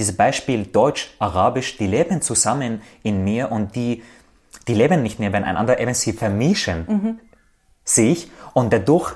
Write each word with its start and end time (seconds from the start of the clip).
dieses 0.00 0.16
Beispiel 0.16 0.64
Deutsch, 0.64 1.10
Arabisch, 1.18 1.76
die 1.76 1.86
leben 1.86 2.22
zusammen 2.22 2.80
in 3.02 3.22
mir 3.22 3.52
und 3.52 3.76
die, 3.76 4.02
die 4.66 4.74
leben 4.74 5.02
nicht 5.02 5.20
nebeneinander, 5.20 5.78
eben 5.78 5.92
sie 5.92 6.14
vermischen 6.14 6.86
mhm. 6.88 7.20
sich 7.84 8.30
und 8.54 8.72
dadurch 8.72 9.12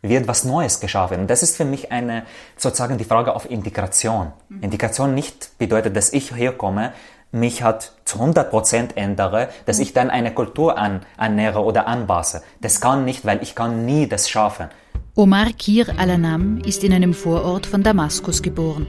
wird 0.00 0.28
was 0.28 0.44
Neues 0.44 0.78
geschaffen. 0.78 1.22
Und 1.22 1.28
das 1.28 1.42
ist 1.42 1.56
für 1.56 1.64
mich 1.64 1.90
eine, 1.90 2.22
sozusagen 2.56 2.98
die 2.98 3.04
Frage 3.04 3.34
auf 3.34 3.50
Integration. 3.50 4.32
Mhm. 4.48 4.62
Integration 4.62 5.12
nicht 5.14 5.58
bedeutet, 5.58 5.96
dass 5.96 6.12
ich 6.12 6.34
herkomme, 6.34 6.92
mich 7.32 7.64
hat 7.64 7.92
zu 8.04 8.18
100% 8.18 8.96
ändere, 8.96 9.48
dass 9.66 9.80
ich 9.80 9.92
dann 9.92 10.08
eine 10.08 10.32
Kultur 10.32 10.78
an, 10.78 11.00
annähere 11.16 11.64
oder 11.64 11.88
anpasse. 11.88 12.42
Das 12.60 12.80
kann 12.80 13.04
nicht, 13.04 13.24
weil 13.24 13.42
ich 13.42 13.56
kann 13.56 13.86
nie 13.86 14.06
das 14.06 14.30
schaffen. 14.30 14.68
Omar 15.16 15.46
Kir 15.58 15.86
al-Anam 15.98 16.58
ist 16.58 16.84
in 16.84 16.92
einem 16.92 17.12
Vorort 17.12 17.66
von 17.66 17.82
Damaskus 17.82 18.40
geboren. 18.40 18.86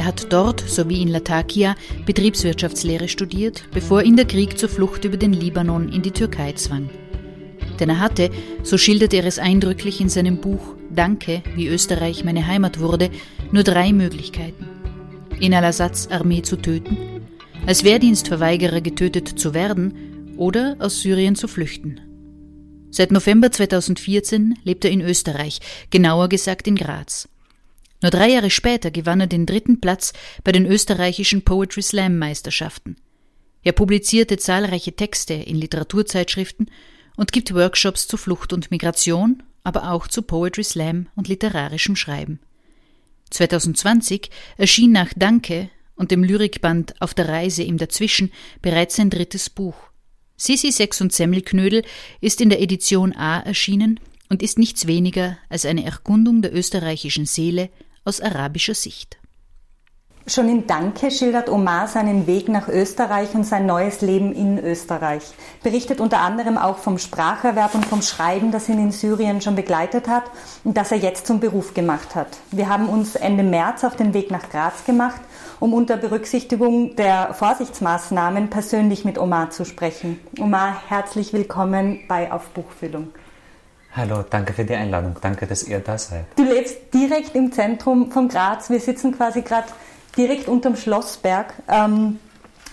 Er 0.00 0.06
hat 0.06 0.32
dort, 0.32 0.64
sowie 0.66 1.02
in 1.02 1.08
Latakia, 1.08 1.76
Betriebswirtschaftslehre 2.06 3.06
studiert, 3.06 3.64
bevor 3.70 4.02
ihn 4.02 4.16
der 4.16 4.24
Krieg 4.24 4.58
zur 4.58 4.70
Flucht 4.70 5.04
über 5.04 5.18
den 5.18 5.34
Libanon 5.34 5.92
in 5.92 6.00
die 6.00 6.10
Türkei 6.10 6.52
zwang. 6.52 6.88
Denn 7.78 7.90
er 7.90 8.00
hatte, 8.00 8.30
so 8.62 8.78
schildert 8.78 9.12
er 9.12 9.26
es 9.26 9.38
eindrücklich 9.38 10.00
in 10.00 10.08
seinem 10.08 10.38
Buch 10.38 10.74
Danke, 10.88 11.42
wie 11.54 11.68
Österreich 11.68 12.24
meine 12.24 12.46
Heimat 12.46 12.80
wurde, 12.80 13.10
nur 13.52 13.62
drei 13.62 13.92
Möglichkeiten. 13.92 14.66
In 15.38 15.52
Al-Assads 15.52 16.10
Armee 16.10 16.40
zu 16.40 16.56
töten, 16.56 16.96
als 17.66 17.84
Wehrdienstverweigerer 17.84 18.80
getötet 18.80 19.28
zu 19.38 19.52
werden 19.52 20.32
oder 20.38 20.76
aus 20.78 21.02
Syrien 21.02 21.36
zu 21.36 21.46
flüchten. 21.46 22.00
Seit 22.90 23.12
November 23.12 23.52
2014 23.52 24.60
lebt 24.64 24.86
er 24.86 24.92
in 24.92 25.02
Österreich, 25.02 25.58
genauer 25.90 26.30
gesagt 26.30 26.66
in 26.68 26.76
Graz. 26.76 27.28
Nur 28.02 28.10
drei 28.10 28.30
Jahre 28.30 28.50
später 28.50 28.90
gewann 28.90 29.20
er 29.20 29.26
den 29.26 29.46
dritten 29.46 29.80
Platz 29.80 30.12
bei 30.42 30.52
den 30.52 30.66
österreichischen 30.66 31.42
Poetry 31.42 31.82
Slam 31.82 32.18
Meisterschaften. 32.18 32.96
Er 33.62 33.72
publizierte 33.72 34.38
zahlreiche 34.38 34.96
Texte 34.96 35.34
in 35.34 35.56
Literaturzeitschriften 35.56 36.70
und 37.16 37.32
gibt 37.32 37.54
Workshops 37.54 38.08
zu 38.08 38.16
Flucht 38.16 38.52
und 38.54 38.70
Migration, 38.70 39.42
aber 39.64 39.92
auch 39.92 40.08
zu 40.08 40.22
Poetry 40.22 40.64
Slam 40.64 41.08
und 41.14 41.28
literarischem 41.28 41.94
Schreiben. 41.94 42.40
2020 43.30 44.30
erschien 44.56 44.92
nach 44.92 45.12
Danke 45.14 45.68
und 45.94 46.10
dem 46.10 46.24
Lyrikband 46.24 47.00
Auf 47.02 47.12
der 47.12 47.28
Reise 47.28 47.62
im 47.62 47.76
Dazwischen 47.76 48.32
bereits 48.62 48.96
sein 48.96 49.10
drittes 49.10 49.50
Buch. 49.50 49.76
Sisi 50.38 50.72
Sex 50.72 51.02
und 51.02 51.12
Semmelknödel 51.12 51.84
ist 52.22 52.40
in 52.40 52.48
der 52.48 52.62
Edition 52.62 53.14
A 53.14 53.40
erschienen 53.40 54.00
und 54.30 54.42
ist 54.42 54.58
nichts 54.58 54.86
weniger 54.86 55.36
als 55.50 55.66
eine 55.66 55.84
Erkundung 55.84 56.40
der 56.40 56.54
österreichischen 56.54 57.26
Seele 57.26 57.68
aus 58.04 58.20
arabischer 58.20 58.74
Sicht. 58.74 59.20
Schon 60.26 60.48
in 60.48 60.66
Danke 60.66 61.10
schildert 61.10 61.48
Omar 61.48 61.88
seinen 61.88 62.26
Weg 62.26 62.48
nach 62.48 62.68
Österreich 62.68 63.34
und 63.34 63.44
sein 63.44 63.66
neues 63.66 64.00
Leben 64.00 64.32
in 64.32 64.58
Österreich. 64.58 65.24
Berichtet 65.62 65.98
unter 65.98 66.20
anderem 66.20 66.56
auch 66.56 66.78
vom 66.78 66.98
Spracherwerb 66.98 67.74
und 67.74 67.86
vom 67.86 68.00
Schreiben, 68.00 68.52
das 68.52 68.68
ihn 68.68 68.78
in 68.78 68.92
Syrien 68.92 69.40
schon 69.40 69.56
begleitet 69.56 70.08
hat 70.08 70.24
und 70.62 70.76
das 70.76 70.92
er 70.92 70.98
jetzt 70.98 71.26
zum 71.26 71.40
Beruf 71.40 71.74
gemacht 71.74 72.14
hat. 72.14 72.28
Wir 72.52 72.68
haben 72.68 72.88
uns 72.88 73.16
Ende 73.16 73.42
März 73.42 73.82
auf 73.82 73.96
den 73.96 74.14
Weg 74.14 74.30
nach 74.30 74.48
Graz 74.50 74.84
gemacht, 74.84 75.20
um 75.58 75.72
unter 75.72 75.96
Berücksichtigung 75.96 76.94
der 76.94 77.34
Vorsichtsmaßnahmen 77.34 78.50
persönlich 78.50 79.04
mit 79.04 79.18
Omar 79.18 79.50
zu 79.50 79.64
sprechen. 79.64 80.20
Omar, 80.38 80.82
herzlich 80.86 81.32
willkommen 81.32 82.00
bei 82.06 82.30
Auf 82.30 82.50
Buchfüllung. 82.50 83.08
Hallo, 83.92 84.22
danke 84.28 84.52
für 84.52 84.64
die 84.64 84.74
Einladung. 84.74 85.16
Danke, 85.20 85.46
dass 85.46 85.64
ihr 85.64 85.80
da 85.80 85.98
seid. 85.98 86.26
Du 86.36 86.44
lebst 86.44 86.94
direkt 86.94 87.34
im 87.34 87.50
Zentrum 87.50 88.12
von 88.12 88.28
Graz. 88.28 88.70
Wir 88.70 88.78
sitzen 88.78 89.16
quasi 89.16 89.42
gerade 89.42 89.66
direkt 90.16 90.46
unterm 90.46 90.76
Schlossberg, 90.76 91.52
ähm, 91.68 92.20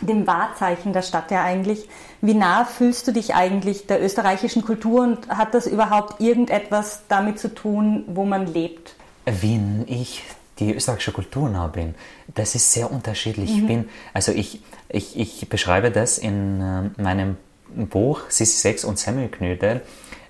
dem 0.02 0.28
Wahrzeichen 0.28 0.94
der 0.94 1.02
Stadt 1.02 1.32
ja 1.32 1.44
eigentlich. 1.44 1.90
Wie 2.22 2.36
nah 2.36 2.66
fühlst 2.66 3.08
du 3.08 3.14
dich 3.14 3.34
eigentlich 3.34 3.88
der 3.88 4.04
österreichischen 4.04 4.64
Kultur 4.64 5.02
und 5.02 5.28
hat 5.30 5.56
das 5.56 5.66
überhaupt 5.66 6.22
irgendetwas 6.22 7.02
damit 7.08 7.40
zu 7.40 7.54
tun, 7.54 8.04
wo 8.08 8.24
man 8.24 8.46
lebt? 8.46 8.96
Wie 9.26 9.60
ich 9.88 10.24
die 10.60 10.74
österreichische 10.74 11.12
Kultur 11.14 11.50
nah 11.50 11.68
bin, 11.68 11.96
das 12.28 12.54
ist 12.54 12.72
sehr 12.74 12.92
unterschiedlich. 12.92 13.52
Mhm. 13.52 13.58
Ich 13.58 13.68
bin, 13.68 13.90
also 14.14 14.32
ich, 14.32 14.62
ich, 14.90 15.18
ich 15.18 15.50
beschreibe 15.50 15.90
das 15.90 16.20
in 16.20 16.62
äh, 16.62 17.02
meinem 17.02 17.38
Buch 17.76 18.22
Sissi 18.30 18.58
Sex 18.58 18.86
und 18.86 19.00
Semmelknödel, 19.00 19.82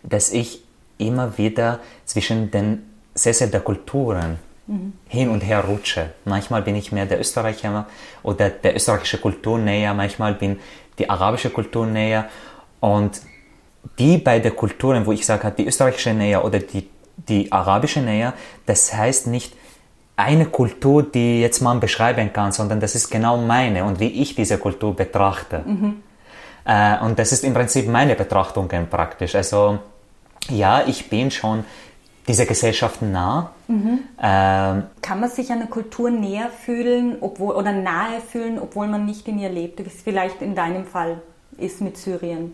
dass 0.03 0.31
ich 0.31 0.63
immer 0.97 1.37
wieder 1.37 1.79
zwischen 2.05 2.51
den 2.51 2.83
Sessel 3.13 3.49
der 3.49 3.61
Kulturen 3.61 4.39
mhm. 4.67 4.93
hin 5.07 5.29
und 5.29 5.41
her 5.41 5.61
rutsche. 5.61 6.11
Manchmal 6.25 6.61
bin 6.61 6.75
ich 6.75 6.91
mehr 6.91 7.05
der 7.05 7.19
Österreicher 7.19 7.87
oder 8.23 8.49
der 8.49 8.75
österreichische 8.75 9.17
Kultur 9.17 9.57
näher, 9.57 9.93
manchmal 9.93 10.33
bin 10.33 10.59
die 10.97 11.09
arabische 11.09 11.49
Kultur 11.49 11.85
näher. 11.85 12.29
Und 12.79 13.21
die 13.97 14.17
beiden 14.17 14.55
Kulturen, 14.55 15.05
wo 15.05 15.11
ich 15.11 15.25
sage, 15.25 15.51
die 15.57 15.67
österreichische 15.67 16.13
näher 16.13 16.43
oder 16.43 16.59
die, 16.59 16.89
die 17.15 17.51
arabische 17.51 18.01
näher, 18.01 18.33
das 18.65 18.93
heißt 18.93 19.27
nicht 19.27 19.53
eine 20.15 20.45
Kultur, 20.47 21.03
die 21.03 21.41
jetzt 21.41 21.61
man 21.61 21.79
beschreiben 21.79 22.33
kann, 22.33 22.51
sondern 22.51 22.79
das 22.79 22.95
ist 22.95 23.09
genau 23.09 23.37
meine 23.37 23.83
und 23.83 23.99
wie 23.99 24.21
ich 24.21 24.35
diese 24.35 24.57
Kultur 24.57 24.95
betrachte. 24.95 25.63
Mhm. 25.65 26.01
Äh, 26.65 26.99
und 26.99 27.19
das 27.19 27.31
ist 27.31 27.43
im 27.43 27.53
Prinzip 27.53 27.87
meine 27.87 28.15
Betrachtungen 28.15 28.89
praktisch. 28.89 29.35
Also 29.35 29.79
ja, 30.49 30.83
ich 30.87 31.09
bin 31.09 31.31
schon 31.31 31.63
dieser 32.27 32.45
Gesellschaft 32.45 33.01
nah. 33.01 33.51
Mhm. 33.67 33.99
Ähm, 34.21 34.83
Kann 35.01 35.19
man 35.19 35.29
sich 35.29 35.51
einer 35.51 35.67
Kultur 35.67 36.09
näher 36.09 36.49
fühlen 36.49 37.17
obwohl, 37.21 37.55
oder 37.55 37.71
nahe 37.71 38.21
fühlen, 38.21 38.59
obwohl 38.59 38.87
man 38.87 39.05
nicht 39.05 39.27
in 39.27 39.39
ihr 39.39 39.49
lebt, 39.49 39.79
wie 39.79 39.87
es 39.87 40.01
vielleicht 40.01 40.41
in 40.41 40.55
deinem 40.55 40.85
Fall 40.85 41.21
ist 41.57 41.81
mit 41.81 41.97
Syrien? 41.97 42.53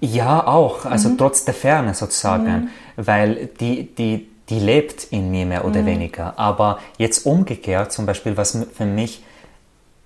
Ja, 0.00 0.46
auch, 0.46 0.84
also 0.84 1.08
mhm. 1.08 1.18
trotz 1.18 1.44
der 1.44 1.54
Ferne 1.54 1.94
sozusagen, 1.94 2.44
mhm. 2.44 2.68
weil 2.96 3.46
die, 3.58 3.92
die, 3.92 4.28
die 4.48 4.58
lebt 4.60 5.04
in 5.04 5.32
mir 5.32 5.46
mehr 5.46 5.64
oder 5.64 5.82
mhm. 5.82 5.86
weniger. 5.86 6.38
Aber 6.38 6.78
jetzt 6.98 7.26
umgekehrt, 7.26 7.92
zum 7.92 8.06
Beispiel, 8.06 8.36
was 8.36 8.56
für 8.72 8.86
mich 8.86 9.24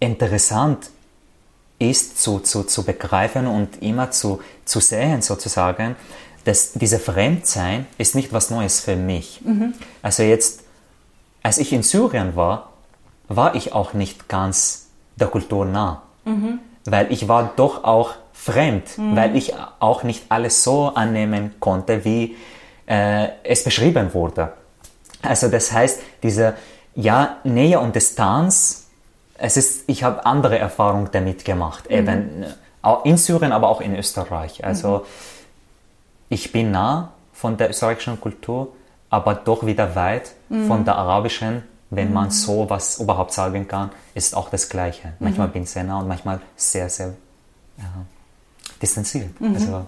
interessant 0.01 0.91
ist 1.79 2.23
zu, 2.23 2.41
zu, 2.41 2.65
zu 2.65 2.85
begreifen 2.85 3.47
und 3.47 3.83
immer 3.83 4.11
zu, 4.11 4.41
zu 4.65 4.81
sehen 4.81 5.23
sozusagen, 5.23 5.97
dass 6.45 6.73
dieser 6.73 6.99
Fremdsein 6.99 7.87
ist 7.99 8.15
nicht 8.15 8.33
was 8.33 8.51
Neues 8.51 8.81
für 8.81 8.97
mich. 8.97 9.41
Mhm. 9.45 9.75
Also 10.01 10.23
jetzt, 10.23 10.63
als 11.43 11.59
ich 11.59 11.73
in 11.73 11.83
Syrien 11.83 12.37
war, 12.37 12.73
war 13.29 13.55
ich 13.57 13.73
auch 13.73 13.93
nicht 13.93 14.29
ganz 14.29 14.87
der 15.17 15.27
Kultur 15.27 15.65
nah, 15.65 16.03
mhm. 16.25 16.61
weil 16.85 17.11
ich 17.11 17.27
war 17.27 17.53
doch 17.57 17.85
auch 17.85 18.15
fremd, 18.33 18.97
mhm. 18.97 19.17
weil 19.17 19.37
ich 19.37 19.55
auch 19.81 20.05
nicht 20.05 20.25
alles 20.29 20.63
so 20.63 20.89
annehmen 20.95 21.55
konnte, 21.59 22.05
wie 22.05 22.37
äh, 22.87 23.29
es 23.43 23.65
beschrieben 23.65 24.15
wurde. 24.15 24.53
Also 25.23 25.49
das 25.49 25.73
heißt, 25.73 26.01
diese 26.23 26.55
ja, 26.95 27.39
Nähe 27.45 27.81
und 27.81 27.97
Distanz, 27.97 28.86
es 29.39 29.57
ist, 29.57 29.85
ich 29.89 30.03
habe 30.05 30.25
andere 30.27 30.59
Erfahrungen 30.59 31.09
damit 31.13 31.45
gemacht, 31.45 31.91
mhm. 31.91 31.97
eben 31.97 32.45
in 33.05 33.17
Syrien, 33.17 33.53
aber 33.53 33.69
auch 33.69 33.81
in 33.81 33.97
Österreich. 33.97 34.65
Also 34.65 34.99
mhm 34.99 35.05
ich 36.29 36.53
bin 36.53 36.71
nah 36.71 37.13
von 37.33 37.57
der 37.57 37.71
österreichischen 37.71 38.21
Kultur, 38.21 38.73
aber 39.11 39.35
doch 39.35 39.65
wieder 39.67 39.95
weit 39.95 40.33
mhm. 40.49 40.67
von 40.67 40.85
der 40.85 40.97
arabischen. 40.97 41.63
Wenn 41.91 42.09
mhm. 42.09 42.15
man 42.15 42.31
so 42.31 42.69
was 42.69 42.99
überhaupt 42.99 43.33
sagen 43.33 43.69
kann, 43.69 43.91
ist 44.15 44.35
auch 44.35 44.51
das 44.51 44.69
Gleiche. 44.69 45.13
Manchmal 45.21 45.49
mhm. 45.49 45.53
bin 45.53 45.63
ich 45.63 45.71
sehr 45.71 45.85
nah 45.85 46.01
und 46.01 46.09
manchmal 46.09 46.41
sehr, 46.57 46.89
sehr 46.89 47.15
ja, 47.79 47.85
distanziert. 48.83 49.41
Mhm. 49.41 49.55
Also, 49.55 49.87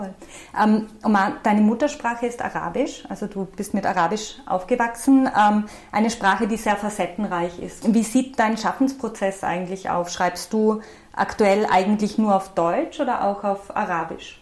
Voll. 0.00 0.14
Ähm, 0.58 0.86
Omar, 1.04 1.34
deine 1.42 1.60
Muttersprache 1.60 2.24
ist 2.24 2.40
Arabisch, 2.40 3.04
also 3.10 3.26
du 3.26 3.44
bist 3.44 3.74
mit 3.74 3.84
Arabisch 3.84 4.36
aufgewachsen. 4.46 5.28
Ähm, 5.38 5.64
eine 5.92 6.08
Sprache, 6.08 6.48
die 6.48 6.56
sehr 6.56 6.76
facettenreich 6.76 7.58
ist. 7.58 7.92
Wie 7.92 8.02
sieht 8.02 8.38
dein 8.38 8.56
Schaffensprozess 8.56 9.44
eigentlich 9.44 9.90
auf? 9.90 10.08
Schreibst 10.08 10.54
du 10.54 10.80
aktuell 11.12 11.66
eigentlich 11.70 12.16
nur 12.16 12.34
auf 12.34 12.54
Deutsch 12.54 12.98
oder 12.98 13.24
auch 13.24 13.44
auf 13.44 13.76
Arabisch? 13.76 14.40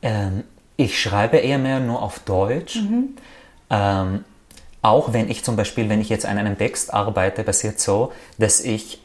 Ähm, 0.00 0.44
ich 0.78 0.98
schreibe 0.98 1.36
eher 1.36 1.58
mehr 1.58 1.80
nur 1.80 2.00
auf 2.00 2.20
Deutsch. 2.20 2.76
Mhm. 2.76 3.16
Ähm, 3.68 4.24
auch 4.80 5.12
wenn 5.12 5.28
ich 5.28 5.44
zum 5.44 5.56
Beispiel, 5.56 5.90
wenn 5.90 6.00
ich 6.00 6.08
jetzt 6.08 6.24
an 6.24 6.38
einem 6.38 6.56
Text 6.56 6.94
arbeite, 6.94 7.44
passiert 7.44 7.80
so, 7.80 8.12
dass 8.38 8.60
ich 8.60 9.02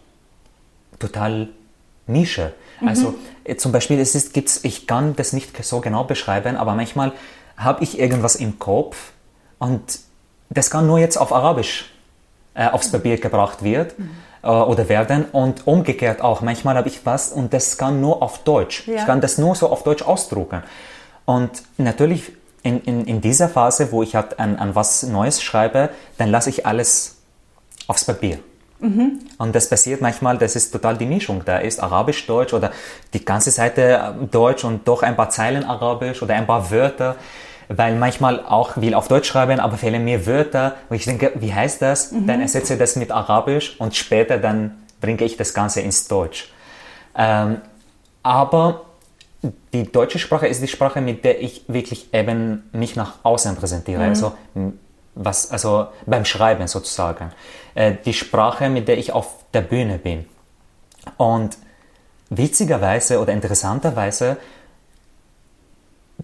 total 0.99 1.49
mische. 2.07 2.53
Mhm. 2.81 2.87
Also 2.87 3.15
äh, 3.43 3.55
zum 3.55 3.71
Beispiel, 3.71 3.99
es 3.99 4.15
ist, 4.15 4.33
gibt's, 4.33 4.61
ich 4.63 4.87
kann 4.87 5.15
das 5.15 5.33
nicht 5.33 5.63
so 5.63 5.81
genau 5.81 6.03
beschreiben, 6.03 6.57
aber 6.57 6.75
manchmal 6.75 7.13
habe 7.57 7.83
ich 7.83 7.99
irgendwas 7.99 8.35
im 8.35 8.59
Kopf 8.59 9.11
und 9.59 9.99
das 10.49 10.69
kann 10.69 10.87
nur 10.87 10.99
jetzt 10.99 11.17
auf 11.17 11.33
Arabisch 11.33 11.91
äh, 12.53 12.67
aufs 12.67 12.91
Papier 12.91 13.17
gebracht 13.17 13.63
wird 13.63 13.97
mhm. 13.97 14.11
äh, 14.43 14.47
oder 14.47 14.89
werden 14.89 15.25
und 15.31 15.67
umgekehrt 15.67 16.21
auch. 16.21 16.41
Manchmal 16.41 16.75
habe 16.75 16.87
ich 16.87 17.05
was 17.05 17.31
und 17.31 17.53
das 17.53 17.77
kann 17.77 18.01
nur 18.01 18.21
auf 18.21 18.39
Deutsch. 18.39 18.87
Ja. 18.87 18.95
Ich 18.95 19.05
kann 19.05 19.21
das 19.21 19.37
nur 19.37 19.55
so 19.55 19.69
auf 19.69 19.83
Deutsch 19.83 20.03
ausdrucken. 20.03 20.63
Und 21.25 21.63
natürlich 21.77 22.31
in, 22.63 22.81
in, 22.81 23.05
in 23.05 23.21
dieser 23.21 23.49
Phase, 23.49 23.91
wo 23.91 24.03
ich 24.03 24.15
halt 24.15 24.39
an, 24.39 24.57
an 24.57 24.75
was 24.75 25.03
Neues 25.03 25.41
schreibe, 25.41 25.89
dann 26.17 26.29
lasse 26.29 26.49
ich 26.49 26.65
alles 26.65 27.17
aufs 27.87 28.05
Papier. 28.05 28.39
Mhm. 28.79 29.19
Und 29.37 29.55
das 29.55 29.69
passiert 29.69 30.01
manchmal, 30.01 30.37
das 30.37 30.55
ist 30.55 30.71
total 30.71 30.97
die 30.97 31.05
Mischung. 31.05 31.43
Da 31.45 31.59
ist 31.59 31.81
Arabisch, 31.81 32.25
Deutsch 32.27 32.53
oder 32.53 32.71
die 33.13 33.23
ganze 33.23 33.51
Seite 33.51 34.15
Deutsch 34.31 34.63
und 34.63 34.87
doch 34.87 35.01
ein 35.03 35.15
paar 35.15 35.29
Zeilen 35.29 35.63
Arabisch 35.63 36.21
oder 36.21 36.35
ein 36.35 36.47
paar 36.47 36.69
Wörter. 36.71 37.15
Weil 37.67 37.95
manchmal 37.95 38.45
auch 38.45 38.77
will 38.77 38.93
auf 38.93 39.07
Deutsch 39.07 39.27
schreiben, 39.27 39.59
aber 39.59 39.77
fehlen 39.77 40.03
mir 40.03 40.27
Wörter. 40.27 40.75
Und 40.89 40.97
ich 40.97 41.05
denke, 41.05 41.31
wie 41.35 41.53
heißt 41.53 41.81
das? 41.81 42.11
Mhm. 42.11 42.27
Dann 42.27 42.41
ersetze 42.41 42.73
ich 42.73 42.79
das 42.79 42.95
mit 42.95 43.11
Arabisch 43.11 43.75
und 43.79 43.95
später 43.95 44.37
dann 44.37 44.83
bringe 45.01 45.23
ich 45.23 45.35
das 45.37 45.53
Ganze 45.53 45.81
ins 45.81 46.07
Deutsch. 46.07 46.51
Ähm, 47.17 47.61
aber 48.21 48.81
die 49.73 49.91
deutsche 49.91 50.19
Sprache 50.19 50.47
ist 50.47 50.61
die 50.61 50.67
Sprache, 50.67 51.01
mit 51.01 51.23
der 51.23 51.41
ich 51.41 51.63
wirklich 51.67 52.13
eben 52.13 52.69
mich 52.71 52.95
nach 52.95 53.13
außen 53.23 53.55
präsentiere. 53.55 54.03
Mhm. 54.03 54.09
Also, 54.09 54.33
was, 55.15 55.49
also 55.51 55.87
beim 56.05 56.25
Schreiben 56.25 56.67
sozusagen. 56.67 57.31
Äh, 57.75 57.95
die 58.05 58.13
Sprache, 58.13 58.69
mit 58.69 58.87
der 58.87 58.97
ich 58.97 59.11
auf 59.11 59.35
der 59.53 59.61
Bühne 59.61 59.97
bin. 59.97 60.25
Und 61.17 61.57
witzigerweise 62.29 63.19
oder 63.19 63.33
interessanterweise 63.33 64.37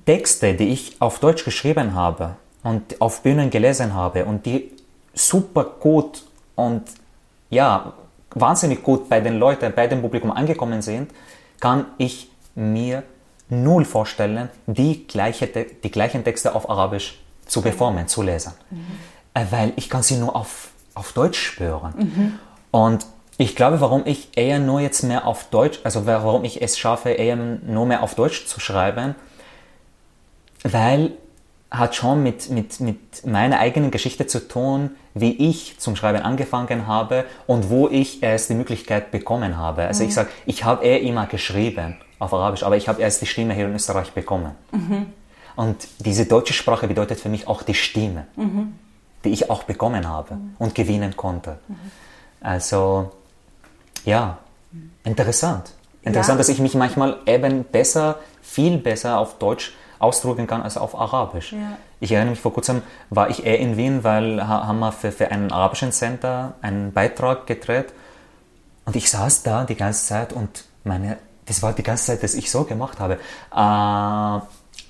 Texte, 0.05 0.55
die 0.55 0.69
ich 0.69 0.99
auf 0.99 1.19
Deutsch 1.19 1.45
geschrieben 1.45 1.93
habe 1.93 2.37
und 2.63 2.99
auf 3.01 3.21
Bühnen 3.21 3.49
gelesen 3.49 3.93
habe 3.93 4.25
und 4.25 4.45
die 4.45 4.71
super 5.13 5.65
gut 5.65 6.23
und 6.55 6.83
ja, 7.49 7.93
wahnsinnig 8.33 8.81
gut 8.81 9.09
bei 9.09 9.19
den 9.19 9.37
Leuten, 9.37 9.73
bei 9.75 9.87
dem 9.87 10.01
Publikum 10.01 10.31
angekommen 10.31 10.81
sind, 10.81 11.11
kann 11.59 11.85
ich 11.97 12.29
mir 12.55 13.03
null 13.49 13.85
vorstellen, 13.85 14.49
die, 14.65 15.05
gleiche, 15.05 15.47
die 15.47 15.91
gleichen 15.91 16.23
Texte 16.23 16.55
auf 16.55 16.69
Arabisch 16.69 17.19
zu 17.45 17.61
performen, 17.61 18.07
zu 18.07 18.21
lesen. 18.21 18.53
Mhm. 18.69 19.51
Weil 19.51 19.73
ich 19.75 19.89
kann 19.89 20.03
sie 20.03 20.15
nur 20.15 20.35
auf, 20.35 20.70
auf 20.93 21.13
Deutsch 21.13 21.39
spüren. 21.39 21.93
Mhm. 21.97 22.39
Und 22.71 23.05
ich 23.37 23.55
glaube, 23.55 23.81
warum 23.81 24.03
ich 24.05 24.29
eher 24.35 24.59
nur 24.59 24.79
jetzt 24.79 25.03
mehr 25.03 25.25
auf 25.25 25.45
Deutsch, 25.45 25.79
also 25.83 26.05
warum 26.05 26.43
ich 26.43 26.61
es 26.61 26.77
schaffe, 26.77 27.09
eher 27.09 27.35
nur 27.35 27.85
mehr 27.85 28.03
auf 28.03 28.15
Deutsch 28.15 28.45
zu 28.45 28.59
schreiben, 28.59 29.15
weil 30.63 31.13
hat 31.71 31.95
schon 31.95 32.21
mit, 32.21 32.49
mit, 32.49 32.81
mit 32.81 33.25
meiner 33.25 33.59
eigenen 33.59 33.91
Geschichte 33.91 34.27
zu 34.27 34.45
tun, 34.45 34.91
wie 35.13 35.49
ich 35.49 35.79
zum 35.79 35.95
Schreiben 35.95 36.21
angefangen 36.21 36.85
habe 36.85 37.23
und 37.47 37.69
wo 37.69 37.87
ich 37.87 38.21
erst 38.21 38.49
die 38.49 38.55
Möglichkeit 38.55 39.09
bekommen 39.11 39.55
habe. 39.57 39.83
Also 39.83 40.03
mhm. 40.03 40.09
ich 40.09 40.15
sage, 40.15 40.29
ich 40.45 40.65
habe 40.65 40.85
eher 40.85 41.01
immer 41.01 41.27
geschrieben 41.27 41.95
auf 42.19 42.33
Arabisch, 42.33 42.63
aber 42.63 42.75
ich 42.75 42.89
habe 42.89 43.01
erst 43.01 43.21
die 43.21 43.25
Stimme 43.25 43.53
hier 43.53 43.65
in 43.65 43.73
Österreich 43.73 44.11
bekommen. 44.11 44.51
Mhm. 44.71 45.07
Und 45.55 45.87
diese 45.99 46.25
deutsche 46.25 46.53
Sprache 46.53 46.87
bedeutet 46.87 47.19
für 47.19 47.29
mich 47.29 47.47
auch 47.47 47.63
die 47.63 47.73
Stimme, 47.73 48.27
mhm. 48.35 48.73
Die 49.23 49.29
ich 49.29 49.49
auch 49.49 49.63
bekommen 49.63 50.07
habe 50.07 50.35
mhm. 50.35 50.55
und 50.59 50.75
gewinnen 50.75 51.15
konnte. 51.15 51.59
Mhm. 51.67 51.75
Also 52.41 53.11
ja, 54.05 54.37
interessant. 55.03 55.73
Interessant, 56.03 56.37
ja. 56.37 56.39
dass 56.39 56.49
ich 56.49 56.59
mich 56.59 56.75
manchmal 56.75 57.19
eben 57.25 57.63
besser, 57.63 58.17
viel 58.41 58.77
besser 58.77 59.19
auf 59.19 59.37
Deutsch 59.37 59.73
ausdrücken 59.99 60.47
kann 60.47 60.63
als 60.63 60.77
auf 60.77 60.99
Arabisch. 60.99 61.53
Ja. 61.53 61.77
Ich 61.99 62.11
erinnere 62.11 62.31
mich, 62.31 62.41
vor 62.41 62.53
kurzem 62.53 62.81
war 63.11 63.29
ich 63.29 63.45
eher 63.45 63.59
in 63.59 63.77
Wien, 63.77 64.03
weil 64.03 64.47
haben 64.47 64.79
wir 64.79 64.91
für, 64.91 65.11
für 65.11 65.29
einen 65.29 65.51
arabischen 65.51 65.91
Center 65.91 66.55
einen 66.63 66.91
Beitrag 66.91 67.45
gedreht 67.45 67.93
und 68.85 68.95
ich 68.95 69.11
saß 69.11 69.43
da 69.43 69.63
die 69.63 69.75
ganze 69.75 70.07
Zeit 70.07 70.33
und 70.33 70.65
meine, 70.83 71.17
das 71.45 71.61
war 71.61 71.73
die 71.73 71.83
ganze 71.83 72.05
Zeit, 72.05 72.23
dass 72.23 72.33
ich 72.33 72.49
so 72.49 72.63
gemacht 72.63 72.99
habe. 72.99 73.19
Äh, 73.55 74.45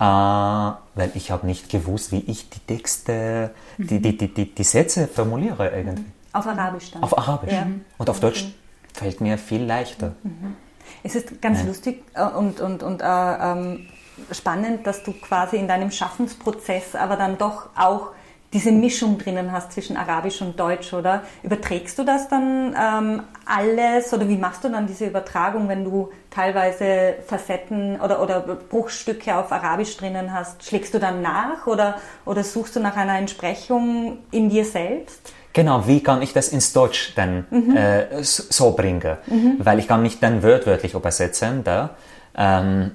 weil 0.05 1.11
ich 1.13 1.29
habe 1.29 1.45
nicht 1.45 1.69
gewusst, 1.69 2.11
wie 2.11 2.23
ich 2.25 2.49
die 2.49 2.59
Texte, 2.59 3.51
die, 3.77 4.01
die, 4.01 4.17
die, 4.17 4.55
die, 4.55 4.63
Sätze 4.63 5.07
formuliere 5.07 5.69
irgendwie. 5.69 6.05
Auf 6.33 6.47
Arabisch 6.47 6.91
dann? 6.91 7.03
Auf 7.03 7.17
Arabisch. 7.17 7.53
Ja. 7.53 7.67
Und 7.99 8.09
auf 8.09 8.19
Deutsch 8.19 8.45
fällt 8.93 9.21
mir 9.21 9.37
viel 9.37 9.63
leichter. 9.63 10.13
Mhm. 10.23 10.55
Es 11.03 11.13
ist 11.15 11.41
ganz 11.41 11.59
ja. 11.59 11.67
lustig 11.67 12.03
äh, 12.15 12.23
und, 12.23 12.59
und, 12.61 12.81
und 12.81 13.01
äh, 13.01 13.05
ähm, 13.05 13.87
spannend, 14.31 14.87
dass 14.87 15.03
du 15.03 15.13
quasi 15.13 15.57
in 15.57 15.67
deinem 15.67 15.91
Schaffensprozess 15.91 16.95
aber 16.95 17.15
dann 17.15 17.37
doch 17.37 17.69
auch 17.75 18.07
diese 18.53 18.71
Mischung 18.71 19.17
drinnen 19.17 19.51
hast 19.51 19.71
zwischen 19.71 19.95
Arabisch 19.95 20.41
und 20.41 20.59
Deutsch, 20.59 20.93
oder? 20.93 21.23
Überträgst 21.41 21.97
du 21.97 22.03
das 22.03 22.27
dann 22.27 22.75
ähm, 22.77 23.23
alles 23.45 24.13
oder 24.13 24.27
wie 24.27 24.35
machst 24.35 24.63
du 24.63 24.69
dann 24.69 24.87
diese 24.87 25.05
Übertragung, 25.05 25.69
wenn 25.69 25.85
du 25.85 26.09
teilweise 26.29 27.15
Facetten 27.25 27.99
oder, 28.01 28.21
oder 28.21 28.41
Bruchstücke 28.41 29.35
auf 29.37 29.51
Arabisch 29.51 29.95
drinnen 29.95 30.33
hast? 30.33 30.65
Schlägst 30.65 30.93
du 30.93 30.99
dann 30.99 31.21
nach 31.21 31.65
oder, 31.65 31.97
oder 32.25 32.43
suchst 32.43 32.75
du 32.75 32.81
nach 32.81 32.97
einer 32.97 33.17
Entsprechung 33.17 34.19
in 34.31 34.49
dir 34.49 34.65
selbst? 34.65 35.33
Genau, 35.53 35.85
wie 35.87 36.01
kann 36.01 36.21
ich 36.21 36.33
das 36.33 36.49
ins 36.49 36.73
Deutsch 36.73 37.13
dann 37.15 37.45
mhm. 37.49 37.75
äh, 37.75 38.23
so 38.23 38.71
bringen? 38.71 39.17
Mhm. 39.27 39.55
Weil 39.59 39.79
ich 39.79 39.87
kann 39.87 40.01
nicht 40.01 40.21
dann 40.23 40.43
wörtlich 40.43 40.93
übersetzen 40.93 41.63
da. 41.63 41.91
Ähm, 42.35 42.91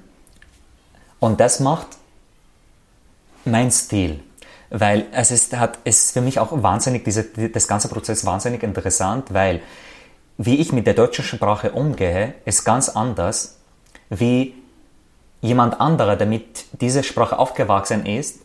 und 1.18 1.40
das 1.40 1.60
macht 1.60 1.88
mein 3.44 3.70
Stil. 3.70 4.20
Weil 4.70 5.06
es 5.12 5.30
ist, 5.30 5.56
hat, 5.56 5.78
ist 5.84 6.12
für 6.12 6.20
mich 6.20 6.38
auch 6.38 6.50
wahnsinnig, 6.62 7.04
diese, 7.04 7.24
das 7.24 7.68
ganze 7.68 7.88
Prozess 7.88 8.24
wahnsinnig 8.24 8.62
interessant, 8.62 9.32
weil 9.32 9.60
wie 10.38 10.56
ich 10.56 10.72
mit 10.72 10.86
der 10.86 10.94
deutschen 10.94 11.24
Sprache 11.24 11.72
umgehe, 11.72 12.34
ist 12.44 12.64
ganz 12.64 12.88
anders, 12.90 13.58
wie 14.10 14.54
jemand 15.40 15.80
anderer, 15.80 16.16
der 16.16 16.26
mit 16.26 16.64
dieser 16.80 17.02
Sprache 17.02 17.38
aufgewachsen 17.38 18.04
ist 18.04 18.40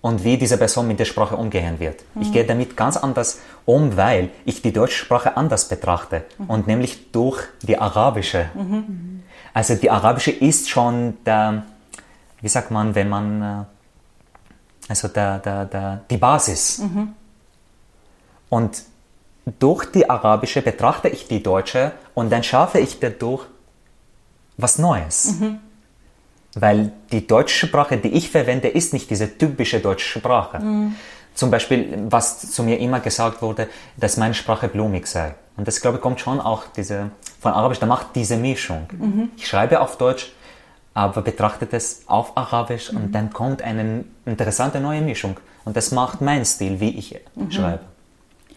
und 0.00 0.22
wie 0.22 0.36
diese 0.36 0.58
Person 0.58 0.86
mit 0.86 0.98
der 1.00 1.06
Sprache 1.06 1.36
umgehen 1.36 1.80
wird. 1.80 2.04
Mhm. 2.14 2.22
Ich 2.22 2.32
gehe 2.32 2.44
damit 2.44 2.76
ganz 2.76 2.96
anders 2.96 3.40
um, 3.64 3.96
weil 3.96 4.28
ich 4.44 4.62
die 4.62 4.72
deutsche 4.72 4.98
Sprache 4.98 5.36
anders 5.36 5.68
betrachte 5.68 6.24
mhm. 6.38 6.50
und 6.50 6.66
nämlich 6.66 7.10
durch 7.10 7.42
die 7.62 7.78
arabische. 7.78 8.50
Mhm. 8.54 9.22
Also 9.54 9.74
die 9.74 9.90
arabische 9.90 10.30
ist 10.30 10.68
schon 10.68 11.16
der, 11.24 11.62
wie 12.40 12.48
sagt 12.48 12.70
man, 12.70 12.94
wenn 12.94 13.08
man, 13.08 13.42
äh, 13.42 13.64
also 14.88 15.08
der, 15.08 15.38
der, 15.38 15.64
der, 15.64 16.00
die 16.10 16.16
Basis. 16.16 16.78
Mhm. 16.78 17.14
Und 18.48 18.82
durch 19.58 19.86
die 19.86 20.08
arabische 20.08 20.62
betrachte 20.62 21.08
ich 21.08 21.28
die 21.28 21.42
deutsche 21.42 21.92
und 22.14 22.30
dann 22.30 22.42
schaffe 22.42 22.78
ich 22.78 23.00
dadurch 23.00 23.44
was 24.56 24.78
Neues. 24.78 25.40
Mhm. 25.40 25.58
Weil 26.54 26.92
die 27.10 27.26
deutsche 27.26 27.66
Sprache, 27.66 27.96
die 27.98 28.08
ich 28.08 28.30
verwende, 28.30 28.68
ist 28.68 28.92
nicht 28.92 29.10
diese 29.10 29.36
typische 29.36 29.80
deutsche 29.80 30.18
Sprache. 30.18 30.60
Mhm. 30.60 30.94
Zum 31.34 31.50
Beispiel, 31.50 32.04
was 32.08 32.52
zu 32.52 32.62
mir 32.62 32.78
immer 32.78 33.00
gesagt 33.00 33.42
wurde, 33.42 33.68
dass 33.96 34.16
meine 34.16 34.34
Sprache 34.34 34.68
blumig 34.68 35.08
sei. 35.08 35.34
Und 35.56 35.66
das, 35.66 35.80
glaube 35.80 35.96
ich, 35.96 36.02
kommt 36.02 36.20
schon 36.20 36.40
auch 36.40 36.64
diese, 36.76 37.10
von 37.40 37.52
Arabisch, 37.52 37.80
da 37.80 37.86
macht 37.86 38.14
diese 38.14 38.36
Mischung. 38.36 38.86
Ich 39.36 39.48
schreibe 39.48 39.80
auf 39.80 39.98
Deutsch, 39.98 40.32
aber 40.94 41.22
betrachtet 41.22 41.72
es 41.74 42.04
auf 42.06 42.36
Arabisch 42.36 42.92
mhm. 42.92 42.98
und 42.98 43.12
dann 43.12 43.32
kommt 43.32 43.62
eine 43.62 44.04
interessante 44.24 44.80
neue 44.80 45.02
Mischung. 45.02 45.36
Und 45.64 45.76
das 45.76 45.90
macht 45.90 46.20
mein 46.20 46.44
Stil, 46.44 46.80
wie 46.80 46.96
ich 46.96 47.20
mhm. 47.34 47.50
schreibe. 47.50 47.80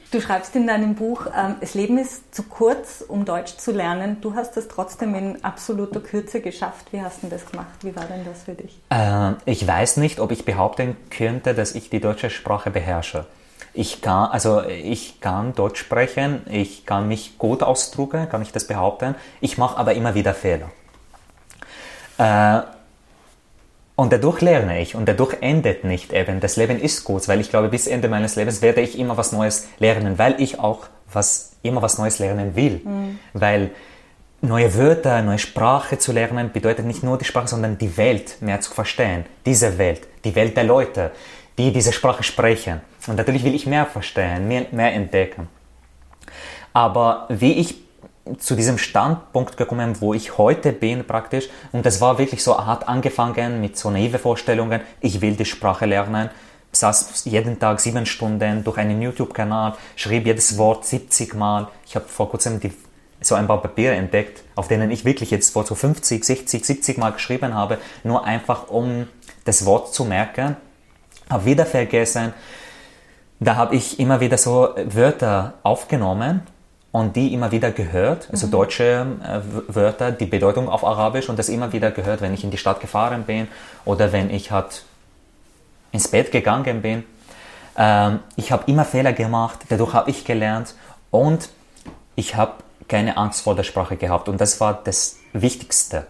Du 0.10 0.22
schreibst 0.22 0.56
in 0.56 0.68
deinem 0.68 0.96
Buch, 0.96 1.26
ähm, 1.38 1.56
das 1.60 1.74
Leben 1.74 1.98
ist 1.98 2.34
zu 2.34 2.44
kurz, 2.44 3.04
um 3.06 3.26
Deutsch 3.26 3.58
zu 3.58 3.74
lernen. 3.74 4.22
Du 4.22 4.36
hast 4.36 4.56
es 4.56 4.70
trotzdem 4.70 5.14
in 5.16 5.44
absoluter 5.44 6.00
Kürze 6.00 6.40
geschafft. 6.40 6.94
Wie 6.94 7.02
hast 7.02 7.24
du 7.24 7.28
das 7.28 7.46
gemacht? 7.46 7.68
Wie 7.82 7.94
war 7.94 8.06
denn 8.06 8.24
das 8.24 8.44
für 8.44 8.54
dich? 8.54 8.80
Äh, 8.90 9.34
ich 9.44 9.68
weiß 9.68 9.98
nicht, 9.98 10.22
ob 10.22 10.32
ich 10.32 10.46
behaupten 10.46 10.96
könnte, 11.10 11.54
dass 11.54 11.76
ich 11.76 11.90
die 11.90 12.00
deutsche 12.00 12.30
Sprache 12.30 12.70
beherrsche. 12.72 13.26
Ich 13.74 14.02
kann, 14.02 14.32
also 14.32 14.64
ich 14.64 15.20
kann 15.20 15.54
Deutsch 15.54 15.82
sprechen, 15.82 16.42
ich 16.50 16.86
kann 16.86 17.10
mich 17.10 17.38
gut 17.38 17.62
ausdrücken, 17.62 18.30
kann 18.30 18.42
ich 18.42 18.54
das 18.54 18.66
behaupten. 18.66 19.16
Ich 19.42 19.58
mache 19.58 19.78
aber 19.78 19.94
immer 19.94 20.16
wieder 20.16 20.34
Fehler. 20.34 20.72
Äh, 22.18 22.62
und 23.96 24.14
dadurch 24.14 24.42
lerne 24.42 24.80
ich 24.80 24.94
und 24.94 25.10
dadurch 25.10 25.38
endet 25.42 25.84
nicht 25.84 26.14
eben. 26.14 26.40
Das 26.40 26.56
Leben 26.56 26.80
ist 26.80 27.04
kurz, 27.04 27.28
weil 27.28 27.42
ich 27.42 27.50
glaube, 27.50 27.70
bis 27.70 27.88
Ende 27.88 28.08
meines 28.08 28.36
Lebens 28.36 28.62
werde 28.62 28.82
ich 28.82 28.98
immer 28.98 29.18
was 29.18 29.32
Neues 29.32 29.68
lernen, 29.80 30.20
weil 30.20 30.40
ich 30.40 30.60
auch 30.60 30.86
was, 31.12 31.54
immer 31.64 31.82
was 31.82 31.98
Neues 31.98 32.20
lernen 32.20 32.56
will. 32.56 32.82
Mhm. 32.84 33.20
Weil 33.34 33.72
neue 34.42 34.76
Wörter, 34.76 35.24
neue 35.24 35.40
Sprache 35.40 35.98
zu 35.98 36.12
lernen 36.12 36.52
bedeutet 36.52 36.86
nicht 36.86 37.02
nur 37.02 37.18
die 37.18 37.26
Sprache, 37.26 37.48
sondern 37.48 37.80
die 37.80 37.98
Welt 37.98 38.38
mehr 38.40 38.62
zu 38.62 38.72
verstehen. 38.72 39.26
Diese 39.48 39.80
Welt, 39.80 40.02
die 40.24 40.36
Welt 40.36 40.56
der 40.56 40.66
Leute, 40.66 41.12
die 41.58 41.74
diese 41.74 41.92
Sprache 41.92 42.22
sprechen. 42.22 42.82
Und 43.08 43.16
natürlich 43.16 43.44
will 43.44 43.56
ich 43.56 43.66
mehr 43.66 43.88
verstehen, 43.88 44.48
mehr, 44.48 44.68
mehr 44.72 44.94
entdecken. 44.94 45.48
Aber 46.72 47.26
wie 47.30 47.54
ich 47.54 47.87
zu 48.40 48.56
diesem 48.56 48.78
Standpunkt 48.78 49.58
gekommen, 49.58 49.96
wo 50.00 50.14
ich 50.14 50.38
heute 50.38 50.74
bin 50.74 51.06
praktisch. 51.06 51.50
Und 51.72 51.86
das 51.86 52.02
war 52.02 52.18
wirklich 52.18 52.44
so 52.44 52.58
hart 52.58 52.88
angefangen 52.88 53.62
mit 53.62 53.78
so 53.78 53.90
naive 53.90 54.20
Vorstellungen. 54.20 54.82
Ich 55.02 55.22
will 55.22 55.36
die 55.36 55.46
Sprache 55.46 55.86
lernen. 55.86 56.30
Saß 56.72 57.26
jeden 57.26 57.60
Tag 57.60 57.80
sieben 57.80 58.06
Stunden 58.06 58.64
durch 58.64 58.78
einen 58.78 59.02
YouTube-Kanal, 59.02 59.76
schrieb 59.96 60.26
jedes 60.26 60.58
Wort 60.58 60.86
70 60.86 61.34
Mal. 61.34 61.70
Ich 61.86 61.96
habe 61.96 62.06
vor 62.06 62.30
kurzem 62.30 62.60
die, 62.60 62.72
so 63.22 63.36
ein 63.36 63.48
paar 63.48 63.62
Papiere 63.62 63.96
entdeckt, 63.96 64.44
auf 64.56 64.68
denen 64.68 64.92
ich 64.92 65.06
wirklich 65.06 65.32
jetzt 65.32 65.56
Wort 65.56 65.68
so 65.68 65.76
50, 65.76 66.24
60, 66.24 66.66
70 66.66 66.98
Mal 66.98 67.14
geschrieben 67.14 67.54
habe, 67.56 67.78
nur 68.04 68.26
einfach 68.26 68.68
um 68.68 69.08
das 69.46 69.66
Wort 69.66 69.94
zu 69.94 70.06
merken. 70.06 70.58
Habe 71.30 71.46
wieder 71.46 71.66
vergessen 71.66 72.34
da 73.40 73.56
habe 73.56 73.76
ich 73.76 74.00
immer 74.00 74.20
wieder 74.20 74.38
so 74.38 74.70
Wörter 74.86 75.56
aufgenommen 75.64 76.42
und 76.98 77.16
die 77.16 77.32
immer 77.32 77.52
wieder 77.52 77.70
gehört, 77.70 78.28
also 78.32 78.48
mhm. 78.48 78.52
deutsche 78.52 79.06
äh, 79.24 79.40
Wörter, 79.68 80.12
die 80.12 80.26
Bedeutung 80.26 80.68
auf 80.68 80.84
Arabisch 80.84 81.30
und 81.30 81.38
das 81.38 81.48
immer 81.48 81.72
wieder 81.72 81.92
gehört, 81.92 82.22
wenn 82.22 82.34
ich 82.34 82.44
in 82.44 82.50
die 82.50 82.58
Stadt 82.58 82.80
gefahren 82.80 83.24
bin 83.24 83.48
oder 83.86 84.12
wenn 84.12 84.32
ich 84.32 84.50
halt 84.50 84.84
ins 85.92 86.08
Bett 86.08 86.32
gegangen 86.32 86.82
bin. 86.82 87.04
Ähm, 87.78 88.22
ich 88.36 88.52
habe 88.52 88.64
immer 88.66 88.84
Fehler 88.84 89.14
gemacht, 89.14 89.60
dadurch 89.70 89.94
habe 89.94 90.10
ich 90.10 90.26
gelernt 90.26 90.74
und 91.12 91.50
ich 92.16 92.36
habe 92.36 92.54
keine 92.88 93.16
Angst 93.16 93.42
vor 93.42 93.54
der 93.54 93.64
Sprache 93.64 93.96
gehabt 93.96 94.28
und 94.28 94.42
das 94.42 94.60
war 94.60 94.82
das 94.84 95.18
Wichtigste. 95.34 96.08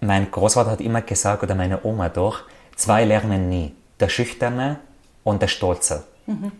Mein 0.00 0.28
Großvater 0.28 0.72
hat 0.72 0.80
immer 0.80 1.02
gesagt, 1.02 1.44
oder 1.44 1.54
meine 1.54 1.84
Oma 1.84 2.08
doch, 2.08 2.40
zwei 2.74 3.04
lernen 3.04 3.48
nie, 3.48 3.76
der 4.00 4.08
Schüchterne 4.08 4.80
und 5.22 5.40
der 5.40 5.48
Stolze. 5.48 6.02
Mhm. 6.26 6.50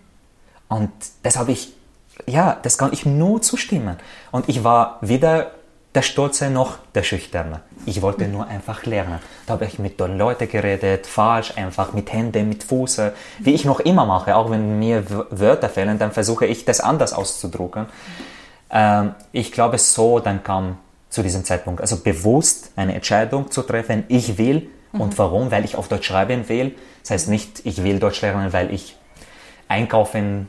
Und 0.69 0.93
das 1.25 1.37
habe 1.37 1.51
ich 1.51 1.80
ja, 2.27 2.59
das 2.63 2.79
kann 2.79 2.93
ich 2.93 3.07
nur 3.07 3.43
zustimmen. 3.43 3.97
Und 4.31 4.49
ich 4.49 4.65
war 4.65 4.99
weder 5.01 5.53
der 5.95 6.03
Stolze 6.03 6.51
noch 6.51 6.79
der 6.95 7.03
Schüchterne. 7.03 7.63
Ich 7.85 8.01
wollte 8.01 8.29
nur 8.29 8.47
einfach 8.47 8.87
lernen. 8.87 9.19
Da 9.47 9.55
habe 9.55 9.65
ich 9.65 9.79
mit 9.79 9.99
den 9.99 10.19
Leuten 10.19 10.49
geredet, 10.49 11.07
falsch, 11.07 11.55
einfach 11.57 11.93
mit 11.93 12.13
Händen, 12.13 12.49
mit 12.49 12.63
Fuß, 12.63 13.01
wie 13.41 13.55
ich 13.55 13.65
noch 13.65 13.81
immer 13.81 14.07
mache. 14.07 14.37
Auch 14.37 14.51
wenn 14.51 14.79
mir 14.79 15.05
Wörter 15.31 15.69
fehlen, 15.69 15.99
dann 15.99 16.13
versuche 16.13 16.47
ich 16.47 16.65
das 16.65 16.81
anders 16.81 17.13
auszudrucken. 17.13 17.87
Ähm, 18.71 19.15
ich 19.33 19.51
glaube, 19.51 19.79
so 19.79 20.21
dann 20.21 20.45
kam 20.45 20.79
zu 21.09 21.23
diesem 21.23 21.45
Zeitpunkt, 21.45 21.81
also 21.81 21.97
bewusst 21.97 22.71
eine 22.77 22.95
Entscheidung 22.95 23.51
zu 23.51 23.63
treffen, 23.63 24.05
ich 24.07 24.39
will 24.39 24.71
mhm. 24.93 25.01
und 25.01 25.19
warum, 25.19 25.51
weil 25.51 25.65
ich 25.65 25.75
auf 25.75 25.89
Deutsch 25.89 26.07
schreiben 26.07 26.49
will. 26.49 26.77
Das 27.03 27.11
heißt 27.11 27.29
nicht, 27.29 27.67
ich 27.67 27.83
will 27.83 27.99
Deutsch 27.99 28.21
lernen, 28.23 28.53
weil 28.53 28.73
ich 28.73 28.97
einkaufen 29.67 30.49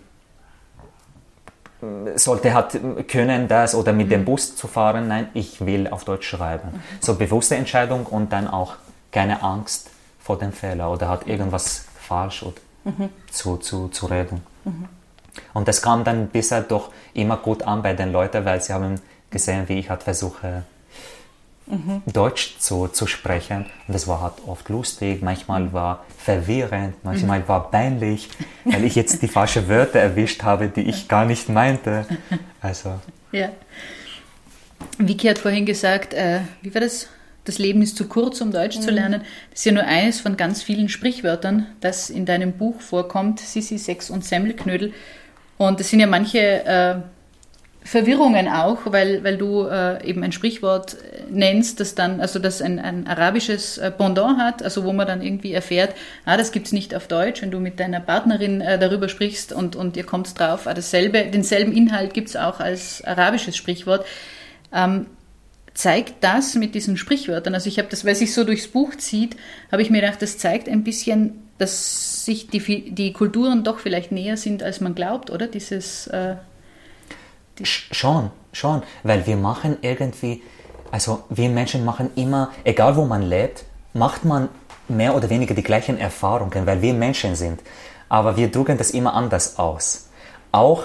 sollte 2.16 2.54
hat 2.54 2.78
können 3.08 3.48
das 3.48 3.76
oder 3.76 3.94
mit 3.94 4.08
mhm. 4.08 4.12
dem 4.12 4.26
Bus 4.26 4.56
zu 4.56 4.68
fahren. 4.68 5.08
Nein, 5.08 5.30
ich 5.34 5.66
will 5.66 5.88
auf 5.88 6.04
Deutsch 6.04 6.28
schreiben. 6.28 6.70
Mhm. 6.72 6.82
So 7.00 7.16
bewusste 7.16 7.56
Entscheidung 7.56 8.06
und 8.06 8.32
dann 8.32 8.48
auch 8.48 8.76
keine 9.12 9.42
Angst 9.42 9.90
vor 10.20 10.38
dem 10.38 10.54
Fehler 10.54 10.92
oder 10.92 11.10
hat 11.10 11.28
irgendwas 11.28 11.86
falsch 12.00 12.44
oder 12.44 12.56
mhm. 12.84 13.10
zu, 13.32 13.58
zu, 13.58 13.88
zu 13.88 14.06
reden. 14.06 14.42
Mhm. 14.64 14.88
Und 15.54 15.68
das 15.68 15.82
kam 15.82 16.04
dann 16.04 16.28
bisher 16.28 16.62
doch 16.62 16.92
immer 17.14 17.38
gut 17.38 17.64
an 17.64 17.82
bei 17.82 17.94
den 17.94 18.12
Leuten, 18.12 18.46
weil 18.46 18.62
sie 18.62 18.74
haben 18.74 19.00
gesehen, 19.30 19.68
wie 19.70 19.80
ich 19.80 19.90
halt 19.90 20.04
versuche, 20.04 20.64
mhm. 21.72 22.02
Deutsch 22.12 22.58
zu, 22.60 22.88
zu 22.88 23.08
sprechen. 23.08 23.66
Und 23.88 23.94
das 23.94 24.08
war 24.08 24.22
halt 24.22 24.34
oft 24.46 24.70
lustig, 24.70 25.22
manchmal 25.22 25.74
war 25.74 26.06
verwirrend, 26.18 26.96
manchmal 27.04 27.40
mhm. 27.40 27.48
war 27.48 27.72
peinlich, 27.72 28.30
weil 28.66 28.84
ich 28.84 28.96
jetzt 28.96 29.22
die 29.22 29.28
falschen 29.28 29.68
Wörter 29.68 30.00
erwischt 30.00 30.44
habe, 30.44 30.68
die 30.68 30.82
ich 30.82 31.08
gar 31.08 31.26
nicht 31.26 31.50
meinte. 31.50 32.06
Also. 32.62 33.00
Ja. 33.32 33.50
Vicky 34.98 35.28
hat 35.28 35.40
vorhin 35.40 35.66
gesagt, 35.66 36.14
äh, 36.14 36.42
wie 36.62 36.74
war 36.74 36.82
das? 36.82 37.08
Das 37.44 37.58
Leben 37.58 37.82
ist 37.82 37.98
zu 37.98 38.08
kurz, 38.08 38.40
um 38.40 38.52
Deutsch 38.52 38.78
mhm. 38.78 38.82
zu 38.82 38.92
lernen. 38.92 39.22
Das 39.50 39.62
ist 39.62 39.66
ja 39.66 39.72
nur 39.72 39.84
eines 39.84 40.20
von 40.20 40.38
ganz 40.38 40.62
vielen 40.62 40.90
Sprichwörtern, 40.90 41.66
das 41.80 42.12
in 42.12 42.28
deinem 42.28 42.54
Buch 42.54 42.82
vorkommt, 42.82 43.40
Sissi, 43.40 43.80
Sex 43.80 44.12
und 44.12 44.24
Semmelknödel. 44.24 44.94
Und 45.58 45.80
es 45.80 45.90
sind 45.90 46.00
ja 46.02 46.08
manche 46.08 46.40
äh, 46.40 46.96
Verwirrungen 47.84 48.48
auch, 48.48 48.80
weil, 48.86 49.24
weil 49.24 49.38
du 49.38 49.66
äh, 49.66 50.06
eben 50.06 50.24
ein 50.24 50.32
Sprichwort 50.32 50.98
nennst, 51.30 51.80
das 51.80 51.96
dann, 51.96 52.22
also 52.22 52.38
das 52.38 52.62
ein, 52.62 52.78
ein 52.78 53.08
arabisches 53.08 53.80
äh, 53.80 53.90
Pendant 53.90 54.38
hat, 54.38 54.62
also 54.62 54.84
wo 54.84 54.94
man 54.94 55.08
dann 55.08 55.22
irgendwie 55.22 55.54
erfährt, 55.54 55.96
ah, 56.26 56.38
das 56.38 56.52
gibt's 56.52 56.72
nicht 56.72 56.94
auf 56.94 57.08
Deutsch, 57.08 57.42
wenn 57.42 57.50
du 57.50 57.60
mit 57.60 57.80
deiner 57.80 58.00
Partnerin 58.00 58.62
äh, 58.62 58.78
darüber 58.78 59.10
sprichst 59.10 59.52
und, 59.52 59.76
und 59.76 59.98
ihr 59.98 60.06
kommt 60.06 60.40
drauf, 60.40 60.68
ah, 60.68 60.76
dasselbe, 60.76 61.26
denselben 61.26 61.72
Inhalt 61.74 62.14
gibt's 62.14 62.36
auch 62.36 62.60
als 62.60 63.04
arabisches 63.04 63.58
Sprichwort. 63.58 64.06
Ähm, 64.72 65.08
zeigt 65.74 66.24
das 66.24 66.56
mit 66.56 66.76
diesen 66.76 66.98
Sprichwörtern, 66.98 67.56
also 67.56 67.68
ich 67.68 67.80
habe 67.80 67.88
das, 67.90 68.06
weil 68.06 68.16
sich 68.16 68.34
so 68.34 68.44
durchs 68.44 68.68
Buch 68.68 68.96
zieht, 68.96 69.38
habe 69.72 69.82
ich 69.82 69.90
mir 69.90 70.02
gedacht, 70.02 70.22
das 70.22 70.38
zeigt 70.38 70.70
ein 70.70 70.84
bisschen, 70.84 71.40
dass 71.58 72.26
sich 72.26 72.48
die, 72.48 72.92
die 72.92 73.14
Kulturen 73.14 73.64
doch 73.64 73.80
vielleicht 73.80 74.12
näher 74.12 74.38
sind, 74.38 74.62
als 74.62 74.82
man 74.82 74.94
glaubt, 74.94 75.30
oder? 75.32 75.48
Dieses 75.48 76.08
äh, 76.08 76.36
Schon, 77.64 78.32
schon, 78.54 78.82
weil 79.04 79.26
wir 79.28 79.38
machen 79.38 79.78
irgendwie, 79.82 80.42
also 80.92 81.24
wir 81.30 81.50
Menschen 81.50 81.86
machen 81.86 82.10
immer, 82.16 82.52
egal 82.64 82.96
wo 82.96 83.06
man 83.06 83.22
lebt, 83.22 83.66
macht 83.94 84.26
man 84.26 84.50
mehr 84.88 85.16
oder 85.16 85.30
weniger 85.30 85.54
die 85.54 85.64
gleichen 85.64 85.98
Erfahrungen, 85.98 86.66
weil 86.66 86.82
wir 86.82 86.94
Menschen 86.94 87.36
sind. 87.36 87.62
Aber 88.10 88.36
wir 88.36 88.50
drücken 88.50 88.78
das 88.78 88.92
immer 88.92 89.14
anders 89.14 89.58
aus. 89.58 90.10
Auch 90.52 90.84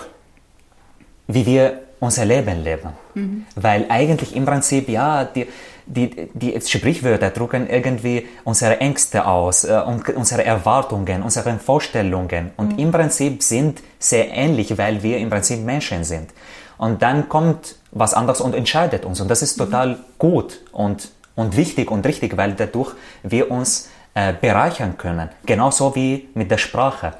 wie 1.26 1.44
wir 1.44 1.82
unser 1.98 2.24
Leben 2.24 2.62
leben. 2.62 2.90
Mhm. 3.14 3.46
Weil 3.54 3.86
eigentlich 3.88 4.34
im 4.36 4.44
Prinzip, 4.44 4.88
ja, 4.88 5.24
die, 5.24 5.46
die, 5.86 6.28
die 6.34 6.60
Sprichwörter 6.60 7.30
drücken 7.30 7.68
irgendwie 7.68 8.26
unsere 8.44 8.80
Ängste 8.80 9.26
aus, 9.26 9.64
äh, 9.64 9.80
unsere 10.14 10.44
Erwartungen, 10.44 11.22
unsere 11.22 11.58
Vorstellungen. 11.58 12.50
Und 12.56 12.74
mhm. 12.74 12.78
im 12.78 12.90
Prinzip 12.92 13.42
sind 13.42 13.82
sehr 13.98 14.30
ähnlich, 14.32 14.76
weil 14.76 15.02
wir 15.02 15.18
im 15.18 15.30
Prinzip 15.30 15.60
Menschen 15.60 16.04
sind. 16.04 16.30
Und 16.78 17.02
dann 17.02 17.28
kommt 17.28 17.76
was 17.92 18.14
anderes 18.14 18.40
und 18.40 18.54
entscheidet 18.54 19.04
uns. 19.04 19.20
Und 19.20 19.28
das 19.28 19.42
ist 19.42 19.56
total 19.56 19.90
mhm. 19.90 19.98
gut 20.18 20.60
und, 20.72 21.10
und 21.34 21.56
wichtig 21.56 21.90
und 21.90 22.04
richtig, 22.04 22.36
weil 22.36 22.52
dadurch 22.52 22.94
wir 23.22 23.50
uns 23.50 23.88
äh, 24.14 24.32
bereichern 24.32 24.98
können. 24.98 25.30
Genauso 25.44 25.94
wie 25.94 26.28
mit 26.34 26.50
der 26.50 26.58
Sprache. 26.58 27.14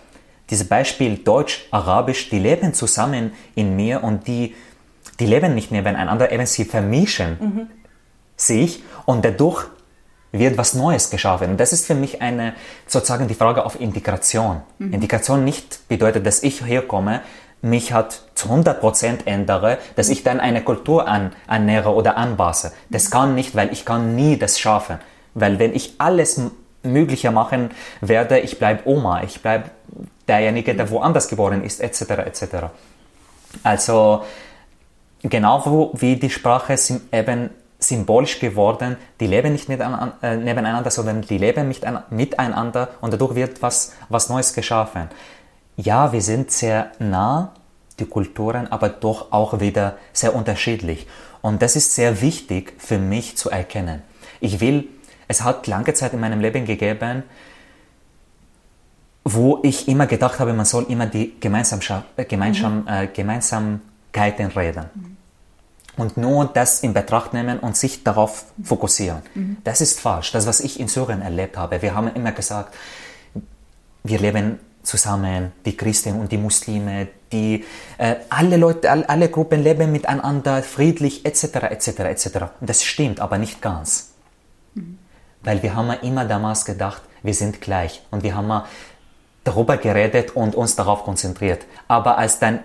Dieses 0.50 0.68
Beispiel 0.68 1.18
Deutsch, 1.18 1.66
Arabisch, 1.70 2.30
die 2.30 2.38
leben 2.38 2.75
zusammen 2.75 3.32
in 3.54 3.75
mir 3.75 4.04
und 4.04 4.26
die, 4.26 4.54
die 5.18 5.26
leben 5.26 5.54
nicht 5.54 5.73
nebeneinander, 5.73 6.30
eben 6.30 6.46
sie 6.46 6.64
vermischen 6.64 7.37
mhm. 7.40 7.68
Sich 8.37 8.83
und 9.05 9.25
dadurch 9.25 9.66
wird 10.33 10.59
was 10.59 10.75
Neues 10.75 11.11
geschaffen. 11.11 11.50
Und 11.50 11.61
das 11.61 11.73
ist 11.73 11.87
für 11.87 11.95
mich 11.95 12.21
eine, 12.21 12.55
sozusagen 12.87 13.28
die 13.28 13.35
Frage 13.35 13.64
auf 13.64 13.81
Integration. 13.81 14.62
Mhm. 14.78 14.93
Integration 14.93 15.45
nicht 15.45 15.88
bedeutet, 15.88 16.26
dass 16.26 16.43
ich 16.43 16.64
herkomme, 16.64 17.23
mich 17.62 17.93
hat 17.93 18.23
zu 18.35 18.49
100% 18.49 19.26
ändere, 19.26 19.78
dass 19.97 20.09
ich 20.09 20.23
dann 20.23 20.40
eine 20.40 20.62
Kultur 20.62 21.09
an, 21.09 21.33
annähere 21.47 21.95
oder 21.95 22.16
anpasse. 22.16 22.73
Das 22.90 23.11
kann 23.11 23.35
nicht, 23.35 23.57
weil 23.57 23.73
ich 23.73 23.85
kann 23.85 24.14
nie 24.14 24.37
das 24.37 24.59
schaffen. 24.59 24.99
Weil 25.35 25.59
wenn 25.59 25.75
ich 25.75 25.95
alles 25.99 26.40
Mögliche 26.83 27.31
machen 27.31 27.71
werde, 28.00 28.38
ich 28.38 28.59
bleibe 28.59 28.88
Oma, 28.88 29.23
ich 29.23 29.43
bleibe 29.43 29.71
derjenige, 30.28 30.75
der 30.75 30.90
woanders 30.90 31.28
geboren 31.28 31.64
ist, 31.64 31.81
etc. 31.81 32.02
etc. 32.26 32.45
Also 33.62 34.25
genau 35.23 35.90
wie 35.95 36.16
die 36.16 36.31
Sprache 36.31 36.75
ist 36.75 36.93
eben 37.12 37.50
symbolisch 37.78 38.40
geworden, 38.40 38.97
die 39.21 39.26
leben 39.26 39.52
nicht 39.52 39.68
äh, 39.68 40.37
nebeneinander, 40.37 40.90
sondern 40.90 41.23
die 41.23 41.38
leben 41.38 41.73
miteinander 42.11 42.88
und 43.00 43.12
dadurch 43.12 43.35
wird 43.35 43.61
was, 43.62 43.92
was 44.09 44.28
Neues 44.28 44.54
geschaffen 44.54 45.09
ja, 45.76 46.12
wir 46.12 46.23
sind 46.23 46.50
sehr 46.50 46.92
nah, 46.99 47.52
die 47.99 48.06
Kulturen, 48.06 48.66
aber 48.71 48.88
doch 48.88 49.33
auch 49.33 49.61
wieder 49.61 49.97
sehr 50.12 50.35
unterschiedlich. 50.35 51.06
Und 51.42 51.62
das 51.62 51.76
ist 51.76 51.95
sehr 51.95 52.21
wichtig 52.21 52.75
für 52.78 52.99
mich 52.99 53.37
zu 53.37 53.50
erkennen. 53.50 54.02
Ich 54.40 54.61
will, 54.61 54.88
es 55.28 55.45
hat 55.45 55.66
lange 55.66 55.95
Zeit 55.95 56.12
in 56.12 56.21
meinem 56.21 56.40
Leben 56.40 56.64
gegeben, 56.64 57.23
wo 59.25 59.61
ich 59.62 59.88
immer 59.88 60.06
gedacht 60.06 60.38
habe, 60.38 60.52
man 60.52 60.66
soll 60.66 60.85
immer 60.88 61.06
die 61.06 61.38
Gemeinsam, 61.40 61.80
äh, 62.16 62.25
Gemeinsam, 62.25 62.83
mhm. 62.83 62.88
äh, 62.88 63.06
Gemeinsamkeiten 63.09 64.47
reden. 64.49 64.87
Mhm. 64.95 65.15
Und 65.96 66.16
nur 66.16 66.46
das 66.46 66.80
in 66.80 66.92
Betracht 66.92 67.32
nehmen 67.32 67.58
und 67.58 67.76
sich 67.76 68.04
darauf 68.04 68.44
fokussieren. 68.62 69.22
Mhm. 69.34 69.56
Das 69.64 69.80
ist 69.80 69.98
falsch. 69.98 70.32
Das, 70.32 70.46
was 70.46 70.60
ich 70.60 70.78
in 70.78 70.88
Syrien 70.88 71.22
erlebt 71.22 71.56
habe. 71.56 71.80
Wir 71.80 71.94
haben 71.94 72.08
immer 72.14 72.32
gesagt, 72.32 72.74
wir 74.04 74.18
leben 74.18 74.60
zusammen, 74.82 75.52
die 75.64 75.76
Christen 75.76 76.20
und 76.20 76.30
die 76.30 76.38
Muslime, 76.38 77.08
die 77.32 77.64
äh, 77.98 78.16
alle 78.28 78.56
Leute, 78.56 78.90
alle, 78.90 79.08
alle 79.08 79.28
Gruppen 79.28 79.62
leben 79.62 79.90
miteinander 79.90 80.62
friedlich 80.62 81.26
etc. 81.26 81.44
etc. 81.70 81.88
etc. 82.00 82.26
Und 82.60 82.70
das 82.70 82.84
stimmt, 82.84 83.20
aber 83.20 83.38
nicht 83.38 83.60
ganz, 83.60 84.12
mhm. 84.74 84.98
weil 85.42 85.62
wir 85.62 85.74
haben 85.74 85.90
immer 86.02 86.24
damals 86.24 86.64
gedacht, 86.64 87.02
wir 87.22 87.34
sind 87.34 87.60
gleich 87.60 88.02
und 88.10 88.22
wir 88.22 88.36
haben 88.36 88.62
darüber 89.42 89.76
geredet 89.76 90.34
und 90.34 90.54
uns 90.54 90.76
darauf 90.76 91.04
konzentriert. 91.04 91.66
Aber 91.88 92.18
als 92.18 92.38
dann 92.38 92.60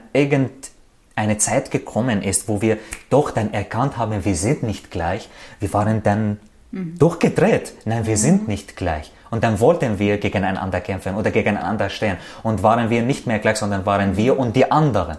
irgendeine 1.15 1.37
Zeit 1.37 1.71
gekommen 1.71 2.21
ist, 2.21 2.47
wo 2.47 2.61
wir 2.61 2.77
doch 3.09 3.31
dann 3.31 3.53
erkannt 3.53 3.97
haben, 3.97 4.25
wir 4.25 4.35
sind 4.35 4.63
nicht 4.63 4.91
gleich, 4.91 5.29
wir 5.59 5.71
waren 5.73 6.03
dann 6.03 6.39
mhm. 6.71 6.97
durchgedreht. 6.97 7.73
Nein, 7.85 8.05
wir 8.05 8.13
mhm. 8.13 8.19
sind 8.19 8.47
nicht 8.47 8.75
gleich. 8.75 9.11
Und 9.29 9.43
dann 9.43 9.59
wollten 9.59 9.99
wir 9.99 10.17
gegeneinander 10.17 10.81
kämpfen 10.81 11.15
oder 11.15 11.31
gegeneinander 11.31 11.89
stehen. 11.89 12.17
Und 12.43 12.63
waren 12.63 12.89
wir 12.89 13.01
nicht 13.01 13.27
mehr 13.27 13.39
gleich, 13.39 13.57
sondern 13.57 13.85
waren 13.85 14.17
wir 14.17 14.37
und 14.37 14.55
die 14.55 14.69
anderen. 14.69 15.17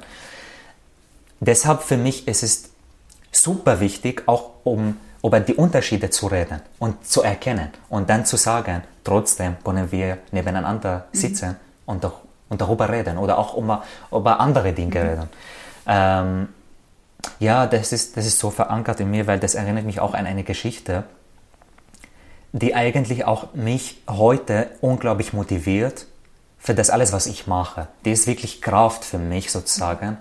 Deshalb 1.41 1.83
für 1.83 1.97
mich 1.97 2.29
ist 2.29 2.43
es 2.43 2.71
super 3.33 3.81
wichtig, 3.81 4.25
auch 4.27 4.51
um 4.65 4.97
über 5.25 5.41
die 5.41 5.55
Unterschiede 5.55 6.11
zu 6.11 6.27
reden 6.27 6.61
und 6.79 7.07
zu 7.07 7.23
erkennen 7.23 7.69
und 7.89 8.11
dann 8.11 8.27
zu 8.27 8.37
sagen, 8.37 8.83
trotzdem 9.05 9.57
können 9.65 9.91
wir 9.91 10.19
nebeneinander 10.33 11.07
mhm. 11.13 11.17
sitzen 11.17 11.49
mhm. 11.49 11.57
und, 11.87 12.05
doch, 12.05 12.21
und 12.49 12.61
darüber 12.61 12.89
reden 12.89 13.19
oder 13.19 13.39
auch 13.39 13.57
über, 13.57 13.83
über 14.11 14.41
andere 14.41 14.73
Dinge 14.73 15.01
mhm. 15.01 15.09
reden. 15.09 15.29
Ähm, 15.87 16.49
ja, 17.39 17.67
das 17.67 17.93
ist, 17.93 18.17
das 18.17 18.27
ist 18.27 18.39
so 18.39 18.51
verankert 18.51 19.01
in 19.01 19.11
mir, 19.11 19.27
weil 19.27 19.39
das 19.39 19.55
erinnert 19.55 19.85
mich 19.85 20.01
auch 20.01 20.15
an 20.15 20.27
eine 20.27 20.45
Geschichte, 20.45 21.05
die 22.53 22.75
eigentlich 22.75 23.25
auch 23.25 23.55
mich 23.55 24.03
heute 24.09 24.71
unglaublich 24.81 25.33
motiviert 25.33 26.07
für 26.59 26.75
das 26.75 26.91
alles, 26.91 27.12
was 27.12 27.27
ich 27.27 27.47
mache. 27.47 27.89
Die 28.05 28.12
ist 28.12 28.27
wirklich 28.27 28.61
Kraft 28.61 29.05
für 29.05 29.19
mich 29.19 29.51
sozusagen. 29.51 30.19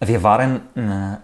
Wir 0.00 0.22
waren, 0.22 0.62
äh, 0.74 1.18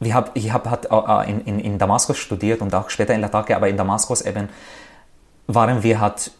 wir 0.00 0.14
hab, 0.14 0.36
ich 0.36 0.52
habe 0.52 0.70
halt, 0.70 0.88
äh, 0.90 1.30
in, 1.30 1.44
in, 1.44 1.60
in 1.60 1.78
Damaskus 1.78 2.18
studiert 2.18 2.62
und 2.62 2.74
auch 2.74 2.90
später 2.90 3.14
in 3.14 3.20
Latakia, 3.20 3.56
aber 3.56 3.68
in 3.68 3.76
Damaskus 3.76 4.22
eben 4.22 4.48
waren 5.46 5.82
wir 5.82 6.00
halt 6.00 6.32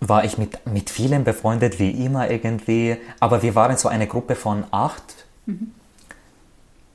war 0.00 0.24
ich 0.24 0.38
mit, 0.38 0.66
mit 0.66 0.90
vielen 0.90 1.24
befreundet, 1.24 1.78
wie 1.78 1.90
immer 2.04 2.30
irgendwie, 2.30 2.96
aber 3.20 3.42
wir 3.42 3.54
waren 3.54 3.76
so 3.76 3.88
eine 3.88 4.06
Gruppe 4.06 4.34
von 4.34 4.64
acht. 4.70 5.26
Mhm 5.46 5.72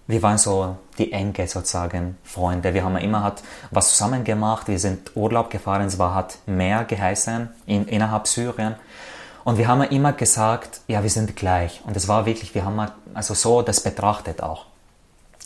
wir 0.08 0.22
waren 0.22 0.38
so 0.38 0.78
die 0.98 1.12
enge 1.12 1.48
sozusagen 1.48 2.18
Freunde. 2.24 2.74
Wir 2.74 2.84
haben 2.84 2.96
immer 2.98 3.24
hat 3.24 3.42
was 3.72 3.92
zusammen 3.92 4.24
gemacht. 4.24 4.68
Wir 4.68 4.78
sind 4.78 5.16
Urlaub 5.16 5.50
gefahren. 5.50 5.88
Es 5.88 5.98
war 5.98 6.14
hat 6.14 6.38
mehr 6.46 6.84
geheißen 6.84 7.50
in, 7.66 7.88
innerhalb 7.88 8.28
Syrien. 8.28 8.76
Und 9.44 9.58
wir 9.58 9.68
haben 9.68 9.82
immer 9.84 10.14
gesagt, 10.14 10.82
ja, 10.88 11.02
wir 11.02 11.10
sind 11.10 11.36
gleich. 11.36 11.82
Und 11.86 11.98
es 11.98 12.08
war 12.08 12.26
wirklich, 12.26 12.54
wir 12.54 12.66
haben 12.66 12.88
also 13.14 13.34
so 13.34 13.62
das 13.62 13.80
betrachtet 13.82 14.42
auch. 14.44 14.66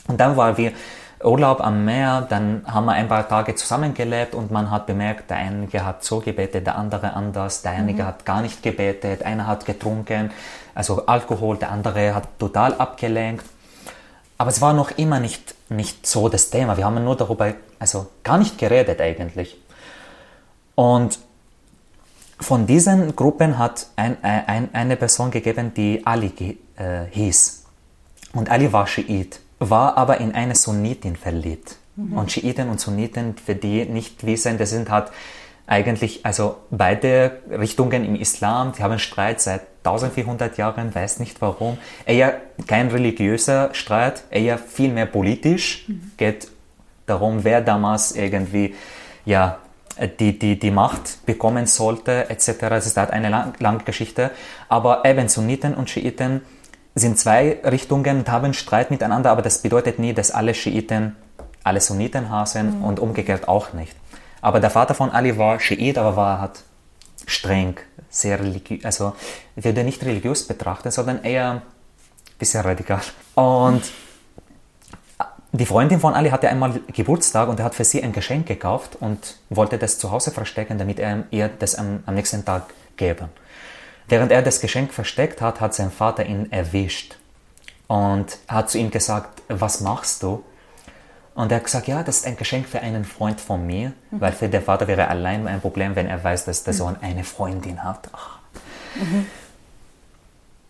Und 0.08 0.20
dann 0.20 0.36
war 0.36 0.58
wir 0.58 0.74
Urlaub 1.24 1.60
am 1.62 1.84
Meer, 1.84 2.26
dann 2.30 2.64
haben 2.66 2.86
wir 2.86 2.94
ein 2.94 3.10
paar 3.10 3.28
Tage 3.28 3.56
zusammengelebt 3.56 4.34
und 4.34 4.52
man 4.52 4.72
hat 4.72 4.88
bemerkt, 4.88 5.30
der 5.30 5.38
eine 5.38 5.68
hat 5.86 6.04
so 6.04 6.20
gebetet, 6.20 6.66
der 6.66 6.78
andere 6.78 7.14
anders, 7.14 7.62
der 7.62 7.72
eine 7.72 7.94
mhm. 7.94 8.06
hat 8.06 8.26
gar 8.26 8.42
nicht 8.42 8.64
gebetet, 8.64 9.24
einer 9.24 9.46
hat 9.46 9.66
getrunken, 9.66 10.32
also 10.74 11.06
Alkohol, 11.08 11.58
der 11.58 11.72
andere 11.72 12.16
hat 12.16 12.40
total 12.40 12.74
abgelenkt. 12.76 13.46
Aber 14.38 14.50
es 14.50 14.62
war 14.62 14.72
noch 14.72 14.92
immer 14.92 15.20
nicht, 15.20 15.54
nicht 15.70 16.08
so 16.08 16.30
das 16.30 16.50
Thema. 16.50 16.78
Wir 16.78 16.86
haben 16.86 17.04
nur 17.04 17.18
darüber, 17.18 17.54
also 17.78 18.08
gar 18.24 18.38
nicht 18.38 18.58
geredet 18.58 19.02
eigentlich. 19.02 19.58
Und 20.76 21.20
von 22.40 22.66
diesen 22.66 23.18
Gruppen 23.18 23.58
hat 23.58 23.88
ein, 23.98 24.16
ein, 24.24 24.70
eine 24.74 24.96
Person 24.96 25.30
gegeben, 25.30 25.74
die 25.74 26.06
Ali 26.06 26.58
äh, 26.78 27.06
hieß. 27.12 27.66
Und 28.34 28.50
Ali 28.50 28.72
war 28.72 28.88
Schiit, 28.88 29.42
war 29.60 29.98
aber 29.98 30.20
in 30.20 30.34
eine 30.34 30.56
Sunnitin 30.56 31.16
verliebt. 31.16 31.76
Mhm. 31.96 32.18
Und 32.18 32.32
Schiiten 32.32 32.70
und 32.70 32.80
Sunniten, 32.80 33.36
für 33.38 33.56
die 33.56 33.86
nicht 33.86 34.26
wissen, 34.26 34.58
das 34.58 34.72
sind 34.72 34.90
halt 34.90 35.12
eigentlich, 35.68 36.26
also 36.26 36.58
beide 36.72 37.40
Richtungen 37.52 38.04
im 38.04 38.16
Islam, 38.16 38.74
die 38.76 38.82
haben 38.82 38.98
Streit 38.98 39.40
seit 39.40 39.62
1400 39.84 40.58
Jahren, 40.58 40.94
weiß 40.94 41.20
nicht 41.20 41.42
warum. 41.42 41.78
Eher 42.06 42.42
kein 42.66 42.88
religiöser 42.88 43.70
Streit, 43.74 44.24
eher 44.32 44.58
viel 44.58 44.92
mehr 44.92 45.06
politisch. 45.06 45.86
Mhm. 45.88 46.12
Geht 46.18 46.50
darum, 47.06 47.44
wer 47.44 47.62
damals 47.62 48.14
irgendwie, 48.14 48.76
ja, 49.26 49.60
die, 50.20 50.40
die, 50.40 50.58
die 50.58 50.72
Macht 50.72 51.26
bekommen 51.26 51.66
sollte, 51.66 52.30
etc. 52.30 52.48
Es 52.72 52.86
ist 52.86 52.98
halt 52.98 53.12
eine 53.12 53.30
lang, 53.30 53.54
lange 53.60 53.84
Geschichte. 53.84 54.32
Aber 54.70 55.04
eben 55.06 55.28
Sunniten 55.28 55.76
und 55.76 55.90
Schiiten 55.90 56.42
sind 57.00 57.18
zwei 57.18 57.58
Richtungen 57.64 58.20
und 58.20 58.30
haben 58.30 58.54
Streit 58.54 58.92
miteinander, 58.92 59.32
aber 59.32 59.42
das 59.42 59.62
bedeutet 59.62 60.00
nie, 60.00 60.14
dass 60.14 60.32
alle 60.32 60.54
Schiiten 60.54 61.16
alle 61.64 61.82
Sunniten 61.82 62.30
hassen 62.30 62.80
mhm. 62.80 62.84
und 62.84 63.00
umgekehrt 63.00 63.48
auch 63.48 63.74
nicht. 63.74 63.96
Aber 64.42 64.60
der 64.60 64.70
Vater 64.70 64.94
von 64.94 65.12
Ali 65.12 65.38
war 65.38 65.60
Schiit, 65.60 65.98
aber 65.98 66.16
war 66.16 66.42
halt 66.42 66.64
streng, 67.26 67.78
sehr 68.10 68.40
religiös, 68.40 68.86
also 68.86 69.14
würde 69.56 69.84
nicht 69.84 70.04
religiös 70.04 70.48
betrachten, 70.48 70.92
sondern 70.92 71.24
eher 71.24 71.52
ein 71.52 71.62
bisschen 72.40 72.62
radikal. 72.62 73.02
Und 73.36 73.84
die 75.52 75.66
Freundin 75.66 76.00
von 76.00 76.14
Ali 76.14 76.30
hatte 76.30 76.48
einmal 76.48 76.80
Geburtstag 76.94 77.50
und 77.50 77.60
er 77.60 77.66
hat 77.66 77.76
für 77.76 77.84
sie 77.84 78.02
ein 78.02 78.14
Geschenk 78.14 78.48
gekauft 78.48 78.98
und 79.00 79.38
wollte 79.50 79.78
das 79.78 79.98
zu 79.98 80.12
Hause 80.12 80.32
verstecken, 80.32 80.78
damit 80.78 81.00
er 81.00 81.24
ihr 81.32 81.50
das 81.50 81.76
am, 81.76 82.04
am 82.06 82.16
nächsten 82.16 82.46
Tag 82.46 82.64
geben. 82.98 83.30
Während 84.10 84.32
er 84.32 84.42
das 84.42 84.60
Geschenk 84.60 84.92
versteckt 84.92 85.40
hat, 85.40 85.62
hat 85.62 85.76
sein 85.76 85.92
Vater 85.92 86.26
ihn 86.26 86.52
erwischt 86.52 87.16
und 87.88 88.38
hat 88.48 88.70
zu 88.70 88.80
ihm 88.80 88.90
gesagt, 88.90 89.44
was 89.48 89.82
machst 89.82 90.24
du? 90.24 90.44
Und 91.36 91.52
er 91.52 91.58
hat 91.58 91.66
gesagt, 91.66 91.88
ja, 91.88 92.04
das 92.04 92.18
ist 92.18 92.26
ein 92.26 92.36
Geschenk 92.36 92.68
für 92.68 92.82
einen 92.82 93.06
Freund 93.06 93.40
von 93.40 93.66
mir, 93.66 93.94
mhm. 94.10 94.22
weil 94.22 94.32
für 94.34 94.50
den 94.50 94.62
Vater 94.62 94.88
wäre 94.88 95.08
allein 95.08 95.48
ein 95.48 95.62
Problem, 95.62 95.96
wenn 95.96 96.08
er 96.08 96.24
weiß, 96.24 96.46
dass 96.46 96.64
der 96.64 96.74
Sohn 96.74 96.98
eine 97.02 97.24
Freundin 97.24 97.84
hat. 97.84 98.10
Mhm. 98.96 99.28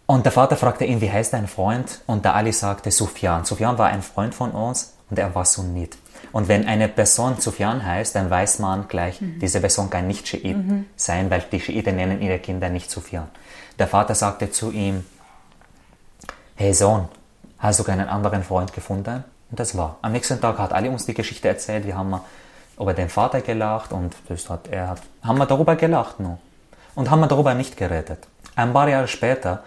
Und 0.06 0.26
der 0.26 0.32
Vater 0.32 0.58
fragte 0.58 0.86
ihn, 0.86 1.02
wie 1.02 1.12
heißt 1.12 1.34
dein 1.34 1.48
Freund? 1.48 2.02
Und 2.08 2.26
der 2.26 2.36
Ali 2.36 2.52
sagte 2.52 2.92
Sufyan. 2.92 3.46
Sufyan 3.46 3.78
war 3.78 3.88
ein 3.88 4.02
Freund 4.02 4.36
von 4.36 4.52
uns 4.52 4.94
und 5.10 5.18
er 5.18 5.34
war 5.34 5.46
Sunnit. 5.46 5.98
Und 6.32 6.48
wenn 6.48 6.68
eine 6.68 6.88
Person 6.88 7.40
Sufyan 7.40 7.86
heißt, 7.86 8.16
dann 8.16 8.30
weiß 8.30 8.60
man 8.60 8.88
gleich, 8.88 9.22
mhm. 9.22 9.40
diese 9.40 9.60
Person 9.60 9.90
kann 9.90 10.08
nicht 10.08 10.28
Schiit 10.28 10.58
mhm. 10.58 10.86
sein, 10.96 11.30
weil 11.30 11.44
die 11.52 11.60
Schiiten 11.60 11.96
nennen 11.96 12.22
ihre 12.22 12.40
Kinder 12.40 12.70
nicht 12.70 12.92
Sufyan. 12.92 13.28
Der 13.80 13.88
Vater 13.88 14.14
sagte 14.16 14.52
zu 14.52 14.72
ihm, 14.72 15.06
hey 16.56 16.74
Sohn, 16.74 17.08
hast 17.58 17.80
du 17.80 17.84
keinen 17.84 18.08
anderen 18.08 18.44
Freund 18.44 18.74
gefunden? 18.74 19.24
Und 19.50 19.60
das 19.60 19.76
war. 19.76 19.98
Am 20.02 20.12
nächsten 20.12 20.40
Tag 20.40 20.58
hat 20.60 20.74
Ali 20.74 20.90
uns 20.90 21.06
die 21.06 21.14
Geschichte 21.14 21.48
erzählt. 21.48 21.86
Wir 21.86 21.98
haben 21.98 22.20
über 22.80 22.94
den 22.94 23.10
Vater 23.10 23.42
gelacht 23.42 23.92
und 23.92 24.16
das 24.28 24.50
hat, 24.50 24.68
er 24.68 24.90
hat, 24.90 25.02
haben 25.24 25.38
wir 25.38 25.46
darüber 25.46 25.76
gelacht 25.76 26.20
nur. 26.20 26.38
Und 26.96 27.10
haben 27.10 27.22
wir 27.22 27.28
darüber 27.28 27.54
nicht 27.54 27.78
geredet. 27.78 28.28
Ein 28.56 28.74
paar 28.74 28.90
Jahre 28.90 29.08
später 29.08 29.64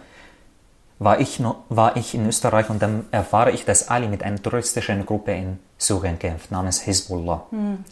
war 0.99 1.21
ich, 1.21 1.43
war 1.69 1.97
ich 1.97 2.15
in 2.15 2.27
Österreich 2.29 2.71
und 2.71 2.81
dann 2.81 3.07
erfahre 3.11 3.51
ich, 3.51 3.65
dass 3.65 3.89
Ali 3.89 4.07
mit 4.07 4.23
einer 4.23 4.41
terroristischen 4.41 5.05
Gruppe 5.05 5.33
in 5.33 5.59
Syrien 5.83 6.19
kämpft, 6.19 6.51
namens 6.51 6.87
Hezbollah. 6.87 7.47
Mhm. 7.51 7.85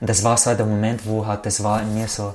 Und 0.00 0.10
das 0.10 0.24
war 0.24 0.36
so 0.36 0.54
der 0.54 0.66
Moment, 0.66 1.06
wo 1.06 1.26
hat, 1.26 1.46
das 1.46 1.62
war 1.62 1.80
in 1.82 1.94
mir 1.94 2.08
so, 2.08 2.34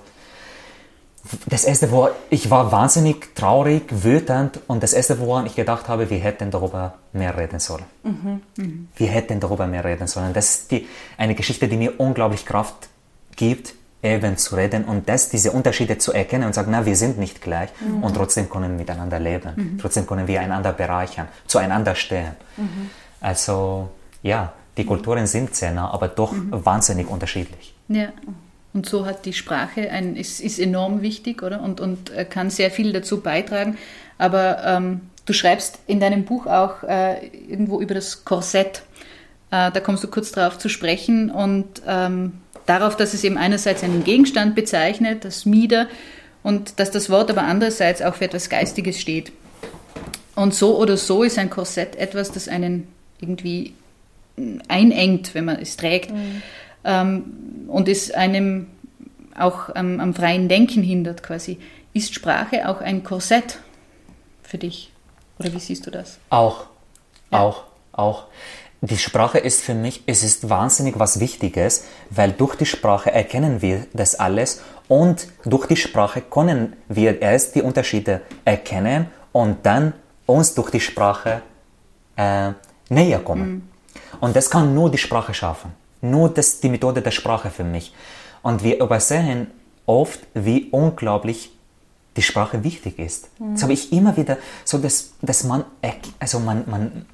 das 1.45 1.63
erste, 1.63 1.89
wo 1.91 2.09
ich 2.29 2.49
war 2.49 2.71
wahnsinnig 2.71 3.33
traurig, 3.33 3.83
wütend 3.89 4.59
und 4.67 4.83
das 4.83 4.93
erste, 4.93 5.19
woran 5.19 5.45
ich 5.45 5.55
gedacht 5.55 5.87
habe, 5.87 6.09
wir 6.09 6.19
hätten 6.19 6.51
darüber 6.51 6.95
mehr 7.13 7.37
reden 7.37 7.59
sollen. 7.59 7.85
Mhm. 8.03 8.41
Mhm. 8.57 8.87
Wir 8.95 9.07
hätten 9.07 9.39
darüber 9.39 9.65
mehr 9.67 9.85
reden 9.85 10.07
sollen. 10.07 10.33
Das 10.33 10.49
ist 10.49 10.71
die, 10.71 10.87
eine 11.17 11.33
Geschichte, 11.35 11.67
die 11.67 11.77
mir 11.77 11.99
unglaublich 11.99 12.45
Kraft 12.45 12.89
gibt, 13.37 13.73
eben 14.01 14.37
zu 14.37 14.55
reden 14.57 14.83
und 14.83 15.07
das, 15.07 15.29
diese 15.29 15.51
Unterschiede 15.53 15.97
zu 15.97 16.11
erkennen 16.11 16.43
und 16.43 16.53
sagen, 16.53 16.71
na, 16.71 16.85
wir 16.85 16.97
sind 16.97 17.17
nicht 17.17 17.41
gleich 17.41 17.69
mhm. 17.79 18.03
und 18.03 18.13
trotzdem 18.15 18.49
können 18.49 18.71
wir 18.71 18.79
miteinander 18.79 19.17
leben. 19.17 19.77
Trotzdem 19.81 20.05
können 20.05 20.27
wir 20.27 20.41
einander 20.41 20.73
bereichern, 20.73 21.29
zueinander 21.47 21.95
stehen. 21.95 22.35
Also, 23.21 23.89
ja, 24.21 24.51
die 24.77 24.85
Kulturen 24.85 25.27
sind 25.27 25.55
sehr 25.55 25.71
nah, 25.71 25.91
aber 25.91 26.07
doch 26.07 26.31
mhm. 26.31 26.65
wahnsinnig 26.65 27.09
unterschiedlich. 27.09 27.73
Ja. 27.87 28.09
Und 28.73 28.87
so 28.87 29.05
hat 29.05 29.25
die 29.25 29.33
Sprache 29.33 29.91
ein, 29.91 30.15
ist, 30.15 30.39
ist 30.39 30.59
enorm 30.59 31.03
wichtig, 31.03 31.43
oder? 31.43 31.61
Und, 31.61 31.79
und 31.79 32.11
kann 32.31 32.49
sehr 32.49 32.71
viel 32.71 32.91
dazu 32.91 33.21
beitragen. 33.21 33.77
Aber 34.17 34.63
ähm, 34.65 35.01
du 35.25 35.33
schreibst 35.33 35.79
in 35.85 35.99
deinem 35.99 36.25
Buch 36.25 36.47
auch 36.47 36.81
äh, 36.83 37.27
irgendwo 37.27 37.79
über 37.79 37.93
das 37.93 38.25
Korsett. 38.25 38.81
Äh, 39.51 39.71
da 39.71 39.79
kommst 39.79 40.03
du 40.03 40.07
kurz 40.07 40.31
darauf 40.31 40.57
zu 40.57 40.69
sprechen 40.69 41.29
und 41.29 41.83
ähm, 41.87 42.33
darauf, 42.65 42.97
dass 42.97 43.13
es 43.13 43.23
eben 43.23 43.37
einerseits 43.37 43.83
einen 43.83 44.03
Gegenstand 44.03 44.55
bezeichnet, 44.55 45.25
das 45.25 45.45
Mieder, 45.45 45.87
und 46.41 46.79
dass 46.79 46.91
das 46.91 47.09
Wort 47.09 47.29
aber 47.29 47.43
andererseits 47.43 48.01
auch 48.01 48.15
für 48.15 48.25
etwas 48.25 48.49
Geistiges 48.49 48.99
steht. 48.99 49.31
Und 50.35 50.53
so 50.53 50.77
oder 50.77 50.97
so 50.97 51.23
ist 51.23 51.37
ein 51.37 51.49
Korsett 51.49 51.95
etwas, 51.95 52.31
das 52.31 52.47
einen 52.47 52.87
irgendwie 53.21 53.73
einengt, 54.67 55.35
wenn 55.35 55.45
man 55.45 55.57
es 55.59 55.77
trägt. 55.77 56.11
Mhm 56.11 56.41
ähm, 56.83 57.65
und 57.67 57.87
es 57.87 58.11
einem 58.11 58.67
auch 59.37 59.73
am, 59.73 59.99
am 59.99 60.13
freien 60.13 60.47
Denken 60.47 60.83
hindert 60.83 61.23
quasi. 61.23 61.59
Ist 61.93 62.13
Sprache 62.13 62.69
auch 62.69 62.81
ein 62.81 63.03
Korsett 63.03 63.59
für 64.43 64.57
dich? 64.57 64.91
Oder 65.39 65.53
wie 65.53 65.59
siehst 65.59 65.85
du 65.85 65.91
das? 65.91 66.19
Auch, 66.29 66.65
ja. 67.31 67.39
auch, 67.39 67.63
auch. 67.91 68.25
Die 68.81 68.97
Sprache 68.97 69.37
ist 69.37 69.63
für 69.63 69.73
mich, 69.73 70.03
es 70.07 70.23
ist 70.23 70.49
wahnsinnig 70.49 70.99
was 70.99 71.19
Wichtiges, 71.19 71.85
weil 72.09 72.33
durch 72.33 72.55
die 72.55 72.65
Sprache 72.65 73.11
erkennen 73.11 73.61
wir 73.61 73.87
das 73.93 74.15
alles 74.15 74.61
und 74.89 75.27
durch 75.45 75.67
die 75.67 75.77
Sprache 75.77 76.21
können 76.21 76.75
wir 76.89 77.21
erst 77.21 77.55
die 77.55 77.61
Unterschiede 77.61 78.21
erkennen 78.43 79.07
und 79.31 79.65
dann 79.65 79.93
uns 80.25 80.53
durch 80.53 80.69
die 80.69 80.81
Sprache 80.81 81.41
äh, 82.17 82.51
näher 82.89 83.19
kommen. 83.19 83.72
Und 84.19 84.35
das 84.35 84.49
kann 84.49 84.73
nur 84.73 84.91
die 84.91 84.97
Sprache 84.97 85.33
schaffen. 85.33 85.71
Nur 86.01 86.29
das, 86.29 86.59
die 86.59 86.69
Methode 86.69 87.01
der 87.01 87.11
Sprache 87.11 87.49
für 87.49 87.63
mich. 87.63 87.93
Und 88.41 88.63
wir 88.63 88.79
übersehen 88.81 89.47
oft, 89.85 90.19
wie 90.33 90.69
unglaublich 90.71 91.51
die 92.15 92.21
Sprache 92.21 92.63
wichtig 92.63 92.99
ist. 92.99 93.29
Mhm. 93.39 93.53
Das 93.53 93.63
habe 93.63 93.73
ich 93.73 93.91
immer 93.91 94.15
wieder 94.17 94.37
so, 94.65 94.77
dass, 94.77 95.13
dass 95.21 95.43
man, 95.43 95.63
also 96.19 96.39
man, 96.39 96.63
man, 96.69 97.05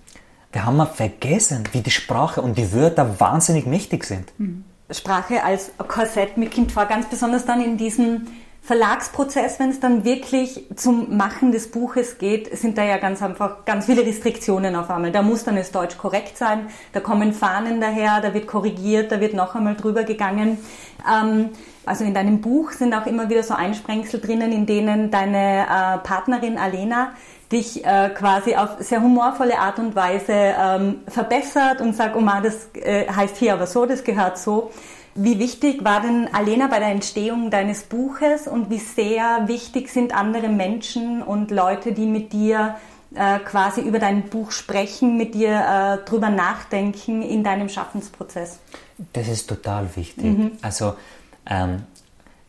wir 0.52 0.66
haben 0.66 0.78
mal 0.78 0.88
vergessen, 0.88 1.64
wie 1.72 1.82
die 1.82 1.92
Sprache 1.92 2.42
und 2.42 2.58
die 2.58 2.74
Wörter 2.74 3.20
wahnsinnig 3.20 3.66
mächtig 3.66 4.04
sind. 4.04 4.32
Mhm. 4.38 4.66
Sprache 4.92 5.44
als 5.44 5.72
Korsett, 5.78 6.38
mir 6.38 6.50
kommt 6.50 6.72
vor, 6.72 6.86
ganz 6.86 7.08
besonders 7.08 7.46
dann 7.46 7.64
in 7.64 7.78
diesen 7.78 8.28
Verlagsprozess, 8.62 9.60
wenn 9.60 9.70
es 9.70 9.80
dann 9.80 10.04
wirklich 10.04 10.66
zum 10.76 11.18
Machen 11.18 11.52
des 11.52 11.72
Buches 11.72 12.18
geht, 12.18 12.56
sind 12.56 12.78
da 12.78 12.84
ja 12.84 12.98
ganz 12.98 13.22
einfach 13.24 13.66
ganz 13.66 13.86
viele 13.86 14.06
Restriktionen 14.06 14.76
auf 14.76 14.90
einmal. 14.90 15.12
Da 15.12 15.22
muss 15.22 15.44
dann 15.44 15.58
es 15.58 15.72
deutsch 15.72 15.98
korrekt 15.98 16.38
sein, 16.38 16.68
da 16.94 17.00
kommen 17.00 17.34
Fahnen 17.34 17.82
daher, 17.82 18.22
da 18.22 18.34
wird 18.34 18.46
korrigiert, 18.46 19.12
da 19.12 19.20
wird 19.22 19.34
noch 19.34 19.56
einmal 19.56 19.76
drüber 19.76 20.04
gegangen. 20.04 20.60
Ähm, 21.10 21.50
also 21.86 22.04
in 22.04 22.14
deinem 22.14 22.42
Buch 22.42 22.72
sind 22.72 22.94
auch 22.94 23.08
immer 23.08 23.30
wieder 23.30 23.42
so 23.42 23.56
Einsprengsel 23.56 24.20
drinnen, 24.20 24.52
in 24.52 24.68
denen 24.68 25.10
deine 25.10 25.64
äh, 25.64 25.98
Partnerin 26.00 26.60
Alena 26.60 27.14
dich 27.52 27.84
äh, 27.84 28.10
quasi 28.10 28.56
auf 28.56 28.76
sehr 28.80 29.02
humorvolle 29.02 29.58
Art 29.58 29.80
und 29.80 29.96
Weise 29.96 30.34
ähm, 30.34 31.00
verbessert 31.08 31.82
und 31.82 31.96
sagt, 31.96 32.16
oh 32.16 32.22
man, 32.22 32.44
das 32.44 32.70
äh, 32.76 33.08
heißt 33.08 33.38
hier 33.38 33.54
aber 33.54 33.66
so, 33.66 33.86
das 33.88 34.04
gehört 34.04 34.38
so. 34.38 34.70
Wie 35.16 35.40
wichtig 35.40 35.84
war 35.84 36.02
denn 36.02 36.30
Alena 36.34 36.68
bei 36.68 36.80
der 36.80 36.90
Entstehung 36.90 37.50
deines 37.50 37.84
Buches 37.84 38.48
und 38.48 38.70
wie 38.70 38.80
sehr 38.80 39.48
wichtig 39.48 39.90
sind 39.90 40.14
andere 40.16 40.50
Menschen 40.50 41.22
und 41.22 41.52
Leute, 41.52 41.92
die 41.92 42.06
mit 42.06 42.32
dir 42.32 42.76
äh, 43.16 43.40
quasi 43.40 43.82
über 43.82 44.00
dein 44.00 44.30
Buch 44.30 44.52
sprechen, 44.52 45.18
mit 45.18 45.34
dir 45.34 45.50
äh, 46.04 46.08
drüber 46.08 46.30
nachdenken 46.30 47.22
in 47.22 47.44
deinem 47.44 47.68
Schaffensprozess? 47.68 48.60
Das 49.14 49.28
ist 49.28 49.48
total 49.48 49.88
wichtig. 49.96 50.26
Mhm. 50.26 50.52
Also 50.62 50.94
ähm, 51.50 51.84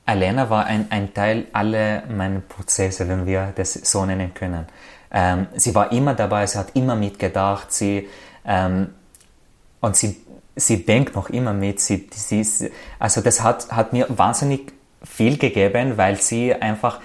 Alena 0.04 0.50
war 0.50 0.66
ein, 0.66 0.86
ein 0.90 1.14
Teil 1.14 1.46
aller 1.52 2.02
meiner 2.06 2.40
Prozesse, 2.40 3.08
wenn 3.08 3.26
wir 3.26 3.52
das 3.54 3.72
so 3.72 4.04
nennen 4.04 4.34
können. 4.34 4.66
Ähm, 5.10 5.46
sie 5.54 5.74
war 5.74 5.92
immer 5.92 6.14
dabei, 6.14 6.46
sie 6.46 6.58
hat 6.58 6.74
immer 6.74 6.94
mitgedacht, 6.94 7.72
sie 7.72 8.08
ähm, 8.44 8.90
und 9.80 9.96
sie 9.96 10.20
sie 10.60 10.84
denkt 10.84 11.14
noch 11.16 11.30
immer 11.30 11.52
mit. 11.52 11.80
Sie, 11.80 12.08
sie 12.12 12.40
ist, 12.40 12.64
also 12.98 13.20
das 13.20 13.42
hat, 13.42 13.72
hat 13.72 13.92
mir 13.92 14.06
wahnsinnig 14.08 14.72
viel 15.02 15.38
gegeben, 15.38 15.96
weil 15.96 16.20
sie 16.20 16.54
einfach 16.54 17.00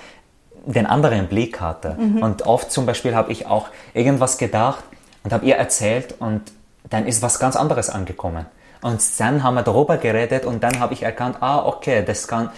den 0.66 0.86
anderen 0.86 1.28
Blick 1.28 1.62
hatte. 1.62 1.96
Mhm. 2.00 2.22
Und 2.22 2.42
oft 2.44 2.72
zum 2.72 2.86
Beispiel 2.86 3.16
habe 3.16 3.32
ich 3.32 3.46
auch 3.46 3.68
irgendwas 3.94 4.38
gedacht 4.38 4.84
und 5.24 5.32
habe 5.34 5.46
ihr 5.46 5.56
erzählt 5.56 6.16
und 6.20 6.42
dann 6.90 7.08
ist 7.08 7.22
was 7.22 7.40
ganz 7.40 7.56
anderes 7.56 7.90
angekommen. 7.90 8.46
Und 8.82 9.02
dann 9.20 9.44
haben 9.44 9.56
wir 9.56 9.64
darüber 9.64 9.98
geredet 9.98 10.46
und 10.46 10.64
dann 10.64 10.80
habe 10.80 10.94
ich 10.94 11.04
erkannt, 11.04 11.38
ah, 11.40 11.66
okay, 11.66 12.04
das 12.06 12.28
kann, 12.28 12.50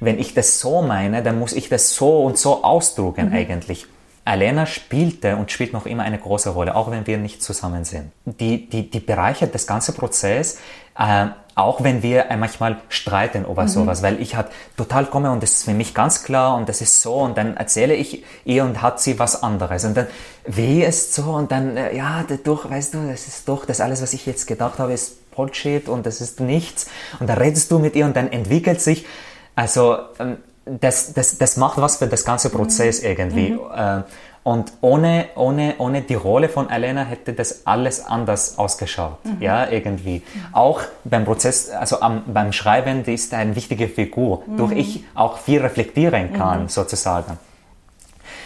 wenn 0.00 0.18
ich 0.18 0.34
das 0.34 0.58
so 0.58 0.82
meine, 0.82 1.22
dann 1.22 1.38
muss 1.38 1.52
ich 1.52 1.68
das 1.68 1.94
so 1.94 2.22
und 2.24 2.38
so 2.38 2.64
ausdrücken 2.64 3.28
mhm. 3.28 3.34
eigentlich. 3.34 3.86
Alena 4.26 4.66
spielte 4.66 5.36
und 5.36 5.52
spielt 5.52 5.72
noch 5.72 5.86
immer 5.86 6.02
eine 6.02 6.18
große 6.18 6.50
Rolle, 6.50 6.74
auch 6.74 6.90
wenn 6.90 7.06
wir 7.06 7.16
nicht 7.16 7.42
zusammen 7.42 7.84
sind. 7.84 8.10
Die, 8.24 8.68
die, 8.68 8.90
die 8.90 9.00
bereichert 9.00 9.54
das 9.54 9.66
ganze 9.66 9.92
Prozess, 9.92 10.58
äh, 10.98 11.26
auch 11.54 11.82
wenn 11.82 12.02
wir 12.02 12.26
manchmal 12.36 12.78
streiten 12.88 13.44
über 13.44 13.62
mhm. 13.62 13.68
sowas, 13.68 14.02
weil 14.02 14.20
ich 14.20 14.36
halt 14.36 14.48
total 14.76 15.06
komme 15.06 15.30
und 15.30 15.42
das 15.42 15.52
ist 15.52 15.64
für 15.64 15.72
mich 15.72 15.94
ganz 15.94 16.24
klar 16.24 16.56
und 16.56 16.68
das 16.68 16.82
ist 16.82 17.00
so 17.00 17.14
und 17.14 17.38
dann 17.38 17.56
erzähle 17.56 17.94
ich 17.94 18.24
ihr 18.44 18.64
und 18.64 18.82
hat 18.82 19.00
sie 19.00 19.18
was 19.18 19.42
anderes 19.42 19.84
und 19.84 19.96
dann 19.96 20.06
wie 20.44 20.82
ist 20.82 21.14
so 21.14 21.22
und 21.32 21.52
dann, 21.52 21.76
äh, 21.76 21.96
ja, 21.96 22.24
dadurch, 22.28 22.68
weißt 22.68 22.94
du, 22.94 23.08
das 23.08 23.28
ist 23.28 23.48
doch, 23.48 23.64
das 23.64 23.80
alles, 23.80 24.02
was 24.02 24.12
ich 24.12 24.26
jetzt 24.26 24.46
gedacht 24.46 24.78
habe, 24.78 24.92
ist 24.92 25.30
Bullshit 25.30 25.88
und 25.88 26.04
das 26.04 26.20
ist 26.20 26.40
nichts 26.40 26.88
und 27.20 27.28
dann 27.28 27.38
redest 27.38 27.70
du 27.70 27.78
mit 27.78 27.94
ihr 27.94 28.04
und 28.04 28.16
dann 28.16 28.30
entwickelt 28.30 28.80
sich, 28.80 29.06
also, 29.54 29.98
ähm, 30.18 30.38
das, 30.66 31.14
das, 31.14 31.38
das 31.38 31.56
macht 31.56 31.80
was 31.80 31.96
für 31.96 32.06
das 32.06 32.24
ganze 32.24 32.50
Prozess 32.50 33.00
mhm. 33.00 33.08
irgendwie. 33.08 33.50
Mhm. 33.50 33.60
Äh, 33.74 34.02
und 34.42 34.72
ohne, 34.80 35.26
ohne, 35.34 35.74
ohne 35.78 36.02
die 36.02 36.14
Rolle 36.14 36.48
von 36.48 36.70
Elena 36.70 37.02
hätte 37.02 37.32
das 37.32 37.66
alles 37.66 38.06
anders 38.06 38.58
ausgeschaut. 38.58 39.18
Mhm. 39.24 39.42
Ja, 39.42 39.68
irgendwie. 39.68 40.18
Mhm. 40.18 40.54
Auch 40.54 40.82
beim 41.04 41.24
Prozess, 41.24 41.70
also 41.70 42.00
am, 42.00 42.22
beim 42.26 42.52
Schreiben, 42.52 43.02
die 43.02 43.14
ist 43.14 43.34
eine 43.34 43.56
wichtige 43.56 43.88
Figur, 43.88 44.44
mhm. 44.46 44.56
durch 44.56 44.72
ich 44.72 45.04
auch 45.16 45.38
viel 45.38 45.60
reflektieren 45.60 46.32
kann, 46.32 46.62
mhm. 46.62 46.68
sozusagen. 46.68 47.38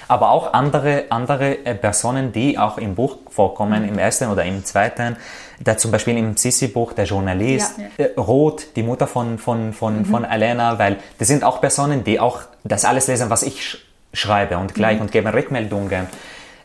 Aber 0.08 0.30
auch 0.30 0.54
andere, 0.54 1.04
andere 1.10 1.66
äh, 1.66 1.74
Personen, 1.74 2.32
die 2.32 2.58
auch 2.58 2.78
im 2.78 2.94
Buch 2.94 3.18
vorkommen, 3.28 3.86
im 3.86 3.98
ersten 3.98 4.28
oder 4.30 4.44
im 4.44 4.64
zweiten, 4.64 5.16
da 5.62 5.76
zum 5.76 5.90
Beispiel 5.90 6.16
im 6.16 6.36
Sissi-Buch 6.36 6.94
der 6.94 7.04
Journalist, 7.04 7.74
ja. 7.78 8.06
äh, 8.06 8.18
Roth, 8.18 8.74
die 8.76 8.82
Mutter 8.82 9.06
von, 9.06 9.38
von, 9.38 9.72
von, 9.72 9.98
mhm. 9.98 10.04
von 10.06 10.24
Elena, 10.24 10.78
weil 10.78 10.96
das 11.18 11.28
sind 11.28 11.44
auch 11.44 11.60
Personen, 11.60 12.02
die 12.02 12.18
auch 12.18 12.40
das 12.64 12.84
alles 12.84 13.06
lesen, 13.06 13.30
was 13.30 13.42
ich 13.42 13.62
sch 13.62 13.78
schreibe 14.12 14.58
und 14.58 14.74
gleich 14.74 14.96
mhm. 14.96 15.02
und 15.02 15.12
geben 15.12 15.28
Rückmeldungen. 15.28 16.08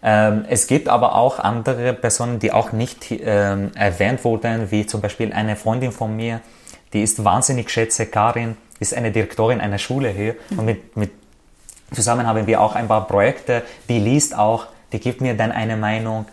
Ähm, 0.01 0.45
es 0.49 0.65
gibt 0.65 0.89
aber 0.89 1.13
auch 1.13 1.37
andere 1.37 1.93
Personen, 1.93 2.39
die 2.39 2.51
auch 2.51 2.71
nicht 2.71 3.11
ähm, 3.11 3.71
erwähnt 3.75 4.23
wurden, 4.23 4.71
wie 4.71 4.87
zum 4.87 5.01
Beispiel 5.01 5.31
eine 5.31 5.55
Freundin 5.55 5.91
von 5.91 6.15
mir, 6.15 6.41
die 6.93 7.03
ist 7.03 7.23
wahnsinnig 7.23 7.69
schätze, 7.69 8.07
Karin, 8.07 8.57
ist 8.79 8.95
eine 8.95 9.11
Direktorin 9.11 9.61
einer 9.61 9.77
Schule 9.77 10.09
hier 10.09 10.35
mhm. 10.49 10.59
und 10.59 10.65
mit, 10.65 10.97
mit 10.97 11.11
zusammen 11.93 12.25
haben 12.25 12.47
wir 12.47 12.61
auch 12.61 12.75
ein 12.75 12.87
paar 12.87 13.05
Projekte, 13.07 13.61
die 13.89 13.99
liest 13.99 14.35
auch, 14.35 14.67
die 14.91 14.99
gibt 14.99 15.21
mir 15.21 15.35
dann 15.35 15.51
eine 15.51 15.77
Meinung. 15.77 16.25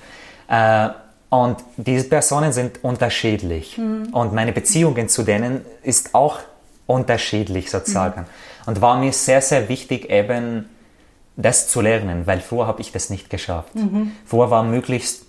Äh, 0.49 0.91
und 1.33 1.65
diese 1.79 2.11
Personen 2.11 2.53
sind 2.53 2.85
unterschiedlich. 2.85 3.79
Mhm. 3.79 4.09
Und 4.13 4.35
meine 4.35 4.53
Beziehungen 4.53 5.09
zu 5.09 5.23
denen 5.23 5.65
ist 5.83 6.15
auch 6.15 6.41
unterschiedlich 6.87 7.71
sozusagen. 7.71 8.21
Mhm. 8.21 8.27
Und 8.67 8.83
war 8.83 8.99
mir 8.99 9.15
sehr, 9.15 9.41
sehr 9.41 9.71
wichtig, 9.71 10.11
eben 10.11 10.69
das 11.37 11.69
zu 11.69 11.81
lernen, 11.81 12.27
weil 12.27 12.41
früher 12.41 12.67
habe 12.67 12.83
ich 12.83 12.93
das 12.93 13.09
nicht 13.09 13.31
geschafft. 13.31 13.75
Mhm. 13.75 14.13
Früher 14.27 14.51
war 14.51 14.63
möglichst 14.63 15.23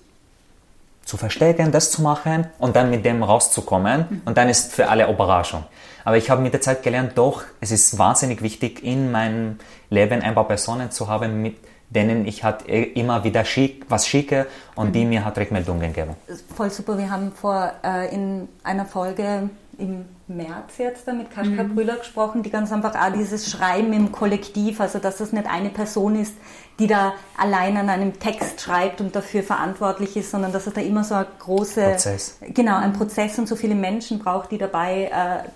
zu 1.06 1.16
verstecken, 1.16 1.72
das 1.72 1.90
zu 1.92 2.02
machen 2.02 2.48
und 2.60 2.76
dann 2.76 2.90
mit 2.90 3.06
dem 3.06 3.24
rauszukommen 3.24 4.06
mhm. 4.10 4.22
und 4.26 4.38
dann 4.38 4.50
ist 4.50 4.74
für 4.74 4.90
alle 4.90 5.10
Überraschung. 5.10 5.64
Aber 6.04 6.18
ich 6.18 6.30
habe 6.30 6.42
mit 6.42 6.52
der 6.52 6.60
Zeit 6.60 6.84
gelernt, 6.84 7.14
doch, 7.16 7.44
es 7.62 7.72
ist 7.72 7.98
wahnsinnig 7.98 8.42
wichtig, 8.42 8.84
in 8.84 9.10
meinem 9.10 9.58
Leben 9.90 10.22
ein 10.22 10.36
paar 10.36 10.50
Personen 10.50 10.92
zu 10.92 11.08
haben, 11.08 11.42
mit 11.42 11.56
denen 11.94 12.26
ich 12.26 12.44
halt 12.44 12.64
immer 12.68 13.24
wieder 13.24 13.46
schick, 13.46 13.86
was 13.90 14.08
schicke 14.08 14.48
und 14.76 14.90
mhm. 14.90 14.94
die 14.94 15.06
mir 15.06 15.26
halt 15.26 15.38
Rückmeldungen 15.38 15.94
geben. 15.94 16.16
Voll 16.56 16.70
super. 16.70 16.98
Wir 16.98 17.10
haben 17.10 17.32
vor 17.32 17.72
äh, 17.84 18.14
in 18.14 18.48
einer 18.64 18.86
Folge 18.86 19.50
im 19.78 20.06
März 20.28 20.78
jetzt 20.78 21.08
da 21.08 21.14
mit 21.14 21.32
Kaschka 21.32 21.64
mhm. 21.64 21.76
Brüller 21.76 21.98
gesprochen, 21.98 22.44
die 22.44 22.50
ganz 22.50 22.72
einfach 22.72 22.96
auch 22.96 23.12
dieses 23.14 23.50
Schreiben 23.50 23.92
im 23.94 24.12
Kollektiv, 24.12 24.80
also 24.80 25.00
dass 25.00 25.18
das 25.18 25.32
nicht 25.32 25.48
eine 25.48 25.70
Person 25.70 26.20
ist, 26.20 26.36
die 26.80 26.88
da 26.88 27.14
allein 27.38 27.78
an 27.78 27.90
einem 27.90 28.20
Text 28.20 28.62
schreibt 28.62 29.02
und 29.02 29.16
dafür 29.16 29.44
verantwortlich 29.44 30.16
ist, 30.16 30.32
sondern 30.32 30.52
dass 30.52 30.68
es 30.68 30.74
da 30.74 30.82
immer 30.82 31.04
so 31.04 31.16
ein 31.16 31.26
großer 31.40 31.92
Prozess. 31.92 32.38
Genau, 32.54 32.78
ein 32.78 32.94
Prozess 32.94 33.38
und 33.40 33.48
so 33.48 33.56
viele 33.56 33.76
Menschen 33.76 34.20
braucht, 34.20 34.52
die 34.52 34.58
dabei 34.58 35.12
äh, 35.12 35.50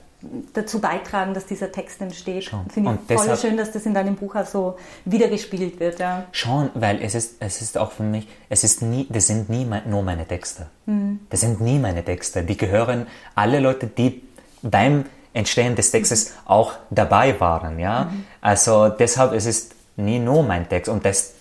dazu 0.53 0.79
beitragen, 0.79 1.33
dass 1.33 1.45
dieser 1.45 1.71
Text 1.71 2.01
entsteht. 2.01 2.51
Finde 2.69 2.99
ich 3.07 3.17
voll 3.17 3.27
deshalb, 3.27 3.39
schön, 3.39 3.57
dass 3.57 3.71
das 3.71 3.85
in 3.85 3.93
deinem 3.93 4.15
Buch 4.15 4.35
auch 4.35 4.45
so 4.45 4.77
wiedergespielt 5.05 5.79
wird. 5.79 5.99
Ja. 5.99 6.25
Schon, 6.31 6.69
weil 6.73 7.01
es 7.01 7.15
ist, 7.15 7.35
es 7.39 7.61
ist 7.61 7.77
auch 7.77 7.91
für 7.91 8.03
mich, 8.03 8.27
es 8.49 8.63
ist 8.63 8.81
nie, 8.81 9.07
das 9.09 9.27
sind 9.27 9.49
nie 9.49 9.65
mein, 9.65 9.89
nur 9.89 10.03
meine 10.03 10.25
Texte. 10.25 10.67
Mhm. 10.85 11.19
Das 11.29 11.41
sind 11.41 11.61
nie 11.61 11.79
meine 11.79 12.03
Texte. 12.03 12.43
Die 12.43 12.57
gehören 12.57 13.07
alle 13.35 13.59
Leute, 13.59 13.87
die 13.87 14.23
beim 14.61 15.05
Entstehen 15.33 15.75
des 15.75 15.91
Textes 15.91 16.29
mhm. 16.29 16.33
auch 16.45 16.73
dabei 16.89 17.39
waren. 17.39 17.79
Ja? 17.79 18.05
Mhm. 18.05 18.25
Also 18.41 18.89
deshalb 18.89 19.33
es 19.33 19.45
ist 19.45 19.71
es 19.71 19.77
nie 19.97 20.19
nur 20.19 20.43
mein 20.43 20.67
Text. 20.69 20.89
Und 20.89 21.05
das, 21.05 21.33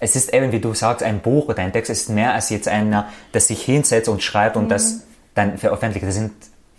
es 0.00 0.16
ist 0.16 0.32
eben, 0.32 0.52
wie 0.52 0.60
du 0.60 0.74
sagst, 0.74 1.02
ein 1.02 1.20
Buch 1.20 1.48
oder 1.48 1.62
ein 1.62 1.72
Text 1.72 1.90
ist 1.90 2.08
mehr 2.08 2.34
als 2.34 2.50
jetzt 2.50 2.68
einer, 2.68 3.08
das 3.32 3.48
sich 3.48 3.62
hinsetzt 3.62 4.08
und 4.08 4.22
schreibt 4.22 4.56
und 4.56 4.64
mhm. 4.64 4.68
das 4.68 5.02
dann 5.34 5.58
veröffentlicht. 5.58 6.06
Das 6.06 6.14
sind 6.14 6.32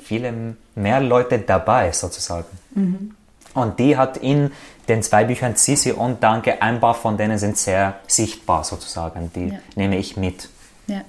viele 0.08 0.56
mehr 0.76 1.02
Leute 1.02 1.40
dabei 1.40 1.92
sozusagen. 1.92 2.58
Mhm. 2.76 3.16
Und 3.54 3.80
die 3.80 3.98
hat 3.98 4.18
in 4.18 4.52
den 4.88 5.04
zwei 5.04 5.26
Büchern 5.26 5.56
Sisi 5.56 5.92
und 5.92 6.24
Danke, 6.24 6.62
ein 6.62 6.80
paar 6.80 6.94
von 6.94 7.18
denen 7.18 7.38
sind 7.38 7.58
sehr 7.58 7.96
sichtbar 8.08 8.64
sozusagen. 8.64 9.32
Die 9.36 9.50
ja. 9.50 9.60
nehme 9.76 9.98
ich 9.98 10.16
mit. 10.16 10.50
Ja. 10.88 11.02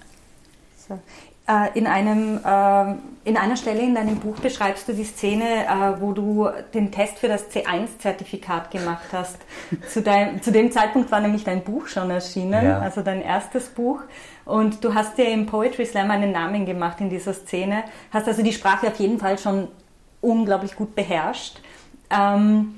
So. 0.88 0.98
Äh, 1.48 1.78
in, 1.78 1.86
einem, 1.86 2.38
äh, 2.44 3.28
in 3.28 3.38
einer 3.38 3.56
Stelle 3.56 3.80
in 3.80 3.94
deinem 3.94 4.16
Buch 4.16 4.36
beschreibst 4.38 4.86
du 4.86 4.92
die 4.92 5.04
Szene, 5.04 5.64
äh, 5.64 5.98
wo 5.98 6.12
du 6.12 6.48
den 6.74 6.92
Test 6.92 7.18
für 7.18 7.28
das 7.28 7.50
C1-Zertifikat 7.50 8.70
gemacht 8.70 9.06
hast. 9.12 9.38
zu, 9.88 10.02
dein, 10.02 10.42
zu, 10.42 10.52
dem 10.52 10.70
Zeitpunkt 10.70 11.10
war 11.10 11.20
nämlich 11.20 11.44
dein 11.44 11.64
Buch 11.64 11.86
schon 11.86 12.10
erschienen, 12.10 12.66
ja. 12.66 12.80
also 12.80 13.00
dein 13.00 13.22
erstes 13.22 13.68
Buch. 13.68 14.00
Und 14.48 14.82
du 14.82 14.94
hast 14.94 15.18
dir 15.18 15.28
im 15.28 15.44
Poetry 15.44 15.84
Slam 15.84 16.10
einen 16.10 16.32
Namen 16.32 16.64
gemacht 16.64 17.02
in 17.02 17.10
dieser 17.10 17.34
Szene, 17.34 17.84
hast 18.10 18.26
also 18.26 18.42
die 18.42 18.54
Sprache 18.54 18.88
auf 18.88 18.98
jeden 18.98 19.18
Fall 19.18 19.38
schon 19.38 19.68
unglaublich 20.22 20.74
gut 20.74 20.94
beherrscht. 20.94 21.58
Ähm, 22.08 22.74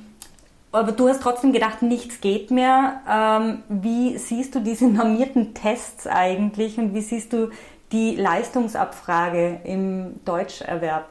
aber 0.72 0.90
du 0.90 1.08
hast 1.08 1.22
trotzdem 1.22 1.52
gedacht, 1.52 1.82
nichts 1.82 2.20
geht 2.20 2.50
mehr. 2.50 3.00
Ähm, 3.08 3.62
wie 3.68 4.18
siehst 4.18 4.56
du 4.56 4.60
diese 4.60 4.88
normierten 4.88 5.54
Tests 5.54 6.08
eigentlich 6.08 6.76
und 6.76 6.92
wie 6.92 7.02
siehst 7.02 7.32
du 7.32 7.50
die 7.92 8.16
Leistungsabfrage 8.16 9.60
im 9.62 10.24
Deutscherwerb? 10.24 11.06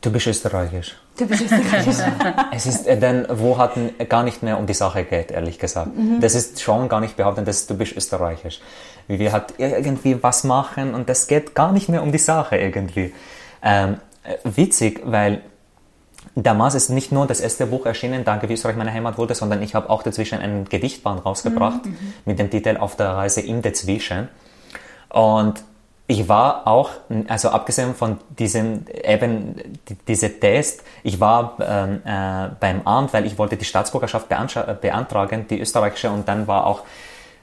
Du 0.00 0.10
bist 0.10 0.26
österreichisch. 0.26 0.96
Du 1.18 1.26
bist 1.26 1.42
österreichisch. 1.42 1.96
es 2.52 2.66
ist 2.66 2.86
äh, 2.86 2.98
denn, 2.98 3.26
wo 3.30 3.58
hat 3.58 3.72
gar 4.08 4.22
nicht 4.22 4.42
mehr 4.42 4.58
um 4.58 4.66
die 4.66 4.74
Sache 4.74 5.04
geht, 5.04 5.30
ehrlich 5.30 5.58
gesagt. 5.58 5.96
Mhm. 5.96 6.20
Das 6.20 6.34
ist 6.34 6.60
schon 6.60 6.88
gar 6.88 7.00
nicht 7.00 7.16
behaupten, 7.16 7.44
dass 7.44 7.66
du 7.66 7.76
bist 7.76 7.96
österreichisch. 7.96 8.60
Wie 9.08 9.18
wir 9.18 9.32
halt 9.32 9.54
irgendwie 9.58 10.22
was 10.22 10.44
machen 10.44 10.94
und 10.94 11.08
das 11.08 11.26
geht 11.26 11.54
gar 11.54 11.72
nicht 11.72 11.88
mehr 11.88 12.02
um 12.02 12.12
die 12.12 12.18
Sache 12.18 12.56
irgendwie. 12.56 13.12
Ähm, 13.62 13.98
äh, 14.24 14.36
witzig, 14.44 15.02
weil 15.04 15.42
Damals 16.34 16.74
ist 16.74 16.88
nicht 16.88 17.12
nur 17.12 17.26
das 17.26 17.40
erste 17.40 17.66
Buch 17.66 17.84
erschienen, 17.84 18.24
Danke, 18.24 18.48
wie 18.48 18.54
Österreich 18.54 18.76
meine 18.76 18.92
Heimat 18.92 19.18
wurde, 19.18 19.34
sondern 19.34 19.60
ich 19.60 19.74
habe 19.74 19.90
auch 19.90 20.02
dazwischen 20.02 20.38
einen 20.38 20.64
Gedichtband 20.64 21.26
rausgebracht 21.26 21.84
mhm. 21.84 21.96
mit 22.24 22.38
dem 22.38 22.48
Titel 22.48 22.78
Auf 22.78 22.96
der 22.96 23.10
Reise 23.10 23.42
im 23.42 23.60
Dazwischen. 23.60 24.28
Und 25.10 25.62
ich 26.12 26.28
war 26.28 26.66
auch, 26.66 26.90
also 27.28 27.48
abgesehen 27.48 27.94
von 27.94 28.18
diesem 28.38 28.84
eben 29.02 29.54
diese 30.06 30.28
Test, 30.38 30.82
ich 31.02 31.18
war 31.20 31.56
ähm, 31.60 32.02
äh, 32.04 32.50
beim 32.60 32.86
Amt, 32.86 33.14
weil 33.14 33.24
ich 33.24 33.38
wollte 33.38 33.56
die 33.56 33.64
Staatsbürgerschaft 33.64 34.28
beantragen, 34.28 35.46
die 35.48 35.58
österreichische, 35.60 36.10
und 36.10 36.28
dann 36.28 36.46
war 36.46 36.66
auch 36.66 36.82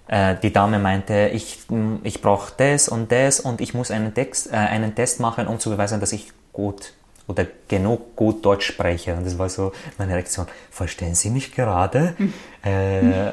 äh, 0.07 0.35
die 0.41 0.53
Dame 0.53 0.77
meinte, 0.77 1.31
ich, 1.33 1.59
ich 2.03 2.21
brauche 2.21 2.53
das 2.57 2.89
und 2.89 3.11
das 3.11 3.39
und 3.39 3.59
ich 3.59 3.73
muss 3.73 3.89
einen, 3.89 4.13
Text, 4.13 4.51
äh, 4.51 4.55
einen 4.55 4.93
Test 4.93 5.19
machen, 5.19 5.47
um 5.47 5.59
zu 5.59 5.71
beweisen, 5.71 5.99
dass 5.99 6.11
ich 6.11 6.31
gut 6.53 6.93
oder 7.27 7.45
genug 7.67 8.15
gut 8.15 8.43
Deutsch 8.45 8.67
spreche. 8.67 9.15
Und 9.15 9.25
das 9.25 9.37
war 9.37 9.49
so 9.49 9.71
meine 9.97 10.13
Reaktion. 10.13 10.47
Verstehen 10.71 11.15
Sie 11.15 11.29
mich 11.29 11.53
gerade? 11.53 12.15
Mhm. 12.17 12.33
Äh, 12.65 13.29
äh, 13.29 13.31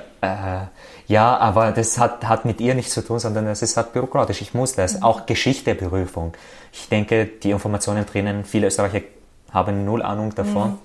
ja, 1.08 1.36
aber 1.36 1.72
das 1.72 1.98
hat, 1.98 2.26
hat 2.26 2.44
mit 2.44 2.60
ihr 2.60 2.74
nichts 2.74 2.92
zu 2.92 3.04
tun, 3.04 3.18
sondern 3.18 3.46
es 3.46 3.62
ist 3.62 3.76
halt 3.76 3.92
bürokratisch. 3.92 4.40
Ich 4.42 4.54
muss 4.54 4.74
das. 4.74 4.94
Mhm. 4.94 5.02
Auch 5.04 5.26
Geschichteberufung. 5.26 6.34
Ich 6.72 6.88
denke, 6.88 7.26
die 7.26 7.50
Informationen 7.50 8.04
drinnen, 8.06 8.44
viele 8.44 8.66
Österreicher 8.66 9.02
haben 9.52 9.84
null 9.84 10.02
Ahnung 10.02 10.34
davon. 10.34 10.70
Mhm. 10.70 10.78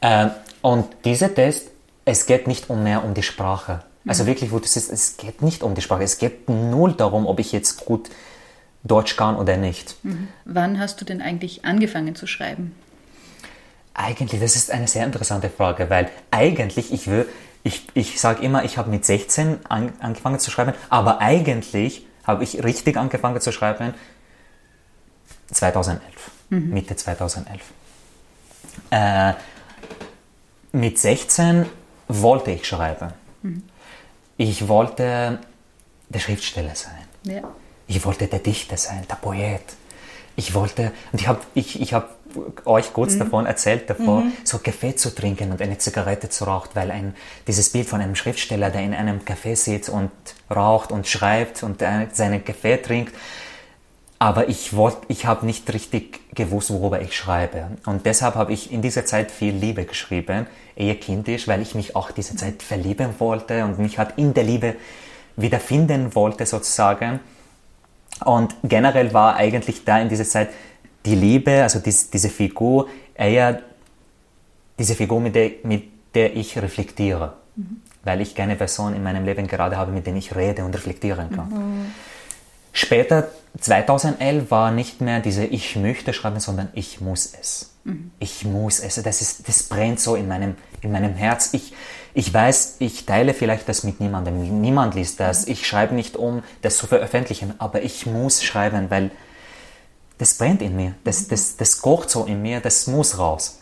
Äh, 0.00 0.28
und 0.62 0.86
dieser 1.04 1.34
Test, 1.34 1.68
es 2.04 2.26
geht 2.26 2.46
nicht 2.46 2.70
um 2.70 2.82
mehr 2.82 3.04
um 3.04 3.12
die 3.12 3.22
Sprache. 3.22 3.84
Also 4.06 4.24
mhm. 4.24 4.28
wirklich, 4.28 4.50
wo 4.50 4.58
du 4.58 4.66
siehst, 4.66 4.90
es 4.90 5.18
geht 5.18 5.42
nicht 5.42 5.62
um 5.62 5.74
die 5.74 5.82
Sprache. 5.82 6.02
Es 6.02 6.16
geht 6.16 6.48
null 6.48 6.92
darum, 6.92 7.26
ob 7.26 7.38
ich 7.38 7.52
jetzt 7.52 7.84
gut 7.84 8.08
Deutsch 8.82 9.16
kann 9.16 9.36
oder 9.36 9.58
nicht. 9.58 9.94
Mhm. 10.04 10.28
Wann 10.46 10.80
hast 10.80 11.00
du 11.02 11.04
denn 11.04 11.20
eigentlich 11.20 11.66
angefangen 11.66 12.14
zu 12.14 12.26
schreiben? 12.26 12.74
Eigentlich, 13.92 14.40
das 14.40 14.56
ist 14.56 14.70
eine 14.70 14.88
sehr 14.88 15.04
interessante 15.04 15.50
Frage, 15.50 15.90
weil 15.90 16.08
eigentlich, 16.30 16.92
ich 16.92 17.08
will, 17.08 17.26
ich, 17.62 17.86
ich 17.94 18.20
sage 18.20 18.42
immer, 18.42 18.64
ich 18.64 18.78
habe 18.78 18.90
mit 18.90 19.04
16 19.04 19.66
an, 19.68 19.92
angefangen 20.00 20.38
zu 20.38 20.50
schreiben, 20.50 20.72
aber 20.88 21.20
eigentlich 21.20 22.06
habe 22.24 22.44
ich 22.44 22.62
richtig 22.64 22.96
angefangen 22.96 23.40
zu 23.40 23.52
schreiben 23.52 23.94
2011, 25.52 26.02
mhm. 26.50 26.70
Mitte 26.70 26.96
2011. 26.96 27.60
Äh, 28.90 29.34
mit 30.72 30.98
16 30.98 31.66
wollte 32.08 32.52
ich 32.52 32.66
schreiben. 32.66 33.12
Mhm. 33.42 33.62
Ich 34.36 34.68
wollte 34.68 35.38
der 36.08 36.18
Schriftsteller 36.18 36.74
sein. 36.74 37.04
Ja. 37.24 37.42
Ich 37.86 38.04
wollte 38.04 38.26
der 38.26 38.38
Dichter 38.38 38.76
sein, 38.76 39.04
der 39.10 39.16
Poet. 39.16 39.62
Ich 40.36 40.54
wollte, 40.54 40.92
und 41.12 41.20
ich 41.20 41.28
habe 41.28 41.40
ich, 41.54 41.80
ich 41.80 41.92
hab 41.92 42.16
euch 42.64 42.92
kurz 42.92 43.14
mhm. 43.14 43.18
davon 43.20 43.46
erzählt, 43.46 43.88
davor, 43.88 44.22
mhm. 44.22 44.32
so 44.44 44.58
Kaffee 44.58 44.94
zu 44.94 45.14
trinken 45.14 45.52
und 45.52 45.60
eine 45.62 45.78
Zigarette 45.78 46.28
zu 46.28 46.44
rauchen, 46.44 46.70
weil 46.74 46.90
ein, 46.90 47.14
dieses 47.46 47.70
Bild 47.70 47.88
von 47.88 48.00
einem 48.00 48.14
Schriftsteller, 48.14 48.70
der 48.70 48.82
in 48.82 48.94
einem 48.94 49.20
Café 49.20 49.56
sitzt 49.56 49.88
und 49.88 50.10
raucht 50.50 50.92
und 50.92 51.06
schreibt 51.06 51.62
und 51.62 51.80
seinen 52.12 52.44
Kaffee 52.44 52.76
trinkt, 52.76 53.14
aber 54.22 54.50
ich 54.50 54.76
wollte, 54.76 54.98
ich 55.08 55.24
habe 55.24 55.46
nicht 55.46 55.72
richtig 55.72 56.20
gewusst, 56.34 56.70
worüber 56.70 57.00
ich 57.00 57.16
schreibe. 57.16 57.68
Und 57.86 58.04
deshalb 58.04 58.34
habe 58.34 58.52
ich 58.52 58.70
in 58.70 58.82
dieser 58.82 59.06
Zeit 59.06 59.30
viel 59.30 59.54
Liebe 59.54 59.86
geschrieben, 59.86 60.46
eher 60.76 60.96
kindisch, 60.96 61.48
weil 61.48 61.62
ich 61.62 61.74
mich 61.74 61.96
auch 61.96 62.10
diese 62.10 62.36
Zeit 62.36 62.62
verlieben 62.62 63.14
wollte 63.18 63.64
und 63.64 63.78
mich 63.78 63.98
halt 63.98 64.10
in 64.16 64.34
der 64.34 64.44
Liebe 64.44 64.76
wiederfinden 65.36 66.14
wollte 66.14 66.44
sozusagen. 66.44 67.20
Und 68.22 68.54
generell 68.62 69.14
war 69.14 69.36
eigentlich 69.36 69.84
da 69.86 69.98
in 69.98 70.10
dieser 70.10 70.26
Zeit 70.26 70.50
die 71.04 71.14
Liebe, 71.14 71.62
also 71.62 71.78
dies, 71.78 72.10
diese 72.10 72.28
Figur, 72.28 72.88
eher 73.14 73.62
diese 74.78 74.94
Figur, 74.94 75.20
mit 75.20 75.34
der, 75.34 75.50
mit 75.62 75.84
der 76.14 76.36
ich 76.36 76.56
reflektiere. 76.58 77.34
Mhm. 77.56 77.82
Weil 78.02 78.20
ich 78.22 78.34
keine 78.34 78.56
Person 78.56 78.94
in 78.94 79.02
meinem 79.02 79.24
Leben 79.24 79.46
gerade 79.46 79.76
habe, 79.76 79.92
mit 79.92 80.06
der 80.06 80.14
ich 80.14 80.34
rede 80.34 80.64
und 80.64 80.74
reflektieren 80.74 81.30
kann. 81.30 81.48
Mhm. 81.48 81.86
Später, 82.72 83.28
2011, 83.58 84.50
war 84.50 84.70
nicht 84.70 85.00
mehr 85.00 85.20
diese 85.20 85.44
Ich 85.44 85.76
möchte 85.76 86.12
schreiben, 86.12 86.40
sondern 86.40 86.68
ich 86.72 87.00
muss 87.00 87.32
es. 87.38 87.74
Mhm. 87.84 88.10
Ich 88.18 88.44
muss 88.44 88.80
es. 88.80 88.94
Das, 89.02 89.20
ist, 89.20 89.48
das 89.48 89.64
brennt 89.64 90.00
so 90.00 90.14
in 90.14 90.28
meinem, 90.28 90.54
in 90.80 90.92
meinem 90.92 91.14
Herz. 91.14 91.50
Ich, 91.52 91.74
ich 92.14 92.32
weiß, 92.32 92.76
ich 92.78 93.06
teile 93.06 93.34
vielleicht 93.34 93.68
das 93.68 93.84
mit 93.84 94.00
niemandem. 94.00 94.60
Niemand 94.60 94.94
liest 94.94 95.20
das. 95.20 95.46
Ich 95.46 95.66
schreibe 95.66 95.94
nicht, 95.94 96.16
um 96.16 96.42
das 96.62 96.76
zu 96.76 96.86
veröffentlichen, 96.86 97.54
aber 97.58 97.82
ich 97.82 98.06
muss 98.06 98.42
schreiben, 98.42 98.90
weil 98.90 99.10
das 100.20 100.34
brennt 100.34 100.60
in 100.60 100.76
mir. 100.76 100.94
Das, 101.04 101.28
das, 101.28 101.56
das 101.56 101.80
kocht 101.80 102.10
so 102.10 102.24
in 102.24 102.42
mir, 102.42 102.60
das 102.60 102.86
muss 102.86 103.18
raus. 103.18 103.60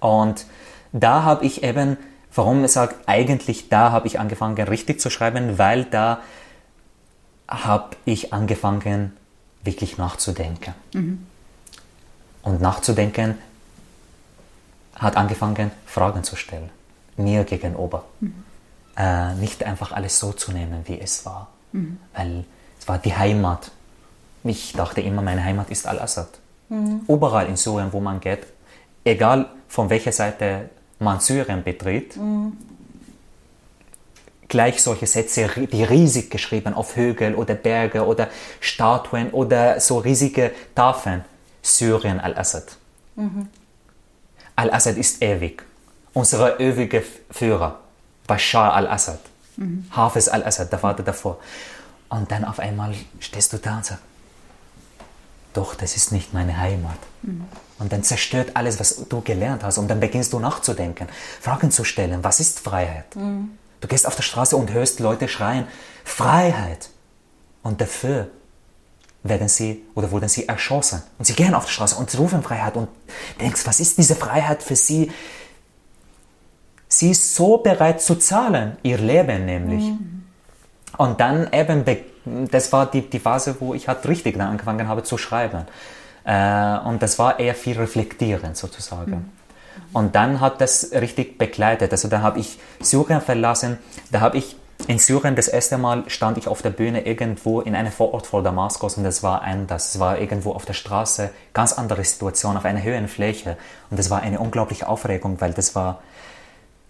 Und 0.00 0.44
da 0.92 1.22
habe 1.22 1.44
ich 1.44 1.62
eben, 1.62 1.96
warum 2.34 2.64
ich 2.64 2.72
sage, 2.72 2.96
eigentlich 3.06 3.68
da 3.68 3.92
habe 3.92 4.06
ich 4.06 4.18
angefangen 4.18 4.56
richtig 4.66 5.00
zu 5.00 5.08
schreiben, 5.08 5.58
weil 5.58 5.84
da 5.84 6.20
habe 7.48 7.96
ich 8.04 8.32
angefangen 8.32 9.12
wirklich 9.62 9.98
nachzudenken. 9.98 10.74
Mhm. 10.92 11.26
Und 12.42 12.60
nachzudenken 12.60 13.38
hat 14.96 15.16
angefangen, 15.16 15.70
Fragen 15.86 16.24
zu 16.24 16.34
stellen 16.34 16.70
mir 17.16 17.44
gegenüber. 17.44 18.04
Mhm. 18.20 18.44
Äh, 18.96 19.34
nicht 19.34 19.62
einfach 19.62 19.92
alles 19.92 20.18
so 20.18 20.32
zu 20.32 20.50
nehmen, 20.52 20.82
wie 20.86 20.98
es 20.98 21.24
war. 21.24 21.48
Mhm. 21.72 21.98
Weil 22.14 22.44
es 22.80 22.88
war 22.88 22.98
die 22.98 23.14
Heimat. 23.14 23.70
Ich 24.44 24.72
dachte 24.72 25.00
immer, 25.00 25.22
meine 25.22 25.44
Heimat 25.44 25.70
ist 25.70 25.86
Al-Assad. 25.86 26.28
Mhm. 26.68 27.02
Überall 27.08 27.46
in 27.46 27.56
Syrien, 27.56 27.92
wo 27.92 28.00
man 28.00 28.20
geht, 28.20 28.46
egal 29.04 29.46
von 29.68 29.90
welcher 29.90 30.12
Seite 30.12 30.70
man 30.98 31.20
Syrien 31.20 31.62
betritt, 31.62 32.16
mhm. 32.16 32.56
gleich 34.48 34.82
solche 34.82 35.06
Sätze, 35.06 35.48
die 35.56 35.84
riesig 35.84 36.30
geschrieben 36.30 36.74
auf 36.74 36.96
Hügel 36.96 37.34
oder 37.34 37.54
Berge 37.54 38.06
oder 38.06 38.28
Statuen 38.60 39.30
oder 39.30 39.80
so 39.80 39.98
riesige 39.98 40.52
Tafeln. 40.74 41.24
Syrien 41.64 42.18
Al-Assad. 42.18 42.76
Mhm. 43.14 43.48
Al-Assad 44.56 44.96
ist 44.96 45.22
ewig 45.22 45.62
unser 46.12 46.60
ewiger 46.60 47.02
Führer, 47.30 47.78
Bashar 48.26 48.74
al-Assad, 48.74 49.20
mhm. 49.56 49.86
Hafiz 49.90 50.28
al-Assad, 50.28 50.70
der 50.70 50.78
Vater 50.78 51.02
davor. 51.02 51.38
Und 52.08 52.30
dann 52.30 52.44
auf 52.44 52.58
einmal 52.58 52.94
stehst 53.20 53.52
du 53.52 53.58
da 53.58 53.78
und 53.78 53.86
sagst, 53.86 54.02
doch, 55.52 55.74
das 55.74 55.96
ist 55.96 56.12
nicht 56.12 56.32
meine 56.34 56.58
Heimat. 56.58 56.98
Mhm. 57.22 57.44
Und 57.78 57.92
dann 57.92 58.02
zerstört 58.02 58.52
alles, 58.54 58.78
was 58.80 59.08
du 59.08 59.20
gelernt 59.20 59.64
hast. 59.64 59.78
Und 59.78 59.88
dann 59.88 60.00
beginnst 60.00 60.32
du 60.32 60.38
nachzudenken, 60.38 61.08
Fragen 61.40 61.70
zu 61.70 61.84
stellen, 61.84 62.22
was 62.22 62.40
ist 62.40 62.60
Freiheit? 62.60 63.14
Mhm. 63.16 63.50
Du 63.80 63.88
gehst 63.88 64.06
auf 64.06 64.14
der 64.14 64.22
Straße 64.22 64.56
und 64.56 64.72
hörst 64.72 65.00
Leute 65.00 65.28
schreien, 65.28 65.66
Freiheit. 66.04 66.90
Und 67.62 67.80
dafür 67.80 68.28
werden 69.24 69.48
sie 69.48 69.82
oder 69.94 70.10
wurden 70.10 70.28
sie 70.28 70.48
erschossen. 70.48 71.02
Und 71.18 71.24
sie 71.24 71.34
gehen 71.34 71.54
auf 71.54 71.66
die 71.66 71.72
Straße 71.72 71.96
und 71.96 72.16
rufen 72.18 72.42
Freiheit 72.42 72.76
und 72.76 72.88
denkst, 73.40 73.62
was 73.66 73.80
ist 73.80 73.98
diese 73.98 74.16
Freiheit 74.16 74.62
für 74.62 74.76
sie? 74.76 75.10
sie 76.92 77.10
ist 77.10 77.34
so 77.34 77.58
bereit 77.58 78.02
zu 78.02 78.16
zahlen, 78.16 78.76
ihr 78.82 78.98
Leben 78.98 79.46
nämlich. 79.46 79.84
Mhm. 79.84 80.24
Und 80.98 81.20
dann 81.20 81.50
eben, 81.52 81.84
das 82.24 82.72
war 82.72 82.86
die, 82.86 83.02
die 83.02 83.18
Phase, 83.18 83.56
wo 83.60 83.74
ich 83.74 83.88
halt 83.88 84.06
richtig 84.06 84.38
dann 84.38 84.48
angefangen 84.48 84.88
habe 84.88 85.02
zu 85.02 85.18
schreiben. 85.18 85.66
Äh, 86.24 86.78
und 86.78 87.02
das 87.02 87.18
war 87.18 87.38
eher 87.38 87.54
viel 87.54 87.76
reflektierend 87.78 88.56
sozusagen. 88.56 89.12
Mhm. 89.12 89.30
Und 89.92 90.14
dann 90.14 90.40
hat 90.40 90.60
das 90.60 90.92
richtig 90.92 91.38
begleitet. 91.38 91.92
Also 91.92 92.08
da 92.08 92.20
habe 92.20 92.38
ich 92.38 92.58
Syrien 92.80 93.20
verlassen, 93.20 93.78
da 94.10 94.20
habe 94.20 94.38
ich 94.38 94.56
in 94.88 94.98
Syrien 94.98 95.36
das 95.36 95.46
erste 95.46 95.78
Mal 95.78 96.04
stand 96.08 96.38
ich 96.38 96.48
auf 96.48 96.60
der 96.60 96.70
Bühne 96.70 97.06
irgendwo 97.06 97.60
in 97.60 97.76
einem 97.76 97.92
Vorort 97.92 98.26
vor 98.26 98.42
Damaskus 98.42 98.96
und 98.96 99.04
das 99.04 99.22
war 99.22 99.42
anders. 99.42 99.94
Es 99.94 100.00
war 100.00 100.18
irgendwo 100.18 100.52
auf 100.52 100.64
der 100.64 100.72
Straße, 100.72 101.30
ganz 101.52 101.72
andere 101.72 102.02
Situation, 102.02 102.56
auf 102.56 102.64
einer 102.64 102.82
höheren 102.82 103.06
Fläche. 103.06 103.56
Und 103.90 103.98
das 103.98 104.10
war 104.10 104.22
eine 104.22 104.40
unglaubliche 104.40 104.88
Aufregung, 104.88 105.40
weil 105.40 105.52
das 105.52 105.76
war 105.76 106.02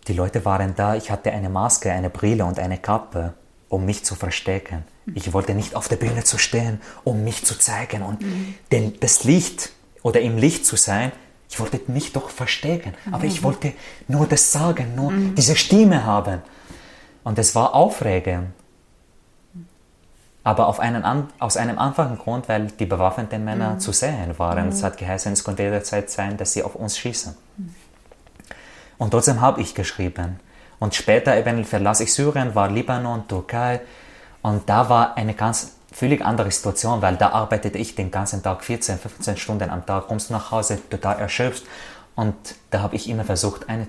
die 0.08 0.14
Leute 0.14 0.44
waren 0.44 0.74
da, 0.74 0.96
ich 0.96 1.10
hatte 1.10 1.30
eine 1.30 1.48
Maske, 1.48 1.92
eine 1.92 2.10
Brille 2.10 2.44
und 2.44 2.58
eine 2.58 2.78
Kappe, 2.78 3.34
um 3.68 3.84
mich 3.84 4.04
zu 4.04 4.14
verstecken. 4.14 4.84
Ich 5.14 5.32
wollte 5.32 5.54
nicht 5.54 5.74
auf 5.74 5.88
der 5.88 5.96
Bühne 5.96 6.24
zu 6.24 6.38
stehen, 6.38 6.80
um 7.04 7.24
mich 7.24 7.44
zu 7.44 7.58
zeigen 7.58 8.02
und 8.02 8.22
mhm. 8.22 8.54
den, 8.70 9.00
das 9.00 9.24
Licht 9.24 9.72
oder 10.02 10.20
im 10.20 10.38
Licht 10.38 10.64
zu 10.64 10.76
sein. 10.76 11.12
Ich 11.50 11.58
wollte 11.60 11.80
mich 11.88 12.12
doch 12.12 12.30
verstecken, 12.30 12.94
mhm. 13.04 13.14
aber 13.14 13.24
ich 13.24 13.42
wollte 13.42 13.72
nur 14.08 14.26
das 14.26 14.52
sagen, 14.52 14.94
nur 14.94 15.10
mhm. 15.10 15.34
diese 15.34 15.56
Stimme 15.56 16.04
haben. 16.04 16.40
Und 17.24 17.38
es 17.38 17.54
war 17.54 17.74
aufregend. 17.74 18.52
Aber 20.44 20.66
auf 20.66 20.80
einen, 20.80 21.04
aus 21.38 21.56
einem 21.56 21.78
einfachen 21.78 22.18
Grund, 22.18 22.48
weil 22.48 22.66
die 22.66 22.86
bewaffneten 22.86 23.44
Männer 23.44 23.74
mhm. 23.74 23.80
zu 23.80 23.92
sehen 23.92 24.38
waren. 24.38 24.68
Es 24.68 24.82
hat 24.82 24.98
geheißen, 24.98 25.32
es 25.32 25.44
konnte 25.44 25.62
jederzeit 25.62 26.10
sein, 26.10 26.36
dass 26.36 26.52
sie 26.52 26.62
auf 26.64 26.74
uns 26.74 26.98
schießen. 26.98 27.34
Mhm. 27.58 27.74
Und 28.98 29.10
trotzdem 29.10 29.40
habe 29.40 29.60
ich 29.60 29.74
geschrieben. 29.74 30.40
Und 30.78 30.94
später 30.94 31.36
eben 31.36 31.64
verlasse 31.64 32.04
ich 32.04 32.14
Syrien, 32.14 32.54
war 32.54 32.68
Libanon, 32.70 33.26
Türkei. 33.28 33.80
Und 34.42 34.68
da 34.68 34.88
war 34.88 35.16
eine 35.16 35.34
ganz 35.34 35.76
völlig 35.92 36.24
andere 36.24 36.50
Situation, 36.50 37.00
weil 37.02 37.16
da 37.16 37.30
arbeitete 37.30 37.78
ich 37.78 37.94
den 37.94 38.10
ganzen 38.10 38.42
Tag 38.42 38.64
14, 38.64 38.98
15 38.98 39.36
Stunden 39.36 39.70
am 39.70 39.86
Tag, 39.86 40.08
kommst 40.08 40.30
nach 40.30 40.50
Hause 40.50 40.78
total 40.90 41.18
erschöpft 41.18 41.64
und 42.14 42.34
da 42.70 42.80
habe 42.80 42.96
ich 42.96 43.08
immer 43.08 43.24
versucht, 43.24 43.68
eine, 43.68 43.86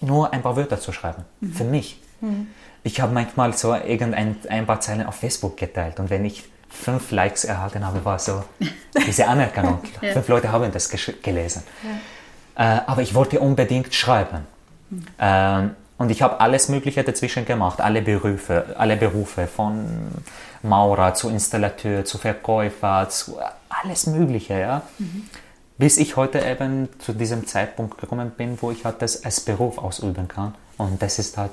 nur 0.00 0.32
ein 0.32 0.42
paar 0.42 0.56
Wörter 0.56 0.80
zu 0.80 0.92
schreiben, 0.92 1.24
mhm. 1.40 1.52
für 1.52 1.64
mich. 1.64 2.00
Mhm. 2.20 2.48
Ich 2.82 3.00
habe 3.00 3.12
manchmal 3.12 3.52
so 3.52 3.74
irgendein 3.74 4.36
ein 4.48 4.66
paar 4.66 4.80
Zeilen 4.80 5.06
auf 5.06 5.16
Facebook 5.16 5.56
geteilt 5.56 5.98
und 5.98 6.08
wenn 6.10 6.24
ich 6.24 6.44
fünf 6.68 7.10
Likes 7.10 7.44
erhalten 7.44 7.84
habe, 7.84 8.04
war 8.04 8.18
so 8.18 8.44
diese 9.06 9.26
Anerkennung. 9.26 9.80
ja. 10.00 10.12
Fünf 10.12 10.28
Leute 10.28 10.52
haben 10.52 10.70
das 10.72 10.88
gelesen. 11.22 11.62
Ja. 12.56 12.76
Äh, 12.78 12.80
aber 12.86 13.02
ich 13.02 13.14
wollte 13.14 13.40
unbedingt 13.40 13.94
schreiben. 13.94 14.46
Mhm. 14.90 15.06
Ähm, 15.18 15.70
und 15.98 16.10
ich 16.10 16.22
habe 16.22 16.40
alles 16.40 16.68
Mögliche 16.68 17.02
dazwischen 17.02 17.44
gemacht, 17.44 17.80
alle 17.80 18.02
Berufe, 18.02 18.74
alle 18.76 18.96
Berufe, 18.96 19.46
von 19.46 19.86
Maurer 20.62 21.14
zu 21.14 21.30
Installateur, 21.30 22.04
zu 22.04 22.18
Verkäufer, 22.18 23.08
zu 23.08 23.38
alles 23.68 24.06
Mögliche, 24.06 24.58
ja. 24.58 24.82
Mhm. 24.98 25.24
Bis 25.78 25.98
ich 25.98 26.16
heute 26.16 26.40
eben 26.40 26.88
zu 26.98 27.12
diesem 27.12 27.46
Zeitpunkt 27.46 27.98
gekommen 27.98 28.30
bin, 28.30 28.56
wo 28.60 28.70
ich 28.70 28.84
halt 28.84 29.02
das 29.02 29.24
als 29.24 29.40
Beruf 29.40 29.78
ausüben 29.78 30.26
kann. 30.26 30.54
Und 30.78 31.02
das 31.02 31.18
ist 31.18 31.36
halt 31.36 31.52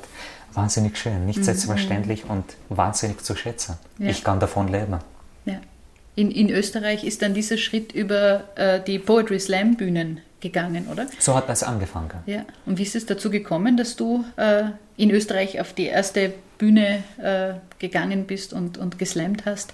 wahnsinnig 0.53 0.97
schön, 0.97 1.25
nicht 1.25 1.39
mhm. 1.39 1.43
selbstverständlich 1.43 2.25
und 2.29 2.45
wahnsinnig 2.69 3.23
zu 3.23 3.35
schätzen. 3.35 3.77
Ja. 3.97 4.09
Ich 4.09 4.23
kann 4.23 4.39
davon 4.39 4.67
leben. 4.67 4.99
Ja. 5.45 5.59
In, 6.15 6.31
in 6.31 6.49
Österreich 6.49 7.03
ist 7.03 7.21
dann 7.21 7.33
dieser 7.33 7.57
Schritt 7.57 7.91
über 7.91 8.43
äh, 8.55 8.81
die 8.81 8.99
Poetry 8.99 9.39
Slam 9.39 9.75
Bühnen 9.75 10.21
gegangen, 10.43 10.87
oder? 10.91 11.07
So 11.17 11.33
hat 11.35 11.49
das 11.49 11.63
angefangen. 11.63 12.11
Ja. 12.25 12.45
Und 12.65 12.77
wie 12.77 12.83
ist 12.83 12.95
es 12.95 13.05
dazu 13.05 13.31
gekommen, 13.31 13.77
dass 13.77 13.95
du 13.95 14.25
äh, 14.35 14.65
in 14.97 15.09
Österreich 15.09 15.59
auf 15.59 15.73
die 15.73 15.85
erste 15.85 16.33
Bühne 16.57 17.03
äh, 17.17 17.53
gegangen 17.79 18.25
bist 18.25 18.53
und, 18.53 18.77
und 18.77 18.99
geslammt 18.99 19.45
hast? 19.45 19.73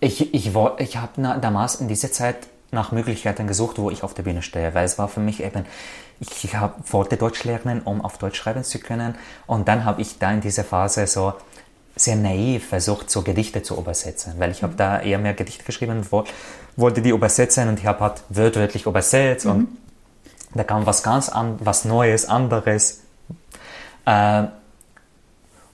Ich, 0.00 0.34
ich, 0.34 0.50
ich 0.78 0.96
habe 0.96 1.40
damals 1.40 1.76
in 1.76 1.88
dieser 1.88 2.12
Zeit 2.12 2.36
nach 2.72 2.92
Möglichkeiten 2.92 3.46
gesucht, 3.46 3.78
wo 3.78 3.90
ich 3.90 4.02
auf 4.02 4.14
der 4.14 4.24
Bühne 4.24 4.42
stehe, 4.42 4.74
weil 4.74 4.84
es 4.84 4.98
war 4.98 5.08
für 5.08 5.20
mich 5.20 5.42
eben, 5.42 5.64
ich 6.18 6.54
hab, 6.56 6.92
wollte 6.92 7.16
Deutsch 7.16 7.44
lernen, 7.44 7.80
um 7.82 8.00
auf 8.00 8.18
Deutsch 8.18 8.36
schreiben 8.36 8.64
zu 8.64 8.80
können 8.80 9.14
und 9.46 9.68
dann 9.68 9.84
habe 9.84 10.02
ich 10.02 10.18
da 10.18 10.32
in 10.32 10.40
dieser 10.40 10.64
Phase 10.64 11.06
so 11.06 11.34
sehr 11.96 12.16
naiv 12.16 12.66
versucht, 12.66 13.08
so 13.10 13.22
Gedichte 13.22 13.62
zu 13.62 13.76
übersetzen, 13.76 14.34
weil 14.38 14.50
ich 14.50 14.62
habe 14.62 14.72
mhm. 14.72 14.78
da 14.78 15.00
eher 15.00 15.18
mehr 15.18 15.34
Gedichte 15.34 15.64
geschrieben, 15.64 16.04
wo, 16.10 16.24
wollte 16.76 17.02
die 17.02 17.10
übersetzen 17.10 17.68
und 17.68 17.78
ich 17.78 17.86
habe 17.86 18.00
halt 18.00 18.22
wörtlich 18.28 18.86
übersetzt 18.86 19.46
mhm. 19.46 19.50
und 19.52 19.68
da 20.54 20.64
kam 20.64 20.86
was 20.86 21.02
ganz 21.02 21.28
an, 21.28 21.56
was 21.60 21.84
Neues, 21.84 22.28
anderes. 22.28 23.02
Äh, 24.06 24.44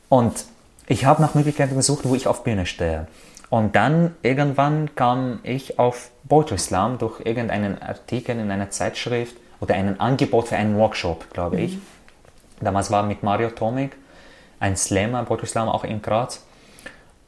und 0.09 0.45
ich 0.87 1.05
habe 1.05 1.23
nach 1.23 1.35
Möglichkeiten 1.35 1.77
gesucht, 1.77 2.01
wo 2.05 2.15
ich 2.15 2.27
auf 2.27 2.43
Bühne 2.43 2.67
stehe. 2.67 3.07
Und 3.51 3.77
dann 3.77 4.15
irgendwann 4.23 4.95
kam 4.95 5.41
ich 5.43 5.79
auf 5.79 6.11
Poetry 6.29 6.59
Slam 6.59 6.99
durch 6.99 7.21
irgendeinen 7.25 7.81
Artikel 7.83 8.39
in 8.39 8.51
einer 8.51 8.71
Zeitschrift 8.71 9.37
oder 9.61 9.75
ein 9.75 10.01
Angebot 10.01 10.49
für 10.49 10.57
einen 10.57 10.77
Workshop, 10.79 11.31
glaube 11.33 11.57
mhm. 11.57 11.65
ich. 11.65 11.79
Damals 12.61 12.91
war 12.91 13.03
mit 13.03 13.23
Mario 13.23 13.51
Tomik 13.51 13.97
ein 14.61 14.77
Slammer, 14.77 15.25
Poetry 15.25 15.47
Slam 15.47 15.69
auch 15.69 15.85
in 15.85 16.01
Graz. 16.01 16.45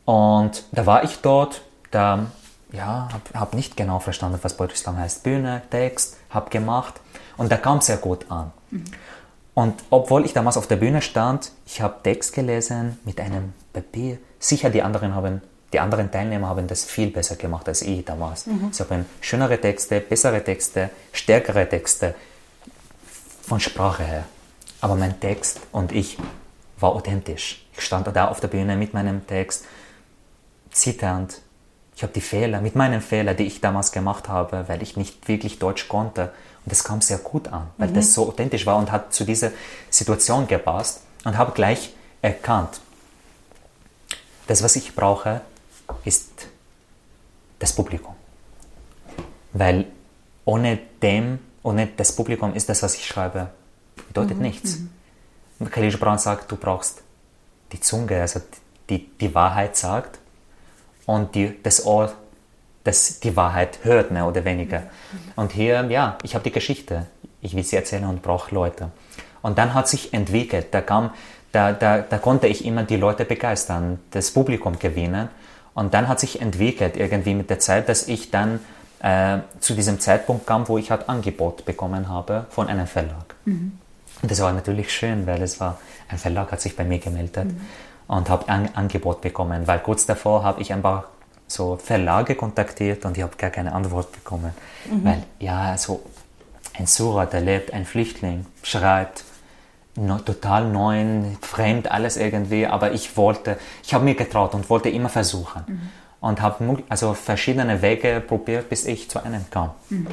Und 0.05 0.65
da 0.73 0.87
war 0.87 1.05
ich 1.05 1.19
dort, 1.19 1.63
da 1.91 2.27
ja, 2.73 3.09
habe 3.13 3.39
hab 3.39 3.55
nicht 3.55 3.77
genau 3.77 3.99
verstanden, 3.99 4.39
was 4.43 4.57
Poetry 4.57 4.77
Slam 4.77 4.99
heißt. 4.99 5.23
Bühne, 5.23 5.63
Text, 5.71 6.17
habe 6.31 6.51
gemacht 6.51 7.02
und 7.43 7.51
da 7.51 7.57
kam 7.57 7.81
sehr 7.81 7.97
gut 7.97 8.31
an. 8.31 8.53
Mhm. 8.71 8.85
Und 9.55 9.75
obwohl 9.91 10.25
ich 10.25 10.33
damals 10.33 10.57
auf 10.57 10.69
der 10.69 10.77
Bühne 10.77 11.03
stand, 11.03 11.51
ich 11.67 11.81
habe 11.81 11.97
Text 12.03 12.33
gelesen 12.33 12.99
mit 13.05 13.21
einem 13.21 13.53
Papier. 13.73 14.19
Sicher 14.39 14.71
die 14.71 14.81
anderen 14.81 15.15
haben, 15.15 15.43
die 15.73 15.81
anderen 15.81 16.11
Teilnehmer 16.11 16.49
haben 16.49 16.69
das 16.69 16.85
viel 16.85 17.11
besser 17.11 17.35
gemacht 17.35 17.69
als 17.69 17.83
ich 17.83 18.05
damals. 18.05 18.47
Mhm. 18.47 18.73
Sie 18.73 18.85
haben 18.85 19.07
schönere 19.21 19.61
Texte, 19.61 20.01
bessere 20.01 20.43
Texte, 20.45 20.91
stärkere 21.13 21.69
Texte 21.69 22.15
von 23.43 23.59
Sprache 23.59 24.05
her. 24.05 24.25
Aber 24.81 24.95
mein 24.95 25.19
Text 25.19 25.61
und 25.73 25.91
ich 25.91 26.19
war 26.79 26.95
authentisch. 26.95 27.67
Ich 27.77 27.85
stand 27.85 28.07
da 28.15 28.29
auf 28.29 28.39
der 28.39 28.49
Bühne 28.49 28.77
mit 28.77 28.95
meinem 28.95 29.27
Text, 29.27 29.65
zitternd. 30.71 31.41
Ich 31.97 32.03
habe 32.05 32.13
die 32.13 32.21
Fehler, 32.21 32.61
mit 32.61 32.77
meinen 32.77 33.01
Fehlern, 33.01 33.37
die 33.37 33.47
ich 33.47 33.61
damals 33.61 33.91
gemacht 33.91 34.29
habe, 34.29 34.65
weil 34.69 34.81
ich 34.81 34.97
nicht 34.97 35.29
wirklich 35.29 35.59
Deutsch 35.59 35.89
konnte, 35.89 36.33
und 36.65 36.71
das 36.71 36.85
kam 36.85 37.01
sehr 37.01 37.19
gut 37.19 37.49
an, 37.49 37.69
weil 37.77 37.89
mhm. 37.89 37.95
das 37.95 38.15
so 38.15 38.29
authentisch 38.29 38.67
war 38.67 38.77
und 38.77 38.93
hat 38.93 39.13
zu 39.13 39.25
dieser 39.25 39.51
Situation 39.91 40.47
gepasst 40.47 41.01
und 41.25 41.37
habe 41.37 41.53
gleich 41.53 41.95
erkannt, 42.21 42.81
das, 44.47 44.63
was 44.63 44.77
ich 44.77 44.95
brauche, 44.95 45.41
ist 46.05 46.31
das 47.59 47.73
Publikum. 47.73 48.15
Weil 49.53 49.87
ohne 50.45 50.79
dem, 51.03 51.39
ohne 51.63 51.87
das 51.87 52.15
Publikum 52.15 52.55
ist 52.55 52.69
das, 52.69 52.83
was 52.83 52.95
ich 52.95 53.07
schreibe, 53.07 53.51
bedeutet 54.09 54.37
mhm. 54.37 54.43
nichts. 54.43 54.79
Mhm. 55.59 55.71
Khalil 55.71 55.97
Brown 55.97 56.19
sagt, 56.19 56.51
du 56.51 56.57
brauchst 56.57 57.03
die 57.73 57.81
Zunge, 57.81 58.21
also 58.21 58.41
die 58.89 59.09
die 59.19 59.35
Wahrheit 59.35 59.77
sagt 59.77 60.19
und 61.07 61.35
die, 61.35 61.63
das 61.63 61.85
Ohr 61.87 62.13
das 62.85 63.21
die 63.21 63.37
Wahrheit 63.37 63.81
hört, 63.83 64.11
mehr 64.11 64.27
oder 64.27 64.45
weniger. 64.45 64.85
Und 65.37 65.53
hier, 65.53 65.85
ja, 65.91 66.19
ich 66.23 66.35
habe 66.35 66.45
die 66.45 66.53
Geschichte. 66.53 67.07
Ich 67.41 67.55
will 67.55 67.65
sie 67.65 67.77
erzählen 67.77 68.05
und 68.05 68.23
brauche 68.23 68.55
Leute. 68.55 68.91
Und 69.43 69.59
dann 69.59 69.75
hat 69.75 69.89
sich 69.89 70.15
entwickelt. 70.15 70.69
Da 70.71 70.81
kam, 70.81 71.11
da, 71.53 71.73
da, 71.73 71.99
da 71.99 72.19
konnte 72.19 72.47
ich 72.47 72.65
immer 72.65 72.85
die 72.85 72.97
Leute 72.97 73.25
begeistern, 73.25 73.99
das 74.11 74.31
Publikum 74.31 74.79
gewinnen. 74.79 75.29
Und 75.75 75.95
dann 75.95 76.09
hat 76.09 76.21
sich 76.21 76.41
entwickelt 76.41 76.97
irgendwie 76.97 77.35
mit 77.35 77.51
der 77.51 77.59
Zeit, 77.59 77.89
dass 77.89 78.09
ich 78.09 78.31
dann 78.31 78.61
äh, 79.01 79.39
zu 79.61 79.75
diesem 79.75 80.01
Zeitpunkt 80.01 80.47
kam, 80.47 80.69
wo 80.69 80.79
ich 80.79 80.91
halt 80.91 81.09
Angebot 81.09 81.65
bekommen 81.65 82.09
habe 82.09 82.47
von 82.51 82.69
einem 82.69 82.87
Verlag. 82.87 83.35
Mhm. 83.45 83.79
Und 84.21 84.31
das 84.31 84.41
war 84.41 84.53
natürlich 84.53 84.93
schön, 84.93 85.27
weil 85.27 85.43
es 85.43 85.59
war, 85.61 85.79
ein 86.09 86.19
Verlag 86.19 86.53
hat 86.53 86.61
sich 86.61 86.77
bei 86.77 86.85
mir 86.85 86.99
gemeldet 86.99 87.47
mhm. 87.47 87.61
und 88.07 88.29
habe 88.29 88.49
ein 88.49 88.75
Angebot 88.77 89.21
bekommen, 89.21 89.67
weil 89.67 89.81
kurz 89.81 90.07
davor 90.07 90.45
habe 90.45 90.61
ich 90.61 90.73
ein 90.73 90.83
paar 90.83 91.07
so 91.53 91.77
Verlage 91.77 92.35
kontaktiert 92.35 93.05
und 93.05 93.17
ich 93.17 93.23
habe 93.23 93.37
gar 93.37 93.51
keine 93.51 93.73
Antwort 93.73 94.13
bekommen. 94.13 94.53
Mhm. 94.91 95.05
Weil, 95.05 95.23
ja, 95.39 95.77
so 95.77 96.03
ein 96.75 96.87
Sura, 96.87 97.27
der 97.27 97.41
lebt, 97.41 97.73
ein 97.73 97.85
Flüchtling, 97.85 98.47
schreibt, 98.63 99.25
no, 99.95 100.19
total 100.19 100.69
neu, 100.69 101.05
fremd, 101.41 101.91
alles 101.91 102.17
irgendwie, 102.17 102.67
aber 102.67 102.93
ich 102.93 103.17
wollte, 103.17 103.59
ich 103.83 103.95
habe 103.95 104.05
mir 104.05 104.15
getraut 104.15 104.55
und 104.55 104.71
wollte 104.71 104.89
immer 104.89 105.09
versuchen. 105.09 105.63
Mhm. 105.67 105.81
Und 106.21 106.41
habe 106.41 106.85
also 106.89 107.15
verschiedene 107.15 107.83
Wege 107.83 108.23
probiert, 108.25 108.69
bis 108.69 108.87
ich 108.87 109.11
zu 109.11 109.23
einem 109.25 109.45
kam. 109.51 109.73
Mhm. 109.91 110.07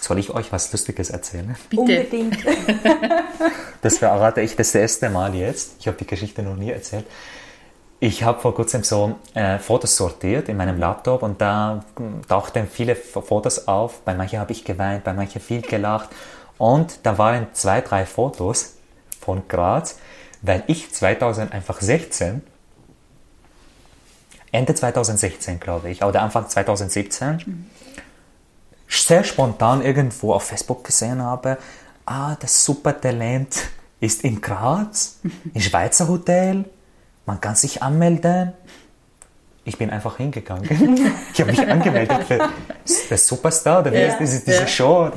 Soll 0.00 0.18
ich 0.18 0.30
euch 0.30 0.52
was 0.52 0.72
Lustiges 0.72 1.10
erzählen? 1.10 1.56
Bitte. 1.70 1.80
Unbedingt. 1.80 2.38
das 3.82 3.98
verrate 3.98 4.40
ich 4.40 4.56
das 4.56 4.74
erste 4.74 5.10
Mal 5.10 5.34
jetzt. 5.34 5.76
Ich 5.78 5.86
habe 5.86 5.96
die 5.96 6.06
Geschichte 6.06 6.42
noch 6.42 6.56
nie 6.56 6.70
erzählt. 6.70 7.06
Ich 8.00 8.22
habe 8.22 8.38
vor 8.40 8.54
kurzem 8.54 8.84
so 8.84 9.16
äh, 9.34 9.58
Fotos 9.58 9.96
sortiert 9.96 10.48
in 10.48 10.56
meinem 10.56 10.78
Laptop 10.78 11.22
und 11.24 11.40
da 11.40 11.84
tauchten 12.28 12.68
viele 12.68 12.94
Fotos 12.94 13.66
auf. 13.66 14.02
Bei 14.02 14.14
manchen 14.14 14.38
habe 14.38 14.52
ich 14.52 14.64
geweint, 14.64 15.02
bei 15.02 15.12
manchen 15.12 15.40
viel 15.40 15.62
gelacht. 15.62 16.08
Und 16.58 17.00
da 17.02 17.18
waren 17.18 17.48
zwei, 17.54 17.80
drei 17.80 18.06
Fotos 18.06 18.74
von 19.20 19.48
Graz, 19.48 19.98
weil 20.42 20.62
ich 20.68 20.92
2016, 20.92 22.42
Ende 24.52 24.74
2016 24.74 25.58
glaube 25.58 25.90
ich, 25.90 26.04
oder 26.04 26.22
Anfang 26.22 26.48
2017, 26.48 27.42
mhm. 27.44 27.66
sehr 28.86 29.24
spontan 29.24 29.82
irgendwo 29.82 30.34
auf 30.34 30.44
Facebook 30.44 30.84
gesehen 30.84 31.20
habe, 31.20 31.58
ah, 32.06 32.36
das 32.38 32.64
Supertalent 32.64 33.56
ist 33.98 34.22
in 34.22 34.40
Graz, 34.40 35.18
im 35.52 35.60
Schweizer 35.60 36.06
Hotel 36.06 36.64
man 37.28 37.40
kann 37.42 37.54
sich 37.54 37.82
anmelden. 37.82 38.54
Ich 39.64 39.76
bin 39.76 39.90
einfach 39.90 40.16
hingegangen. 40.16 40.66
Ich 41.32 41.40
habe 41.40 41.50
mich 41.50 41.60
angemeldet 41.60 42.24
für 42.26 42.48
der 43.10 43.18
Superstar, 43.18 43.80
oder 43.80 43.92
wie 43.92 43.98
ja, 43.98 44.16
diese, 44.18 44.40
diese 44.40 44.62
ja. 44.62 44.66
Show. 44.66 45.10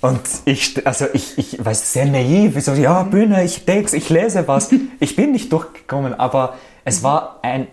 Und 0.00 0.20
ich, 0.44 0.84
also 0.84 1.06
ich, 1.12 1.38
ich 1.38 1.64
weiß, 1.64 1.92
sehr 1.92 2.06
naiv, 2.06 2.56
ich 2.56 2.64
so, 2.64 2.72
ja, 2.72 3.04
Bühne, 3.04 3.44
ich 3.44 3.64
denke, 3.64 3.96
ich 3.96 4.10
lese 4.10 4.48
was. 4.48 4.70
Ich 4.98 5.14
bin 5.14 5.30
nicht 5.30 5.52
durchgekommen, 5.52 6.18
aber 6.18 6.56
es 6.84 7.02
war 7.04 7.38
ein, 7.42 7.68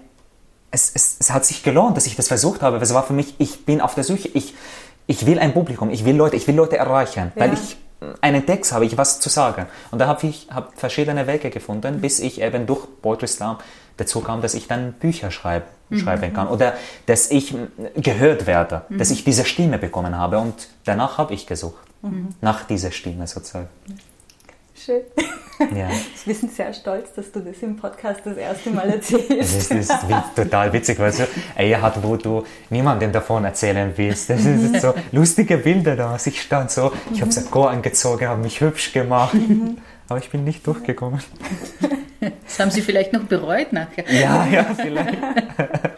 es, 0.69 0.91
es, 0.93 1.17
es 1.19 1.31
hat 1.31 1.45
sich 1.45 1.63
gelohnt, 1.63 1.97
dass 1.97 2.05
ich 2.05 2.15
das 2.15 2.27
versucht 2.27 2.61
habe. 2.61 2.77
Es 2.77 2.93
war 2.93 3.03
für 3.03 3.13
mich, 3.13 3.33
ich 3.39 3.65
bin 3.65 3.81
auf 3.81 3.95
der 3.95 4.03
Suche, 4.03 4.29
ich, 4.33 4.53
ich 5.07 5.25
will 5.25 5.39
ein 5.39 5.53
Publikum, 5.53 5.89
ich 5.89 6.05
will 6.05 6.15
Leute, 6.15 6.35
ich 6.35 6.47
will 6.47 6.55
Leute 6.55 6.77
erreichen, 6.77 7.31
ja. 7.35 7.41
weil 7.41 7.53
ich 7.53 7.77
einen 8.21 8.45
Text 8.45 8.71
habe 8.71 8.85
ich 8.85 8.97
was 8.97 9.19
zu 9.19 9.29
sagen. 9.29 9.65
Und 9.91 9.99
da 9.99 10.07
habe 10.07 10.27
ich 10.27 10.47
hab 10.49 10.77
verschiedene 10.79 11.27
Wege 11.27 11.49
gefunden, 11.49 12.01
bis 12.01 12.19
ich 12.19 12.41
eben 12.41 12.65
durch 12.65 12.85
Poetry 13.01 13.27
Slam 13.27 13.57
dazu 13.97 14.21
kam, 14.21 14.41
dass 14.41 14.53
ich 14.53 14.67
dann 14.67 14.93
Bücher 14.93 15.31
schreiben, 15.31 15.65
mhm. 15.89 15.99
schreiben 15.99 16.33
kann 16.33 16.47
oder 16.47 16.73
dass 17.07 17.31
ich 17.31 17.55
gehört 17.95 18.45
werde, 18.45 18.83
mhm. 18.89 18.99
dass 18.99 19.09
ich 19.09 19.23
diese 19.23 19.45
Stimme 19.45 19.79
bekommen 19.79 20.15
habe 20.15 20.37
und 20.37 20.69
danach 20.85 21.17
habe 21.17 21.33
ich 21.33 21.47
gesucht, 21.47 21.81
mhm. 22.03 22.29
nach 22.41 22.63
dieser 22.65 22.91
Stimme 22.91 23.25
sozusagen. 23.25 23.69
Schön. 24.85 25.01
Ja. 25.75 25.89
Wir 26.25 26.35
sind 26.35 26.53
sehr 26.53 26.71
stolz, 26.71 27.11
dass 27.13 27.31
du 27.31 27.39
das 27.39 27.57
im 27.61 27.77
Podcast 27.77 28.21
das 28.25 28.37
erste 28.37 28.69
Mal 28.69 28.89
erzählst. 28.89 29.31
Das 29.31 29.71
ist, 29.71 29.91
das 29.91 30.03
ist 30.03 30.35
total 30.35 30.71
witzig, 30.71 30.99
weil 30.99 31.09
es 31.09 31.17
so 31.17 31.23
Eier 31.55 31.81
hat, 31.81 32.01
wo 32.03 32.15
du 32.15 32.43
niemandem 32.69 33.11
davon 33.11 33.43
erzählen 33.43 33.91
willst. 33.95 34.29
Das 34.29 34.43
sind 34.43 34.79
so 34.79 34.93
lustige 35.11 35.57
Bilder 35.57 35.95
da. 35.95 36.17
Ich 36.23 36.41
stand 36.41 36.69
so, 36.69 36.91
ich 37.11 37.21
habe 37.21 37.31
Sakko 37.31 37.65
angezogen, 37.65 38.27
habe 38.27 38.41
mich 38.41 38.61
hübsch 38.61 38.93
gemacht, 38.93 39.37
aber 40.09 40.19
ich 40.19 40.29
bin 40.29 40.43
nicht 40.43 40.65
durchgekommen. 40.65 41.21
Das 42.19 42.59
haben 42.59 42.71
Sie 42.71 42.81
vielleicht 42.81 43.13
noch 43.13 43.23
bereut 43.25 43.73
nachher. 43.73 44.03
Ja, 44.11 44.47
ja, 44.47 44.65
vielleicht. 44.75 45.17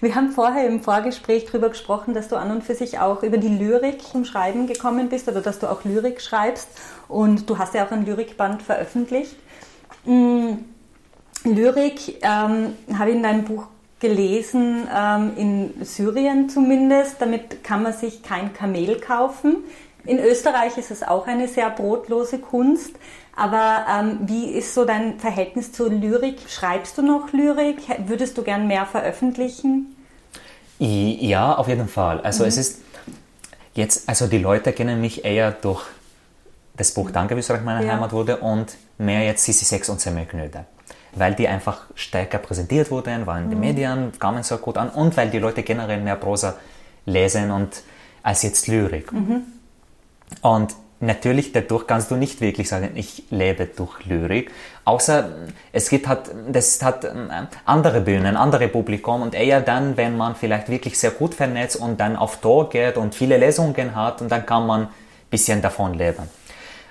Wir 0.00 0.14
haben 0.14 0.30
vorher 0.30 0.66
im 0.68 0.80
Vorgespräch 0.80 1.46
darüber 1.46 1.70
gesprochen, 1.70 2.14
dass 2.14 2.28
du 2.28 2.36
an 2.36 2.52
und 2.52 2.62
für 2.62 2.74
sich 2.74 3.00
auch 3.00 3.24
über 3.24 3.36
die 3.36 3.48
Lyrik 3.48 4.14
im 4.14 4.24
Schreiben 4.24 4.68
gekommen 4.68 5.08
bist 5.08 5.26
oder 5.26 5.40
dass 5.40 5.58
du 5.58 5.66
auch 5.66 5.84
Lyrik 5.84 6.20
schreibst. 6.20 6.68
Und 7.08 7.48
du 7.48 7.58
hast 7.58 7.74
ja 7.74 7.86
auch 7.86 7.90
ein 7.90 8.04
Lyrikband 8.04 8.62
veröffentlicht. 8.62 9.36
Mm, 10.04 10.52
Lyrik 11.44 12.18
ähm, 12.22 12.74
habe 12.98 13.10
ich 13.10 13.16
in 13.16 13.22
deinem 13.22 13.44
Buch 13.44 13.66
gelesen, 14.00 14.86
ähm, 14.94 15.32
in 15.36 15.84
Syrien 15.84 16.48
zumindest. 16.48 17.16
Damit 17.20 17.64
kann 17.64 17.82
man 17.82 17.92
sich 17.92 18.22
kein 18.22 18.52
Kamel 18.52 19.00
kaufen. 19.00 19.58
In 20.04 20.18
Österreich 20.18 20.78
ist 20.78 20.90
es 20.90 21.02
auch 21.02 21.26
eine 21.26 21.48
sehr 21.48 21.70
brotlose 21.70 22.38
Kunst. 22.38 22.92
Aber 23.34 23.86
ähm, 23.88 24.18
wie 24.22 24.50
ist 24.50 24.74
so 24.74 24.84
dein 24.84 25.18
Verhältnis 25.20 25.72
zur 25.72 25.90
Lyrik? 25.90 26.38
Schreibst 26.48 26.98
du 26.98 27.02
noch 27.02 27.32
Lyrik? 27.32 27.78
Würdest 28.06 28.36
du 28.36 28.42
gern 28.42 28.66
mehr 28.66 28.84
veröffentlichen? 28.84 29.94
Ja, 30.78 31.54
auf 31.54 31.68
jeden 31.68 31.88
Fall. 31.88 32.20
Also 32.20 32.44
mhm. 32.44 32.48
es 32.48 32.56
ist 32.56 32.82
jetzt, 33.74 34.08
also 34.08 34.26
die 34.26 34.38
Leute 34.38 34.72
kennen 34.72 35.00
mich 35.00 35.24
eher 35.24 35.52
durch 35.52 35.84
das 36.78 36.92
Buch 36.92 37.10
Danke, 37.10 37.36
wie 37.36 37.40
es 37.40 37.48
meine 37.48 37.84
ja. 37.84 37.92
Heimat 37.92 38.12
wurde 38.12 38.38
und 38.38 38.76
mehr 38.96 39.24
jetzt 39.24 39.44
Sisi 39.44 39.64
6 39.64 39.90
und 39.90 40.00
Semmelknödel. 40.00 40.64
Weil 41.14 41.34
die 41.34 41.48
einfach 41.48 41.86
stärker 41.94 42.38
präsentiert 42.38 42.90
wurden, 42.90 43.26
waren 43.26 43.44
in 43.44 43.50
den 43.50 43.58
mhm. 43.58 43.64
Medien, 43.64 44.12
kamen 44.18 44.42
so 44.42 44.56
gut 44.58 44.78
an 44.78 44.88
und 44.88 45.16
weil 45.16 45.30
die 45.30 45.38
Leute 45.38 45.62
generell 45.62 46.00
mehr 46.00 46.16
Prosa 46.16 46.54
lesen 47.04 47.50
und 47.50 47.82
als 48.22 48.42
jetzt 48.42 48.68
Lyrik. 48.68 49.12
Mhm. 49.12 49.42
Und 50.42 50.74
natürlich 51.00 51.52
dadurch 51.52 51.86
kannst 51.86 52.10
du 52.10 52.16
nicht 52.16 52.40
wirklich 52.40 52.68
sagen, 52.68 52.90
ich 52.94 53.24
lebe 53.30 53.66
durch 53.66 54.04
Lyrik, 54.04 54.50
außer 54.84 55.30
es 55.72 55.88
gibt 55.88 56.06
halt, 56.06 56.30
das 56.50 56.82
hat 56.82 57.04
ähm, 57.04 57.30
andere 57.64 58.00
Bühnen, 58.00 58.36
andere 58.36 58.68
Publikum 58.68 59.22
und 59.22 59.34
eher 59.34 59.60
dann, 59.60 59.96
wenn 59.96 60.16
man 60.16 60.36
vielleicht 60.36 60.68
wirklich 60.68 60.98
sehr 60.98 61.10
gut 61.10 61.34
vernetzt 61.34 61.76
und 61.76 61.98
dann 61.98 62.16
auf 62.16 62.40
Tor 62.40 62.68
geht 62.68 62.96
und 62.96 63.14
viele 63.14 63.38
Lesungen 63.38 63.94
hat 63.94 64.20
und 64.20 64.30
dann 64.30 64.44
kann 64.44 64.66
man 64.66 64.82
ein 64.82 64.88
bisschen 65.30 65.62
davon 65.62 65.94
leben. 65.94 66.28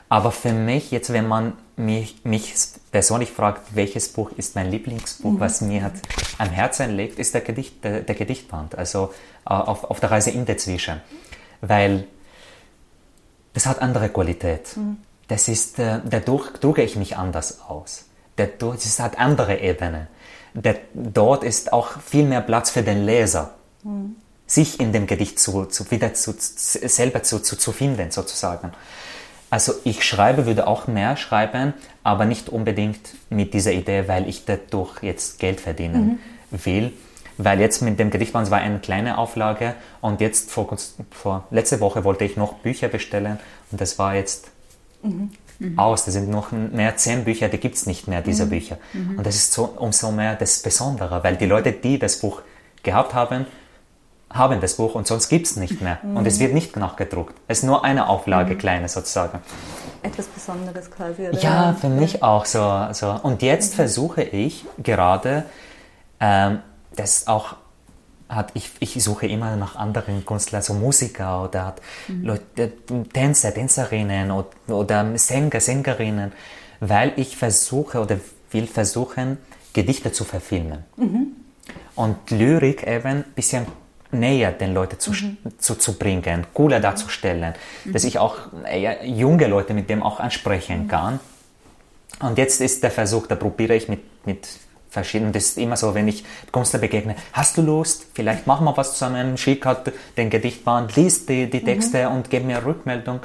Aber 0.09 0.31
für 0.31 0.53
mich 0.53 0.91
jetzt, 0.91 1.11
wenn 1.11 1.27
man 1.27 1.53
mich, 1.75 2.23
mich 2.23 2.53
persönlich 2.91 3.31
fragt, 3.31 3.75
welches 3.75 4.09
Buch 4.09 4.31
ist 4.37 4.55
mein 4.55 4.71
Lieblingsbuch, 4.71 5.33
mhm. 5.33 5.39
was 5.39 5.61
mir 5.61 5.83
hat 5.83 5.93
am 6.37 6.49
Herzen 6.49 6.95
liegt, 6.95 7.19
ist 7.19 7.33
der, 7.33 7.41
Gedicht, 7.41 7.83
der, 7.83 8.01
der 8.01 8.15
Gedichtband, 8.15 8.75
also 8.75 9.13
äh, 9.45 9.53
auf, 9.53 9.83
auf 9.83 9.99
der 9.99 10.11
Reise 10.11 10.31
in 10.31 10.45
dazwischen. 10.45 11.01
Weil 11.61 12.07
das 13.53 13.65
hat 13.65 13.81
andere 13.81 14.09
Qualität. 14.09 14.77
Mhm. 14.77 14.97
Das 15.27 15.47
ist, 15.49 15.77
äh, 15.79 15.99
dadurch 16.05 16.51
drücke 16.53 16.83
ich 16.83 16.95
mich 16.95 17.17
anders 17.17 17.61
aus. 17.67 18.05
Dadurch, 18.37 18.83
das 18.83 18.99
hat 18.99 19.19
andere 19.19 19.59
Ebenen. 19.59 20.07
Dort 20.93 21.43
ist 21.43 21.73
auch 21.73 21.99
viel 22.01 22.25
mehr 22.25 22.41
Platz 22.41 22.69
für 22.69 22.81
den 22.81 23.05
Leser, 23.05 23.55
mhm. 23.83 24.15
sich 24.47 24.79
in 24.79 24.93
dem 24.93 25.05
Gedicht 25.05 25.39
zu, 25.39 25.65
zu 25.65 25.91
wieder 25.91 26.13
zu, 26.13 26.33
selber 26.37 27.23
zu, 27.23 27.39
zu, 27.39 27.57
zu 27.57 27.71
finden, 27.71 28.09
sozusagen. 28.09 28.71
Also 29.49 29.73
ich 29.83 30.03
schreibe, 30.03 30.45
würde 30.45 30.67
auch 30.67 30.87
mehr 30.87 31.15
schreiben, 31.15 31.73
aber 32.03 32.25
nicht 32.25 32.49
unbedingt 32.49 32.99
mit 33.29 33.53
dieser 33.53 33.71
Idee, 33.71 34.07
weil 34.07 34.27
ich 34.27 34.45
dadurch 34.45 35.01
jetzt 35.01 35.39
Geld 35.39 35.61
verdienen 35.61 36.19
mhm. 36.51 36.65
will, 36.65 36.93
weil 37.37 37.59
jetzt 37.59 37.81
mit 37.81 37.99
dem 37.99 38.09
Gedichtband 38.09 38.51
war 38.51 38.59
eine 38.59 38.79
kleine 38.79 39.17
Auflage 39.17 39.75
und 40.01 40.19
jetzt 40.19 40.51
vor, 40.51 40.75
vor 41.11 41.47
letzte 41.51 41.79
Woche 41.79 42.03
wollte 42.03 42.25
ich 42.25 42.35
noch 42.35 42.55
Bücher 42.55 42.89
bestellen 42.89 43.39
und 43.71 43.79
das 43.79 43.97
war 43.97 44.15
jetzt 44.15 44.51
mhm. 45.01 45.31
Mhm. 45.59 45.79
aus. 45.79 46.05
Das 46.05 46.13
sind 46.13 46.29
noch 46.29 46.51
mehr 46.51 46.97
zehn 46.97 47.23
Bücher, 47.23 47.47
die 47.47 47.57
gibt 47.57 47.75
es 47.75 47.85
nicht 47.85 48.07
mehr, 48.07 48.21
diese 48.21 48.45
mhm. 48.45 48.49
Bücher. 48.49 48.77
Mhm. 48.93 49.17
Und 49.17 49.25
das 49.25 49.35
ist 49.35 49.53
so, 49.53 49.65
umso 49.77 50.11
mehr 50.11 50.35
das 50.35 50.61
Besondere, 50.61 51.23
weil 51.23 51.37
die 51.37 51.45
Leute, 51.45 51.71
die 51.71 51.99
das 51.99 52.19
Buch 52.19 52.41
gehabt 52.83 53.13
haben, 53.13 53.45
haben 54.29 54.59
das 54.59 54.75
Buch 54.75 54.95
und 54.95 55.07
sonst 55.07 55.29
gibt 55.29 55.47
es 55.47 55.55
nicht 55.55 55.81
mehr. 55.81 55.99
Und 56.03 56.25
es 56.27 56.35
mhm. 56.35 56.39
wird 56.41 56.53
nicht 56.53 56.75
nachgedruckt. 56.75 57.35
Es 57.47 57.59
ist 57.59 57.63
nur 57.63 57.83
eine 57.83 58.09
Auflage, 58.09 58.55
mhm. 58.55 58.57
kleine 58.57 58.89
sozusagen. 58.89 59.39
Etwas 60.03 60.27
Besonderes 60.27 60.91
quasi, 60.91 61.29
oder? 61.29 61.39
Ja, 61.39 61.73
für 61.79 61.89
mich 61.89 62.23
auch 62.23 62.45
so. 62.45 62.87
so. 62.91 63.19
Und 63.23 63.41
jetzt 63.41 63.75
versuche 63.75 64.23
ich 64.23 64.65
gerade 64.83 65.45
ähm, 66.19 66.59
das 66.95 67.27
auch 67.27 67.55
hat, 68.29 68.51
ich, 68.55 68.71
ich 68.79 69.01
suche 69.01 69.27
immer 69.27 69.55
nach 69.55 69.77
anderen 69.77 70.25
Künstlern, 70.25 70.61
so 70.61 70.73
Musiker 70.73 71.45
oder 71.45 71.75
mhm. 72.09 72.25
Leute, 72.25 72.73
Tänzer, 73.13 73.53
Tänzerinnen 73.53 74.31
oder, 74.31 74.49
oder 74.67 75.17
Sänger, 75.17 75.61
Sängerinnen, 75.61 76.33
weil 76.81 77.13
ich 77.15 77.37
versuche 77.37 78.01
oder 78.01 78.19
will 78.51 78.67
versuchen, 78.67 79.37
Gedichte 79.73 80.11
zu 80.11 80.25
verfilmen. 80.25 80.83
Mhm. 80.97 81.27
Und 81.95 82.29
Lyrik 82.31 82.85
eben 82.85 83.07
ein 83.07 83.23
bisschen 83.35 83.65
näher 84.11 84.51
den 84.51 84.73
Leuten 84.73 84.99
zu, 84.99 85.11
mhm. 85.11 85.37
zu, 85.57 85.75
zu 85.75 85.97
bringen, 85.97 86.47
cooler 86.53 86.79
darzustellen, 86.79 87.53
mhm. 87.85 87.93
dass 87.93 88.03
ich 88.03 88.19
auch 88.19 88.37
eher 88.69 89.05
junge 89.05 89.47
Leute 89.47 89.73
mit 89.73 89.89
dem 89.89 90.03
auch 90.03 90.19
ansprechen 90.19 90.83
mhm. 90.83 90.87
kann. 90.87 91.19
Und 92.19 92.37
jetzt 92.37 92.61
ist 92.61 92.83
der 92.83 92.91
Versuch, 92.91 93.27
da 93.27 93.35
probiere 93.35 93.75
ich 93.75 93.89
mit, 93.89 94.25
mit 94.25 94.47
verschieden. 94.89 95.31
Das 95.31 95.45
ist 95.45 95.57
immer 95.57 95.77
so, 95.77 95.93
wenn 95.93 96.07
ich 96.07 96.23
Künstler 96.51 96.79
begegne, 96.79 97.15
hast 97.33 97.57
du 97.57 97.61
Lust? 97.61 98.07
Vielleicht 98.13 98.47
machen 98.47 98.65
wir 98.65 98.75
was 98.75 98.93
zusammen. 98.93 99.37
Schick 99.37 99.65
hat 99.65 99.91
den 100.15 100.29
Gedichtband, 100.29 100.95
liest 100.95 101.29
die, 101.29 101.49
die 101.49 101.63
Texte 101.63 102.09
mhm. 102.09 102.15
und 102.15 102.29
gib 102.29 102.45
mir 102.45 102.65
Rückmeldung, 102.65 103.19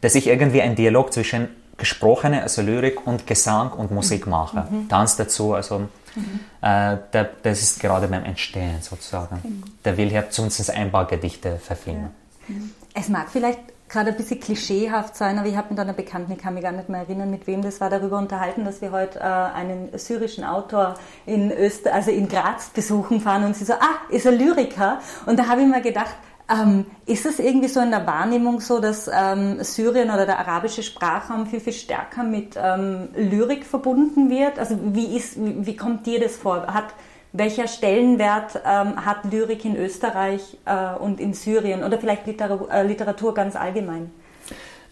dass 0.00 0.14
ich 0.14 0.26
irgendwie 0.26 0.62
einen 0.62 0.76
Dialog 0.76 1.12
zwischen 1.12 1.48
gesprochene, 1.76 2.42
also 2.42 2.62
Lyrik 2.62 3.06
und 3.06 3.26
Gesang 3.26 3.72
und 3.72 3.90
Musik 3.90 4.26
mhm. 4.26 4.30
mache. 4.30 4.66
Mhm. 4.70 4.88
Tanz 4.88 5.16
dazu, 5.16 5.54
also 5.54 5.88
mhm. 6.14 6.40
äh, 6.60 6.96
der, 7.12 7.30
das 7.42 7.62
ist 7.62 7.80
gerade 7.80 8.08
beim 8.08 8.24
Entstehen 8.24 8.80
sozusagen. 8.82 9.40
Mhm. 9.42 9.62
Der 9.84 9.96
will 9.96 10.10
ja 10.12 10.28
zumindest 10.28 10.70
ein 10.70 10.90
paar 10.90 11.06
Gedichte 11.06 11.58
verfilmen. 11.58 12.10
Ja. 12.48 12.54
Es 12.94 13.08
mag 13.08 13.28
vielleicht 13.30 13.60
gerade 13.90 14.10
ein 14.10 14.16
bisschen 14.16 14.40
klischeehaft 14.40 15.16
sein, 15.16 15.38
aber 15.38 15.48
ich 15.48 15.56
habe 15.56 15.68
mit 15.70 15.80
einer 15.80 15.92
Bekannten, 15.92 16.32
ich 16.32 16.38
kann 16.38 16.54
mich 16.54 16.62
gar 16.62 16.72
nicht 16.72 16.88
mehr 16.88 17.00
erinnern, 17.00 17.30
mit 17.30 17.46
wem 17.46 17.60
das 17.60 17.80
war, 17.80 17.90
darüber 17.90 18.18
unterhalten, 18.18 18.64
dass 18.64 18.80
wir 18.80 18.92
heute 18.92 19.18
äh, 19.18 19.22
einen 19.22 19.88
syrischen 19.98 20.44
Autor 20.44 20.94
in 21.26 21.50
Öster, 21.50 21.92
also 21.92 22.10
in 22.10 22.28
Graz 22.28 22.70
besuchen 22.70 23.20
fahren 23.20 23.44
und 23.44 23.56
sie 23.56 23.64
so, 23.64 23.74
ah, 23.74 23.98
ist 24.08 24.26
er 24.26 24.32
Lyriker? 24.32 25.00
Und 25.26 25.38
da 25.38 25.48
habe 25.48 25.62
ich 25.62 25.66
mir 25.66 25.80
gedacht, 25.80 26.14
ähm, 26.50 26.86
ist 27.06 27.26
es 27.26 27.38
irgendwie 27.38 27.68
so 27.68 27.80
in 27.80 27.90
der 27.90 28.06
Wahrnehmung 28.06 28.60
so, 28.60 28.80
dass 28.80 29.08
ähm, 29.12 29.62
Syrien 29.62 30.10
oder 30.10 30.26
der 30.26 30.38
arabische 30.40 30.82
Sprachraum 30.82 31.46
viel, 31.46 31.60
viel 31.60 31.72
stärker 31.72 32.24
mit 32.24 32.58
ähm, 32.60 33.08
Lyrik 33.14 33.64
verbunden 33.64 34.30
wird? 34.30 34.58
Also 34.58 34.76
wie, 34.82 35.16
ist, 35.16 35.36
wie, 35.36 35.66
wie 35.66 35.76
kommt 35.76 36.06
dir 36.06 36.20
das 36.20 36.36
vor? 36.36 36.66
Hat 36.66 36.94
welcher 37.32 37.68
Stellenwert 37.68 38.60
ähm, 38.66 39.04
hat 39.04 39.24
Lyrik 39.30 39.64
in 39.64 39.76
Österreich 39.76 40.58
äh, 40.64 40.94
und 40.98 41.20
in 41.20 41.34
Syrien 41.34 41.84
oder 41.84 41.98
vielleicht 41.98 42.26
Literatur, 42.26 42.70
äh, 42.72 42.82
Literatur 42.82 43.34
ganz 43.34 43.54
allgemein? 43.54 44.10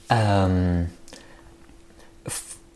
Ähm, 0.08 0.88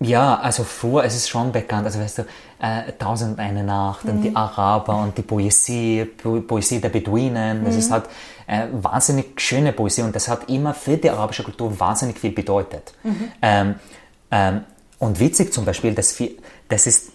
ja, 0.00 0.36
also 0.40 0.64
ist 0.98 1.14
es 1.14 1.28
schon 1.28 1.52
bekannt, 1.52 1.86
also 1.86 2.00
weißt 2.00 2.18
du, 2.18 2.22
äh, 2.62 2.92
Tausend 2.98 3.38
eine 3.38 3.64
Nacht 3.64 4.04
mhm. 4.04 4.10
und 4.10 4.22
die 4.22 4.30
mhm. 4.30 4.36
Araber 4.36 4.96
und 5.02 5.18
die 5.18 5.22
Poesie, 5.22 6.04
po 6.04 6.40
Poesie 6.40 6.80
der 6.80 6.90
Beduinen, 6.90 7.60
mhm. 7.60 7.64
das 7.64 7.76
ist 7.76 7.90
halt 7.90 8.04
äh, 8.46 8.66
wahnsinnig 8.72 9.40
schöne 9.40 9.72
Poesie 9.72 10.02
und 10.02 10.14
das 10.14 10.28
hat 10.28 10.48
immer 10.48 10.72
für 10.72 10.96
die 10.96 11.10
arabische 11.10 11.42
Kultur 11.42 11.78
wahnsinnig 11.78 12.18
viel 12.18 12.30
bedeutet. 12.30 12.94
Mhm. 13.02 13.32
Ähm, 13.42 13.74
ähm, 14.30 14.60
und 14.98 15.18
witzig 15.18 15.52
zum 15.52 15.64
Beispiel, 15.64 15.92
dass 15.94 16.12
viel, 16.12 16.38
das 16.68 16.86
ist 16.86 17.11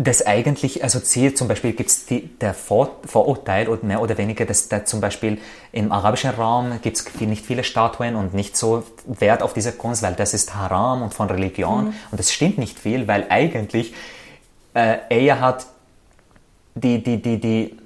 das 0.00 0.24
eigentlich 0.24 0.84
assoziiert, 0.84 1.36
zum 1.36 1.48
Beispiel 1.48 1.72
gibt 1.72 1.90
es 1.90 2.06
der 2.40 2.54
Vor 2.54 2.98
Vorurteil 3.04 3.68
oder 3.68 3.84
mehr 3.84 4.00
oder 4.00 4.16
weniger, 4.16 4.44
dass 4.44 4.68
da 4.68 4.84
zum 4.84 5.00
Beispiel 5.00 5.38
im 5.72 5.90
arabischen 5.90 6.30
Raum 6.30 6.78
gibt 6.82 6.98
es 6.98 7.20
nicht 7.20 7.44
viele 7.44 7.64
Statuen 7.64 8.14
und 8.14 8.32
nicht 8.32 8.56
so 8.56 8.84
Wert 9.06 9.42
auf 9.42 9.54
diese 9.54 9.72
Kunst, 9.72 10.02
weil 10.02 10.14
das 10.14 10.34
ist 10.34 10.54
Haram 10.54 11.02
und 11.02 11.14
von 11.14 11.28
Religion 11.28 11.86
mhm. 11.86 11.94
und 12.12 12.20
das 12.20 12.32
stimmt 12.32 12.58
nicht 12.58 12.78
viel, 12.78 13.08
weil 13.08 13.26
eigentlich 13.28 13.92
äh, 14.74 14.98
er 15.08 15.40
hat 15.40 15.66
die, 16.76 17.02
die, 17.02 17.20
die, 17.20 17.40
die, 17.40 17.76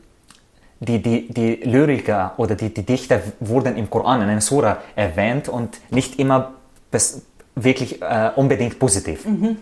die, 0.80 1.02
die, 1.02 1.32
die 1.32 1.54
Lyriker 1.64 2.34
oder 2.36 2.56
die, 2.56 2.74
die 2.74 2.82
Dichter 2.82 3.22
wurden 3.40 3.78
im 3.78 3.88
Koran 3.88 4.20
in 4.20 4.28
einer 4.28 4.42
Sura 4.42 4.82
erwähnt 4.96 5.48
und 5.48 5.80
nicht 5.90 6.18
immer 6.18 6.52
wirklich 7.54 8.02
äh, 8.02 8.32
unbedingt 8.36 8.78
positiv. 8.78 9.24
Mhm. 9.24 9.56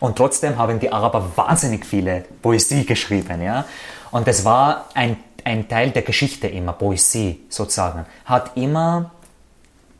Und 0.00 0.16
trotzdem 0.16 0.58
haben 0.58 0.80
die 0.80 0.92
Araber 0.92 1.30
wahnsinnig 1.36 1.86
viele 1.86 2.24
Poesie 2.42 2.84
geschrieben. 2.84 3.42
Ja? 3.42 3.64
Und 4.10 4.26
das 4.26 4.44
war 4.44 4.86
ein, 4.94 5.16
ein 5.44 5.68
Teil 5.68 5.90
der 5.90 6.02
Geschichte 6.02 6.48
immer, 6.48 6.72
Poesie 6.72 7.40
sozusagen. 7.48 8.06
Hat 8.24 8.56
immer 8.56 9.10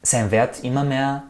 sein 0.02 0.30
Wert 0.30 0.62
immer 0.62 0.84
mehr 0.84 1.24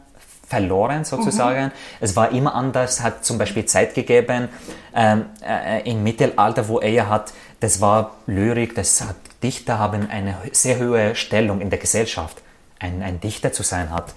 verloren 0.47 1.05
sozusagen. 1.05 1.65
Mhm. 1.65 1.71
Es 1.99 2.15
war 2.15 2.31
immer 2.31 2.53
anders, 2.53 3.01
hat 3.01 3.25
zum 3.25 3.37
Beispiel 3.37 3.65
Zeit 3.65 3.95
gegeben 3.95 4.49
ähm, 4.93 5.25
äh, 5.45 5.89
im 5.89 6.03
Mittelalter, 6.03 6.67
wo 6.67 6.79
er 6.79 7.09
hat, 7.09 7.33
das 7.59 7.81
war 7.81 8.11
Lyrik, 8.27 8.75
das 8.75 9.01
hat 9.01 9.15
Dichter 9.41 9.79
haben 9.79 10.09
eine 10.09 10.37
sehr 10.51 10.79
hohe 10.79 11.15
Stellung 11.15 11.61
in 11.61 11.69
der 11.69 11.79
Gesellschaft. 11.79 12.41
Ein, 12.79 13.01
ein 13.01 13.19
Dichter 13.19 13.51
zu 13.51 13.63
sein 13.63 13.91
hat 13.91 14.13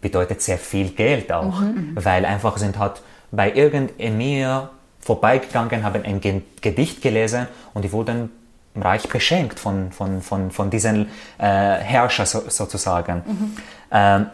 bedeutet 0.00 0.42
sehr 0.42 0.58
viel 0.58 0.90
Geld 0.90 1.32
auch, 1.32 1.60
mhm. 1.60 1.92
weil 1.94 2.24
einfach 2.24 2.56
sind 2.58 2.78
hat 2.78 3.00
bei 3.36 3.52
irgend 3.52 3.98
Emir 3.98 4.70
vorbeigegangen, 5.00 5.84
haben 5.84 6.02
ein 6.04 6.20
Gedicht 6.60 7.02
gelesen 7.02 7.46
und 7.74 7.82
die 7.82 7.92
wurden 7.92 8.30
reich 8.76 9.08
beschenkt 9.08 9.60
von, 9.60 9.92
von, 9.92 10.22
von, 10.22 10.50
von 10.50 10.70
diesen 10.70 11.06
äh, 11.38 11.44
Herrscher 11.44 12.26
so, 12.26 12.42
sozusagen. 12.48 13.22
Mhm. 13.26 13.56
Ähm, 13.90 14.26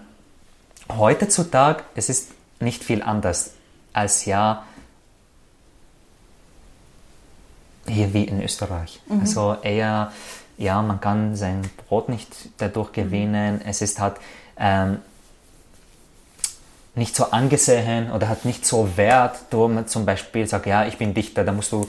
heutzutage 0.96 1.82
es 1.94 2.08
ist 2.08 2.32
nicht 2.60 2.84
viel 2.84 3.02
anders 3.02 3.52
als 3.92 4.24
ja 4.24 4.64
hier 7.86 8.14
wie 8.14 8.24
in 8.24 8.42
Österreich. 8.42 9.00
Mhm. 9.08 9.20
Also 9.20 9.56
eher, 9.62 10.12
ja, 10.56 10.80
man 10.82 11.00
kann 11.00 11.34
sein 11.34 11.62
Brot 11.88 12.08
nicht 12.08 12.28
dadurch 12.58 12.90
mhm. 12.90 12.94
gewinnen. 12.94 13.60
Es 13.64 13.82
ist 13.82 14.00
halt 14.00 14.14
ähm, 14.56 14.98
nicht 16.94 17.14
so 17.14 17.30
angesehen 17.30 18.10
oder 18.10 18.28
hat 18.28 18.44
nicht 18.44 18.66
so 18.66 18.96
Wert, 18.96 19.52
man 19.52 19.86
zum 19.86 20.04
Beispiel 20.04 20.46
sagt, 20.46 20.66
ja, 20.66 20.86
ich 20.86 20.98
bin 20.98 21.14
Dichter, 21.14 21.44
da 21.44 21.52
musst 21.52 21.72
du 21.72 21.88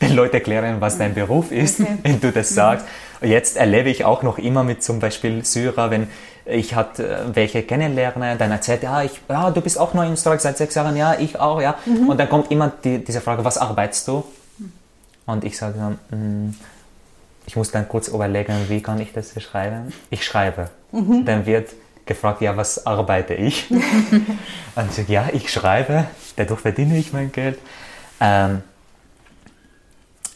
den 0.00 0.14
Leuten 0.14 0.34
erklären, 0.34 0.80
was 0.80 0.98
dein 0.98 1.14
Beruf 1.14 1.50
ist, 1.50 1.80
okay. 1.80 1.98
wenn 2.02 2.20
du 2.20 2.30
das 2.30 2.50
sagst. 2.50 2.86
Und 3.20 3.28
jetzt 3.28 3.56
erlebe 3.56 3.88
ich 3.88 4.04
auch 4.04 4.22
noch 4.22 4.38
immer 4.38 4.64
mit 4.64 4.82
zum 4.82 5.00
Beispiel 5.00 5.44
Syrer, 5.44 5.90
wenn 5.90 6.08
ich 6.46 6.74
hat 6.74 6.98
äh, 6.98 7.34
welche 7.34 7.62
kennenlerne, 7.62 8.36
dann 8.36 8.50
erzählt, 8.50 8.82
ja, 8.82 9.02
ich, 9.02 9.12
ja, 9.28 9.50
du 9.50 9.60
bist 9.60 9.78
auch 9.78 9.94
neu 9.94 10.06
in 10.06 10.12
Österreich 10.12 10.40
seit 10.40 10.58
sechs 10.58 10.74
Jahren, 10.74 10.96
ja, 10.96 11.14
ich 11.18 11.40
auch, 11.40 11.60
ja. 11.60 11.76
Mhm. 11.86 12.10
Und 12.10 12.20
dann 12.20 12.28
kommt 12.28 12.50
immer 12.50 12.70
die, 12.84 13.02
diese 13.02 13.20
Frage, 13.22 13.44
was 13.44 13.56
arbeitest 13.56 14.08
du? 14.08 14.24
Und 15.26 15.44
ich 15.44 15.56
sage 15.56 15.78
dann, 15.78 16.48
mm, 16.48 16.54
ich 17.46 17.56
muss 17.56 17.70
dann 17.70 17.88
kurz 17.88 18.08
überlegen, 18.08 18.54
wie 18.68 18.82
kann 18.82 19.00
ich 19.00 19.12
das 19.12 19.32
schreiben? 19.42 19.92
Ich 20.10 20.24
schreibe. 20.24 20.68
Mhm. 20.92 21.24
Dann 21.24 21.46
wird 21.46 21.70
gefragt, 22.06 22.40
ja, 22.40 22.56
was 22.56 22.86
arbeite 22.86 23.34
ich? 23.34 23.70
und 23.70 24.86
ich 24.88 24.92
sage, 24.92 25.12
ja, 25.12 25.28
ich 25.32 25.50
schreibe, 25.50 26.06
dadurch 26.36 26.60
verdiene 26.60 26.96
ich 26.98 27.12
mein 27.12 27.32
Geld. 27.32 27.58
Ähm, 28.20 28.62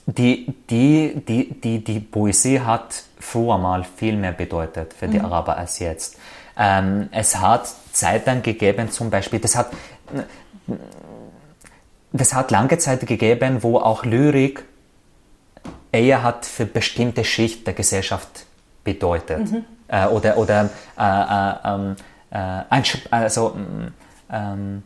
die, 0.07 0.55
die, 0.71 1.23
die, 1.29 1.61
die, 1.61 1.85
die 1.85 2.01
Poesie 2.01 2.61
hat 2.61 3.05
früher 3.19 3.59
mal 3.59 3.85
viel 3.85 4.17
mehr 4.17 4.33
bedeutet 4.33 4.95
für 4.95 5.07
die 5.07 5.19
mhm. 5.19 5.27
Araber 5.27 5.57
als 5.59 5.79
jetzt. 5.81 6.17
Ähm, 6.57 7.09
es 7.13 7.37
hat 7.37 7.69
Zeiten 7.93 8.43
gegeben, 8.43 8.91
zum 8.91 9.11
Beispiel, 9.11 9.39
das 9.39 9.55
hat, 9.55 9.71
das 12.13 12.35
hat 12.35 12.51
lange 12.51 12.79
Zeit 12.79 13.07
gegeben, 13.07 13.63
wo 13.63 13.79
auch 13.79 14.05
Lyrik 14.05 14.65
eher 15.93 16.23
hat 16.23 16.47
für 16.47 16.65
bestimmte 16.65 17.25
Schicht 17.25 17.67
der 17.67 17.75
Gesellschaft 17.75 18.47
bedeutet. 18.85 19.51
Mhm. 19.51 19.65
Äh, 19.89 20.07
oder 20.07 20.37
oder 20.37 20.71
äh, 20.99 21.03
äh, 21.03 21.55
ähm, 21.65 21.97
äh 22.31 22.93
also, 23.11 23.51
mm, 23.51 23.93
ähm, 24.31 24.83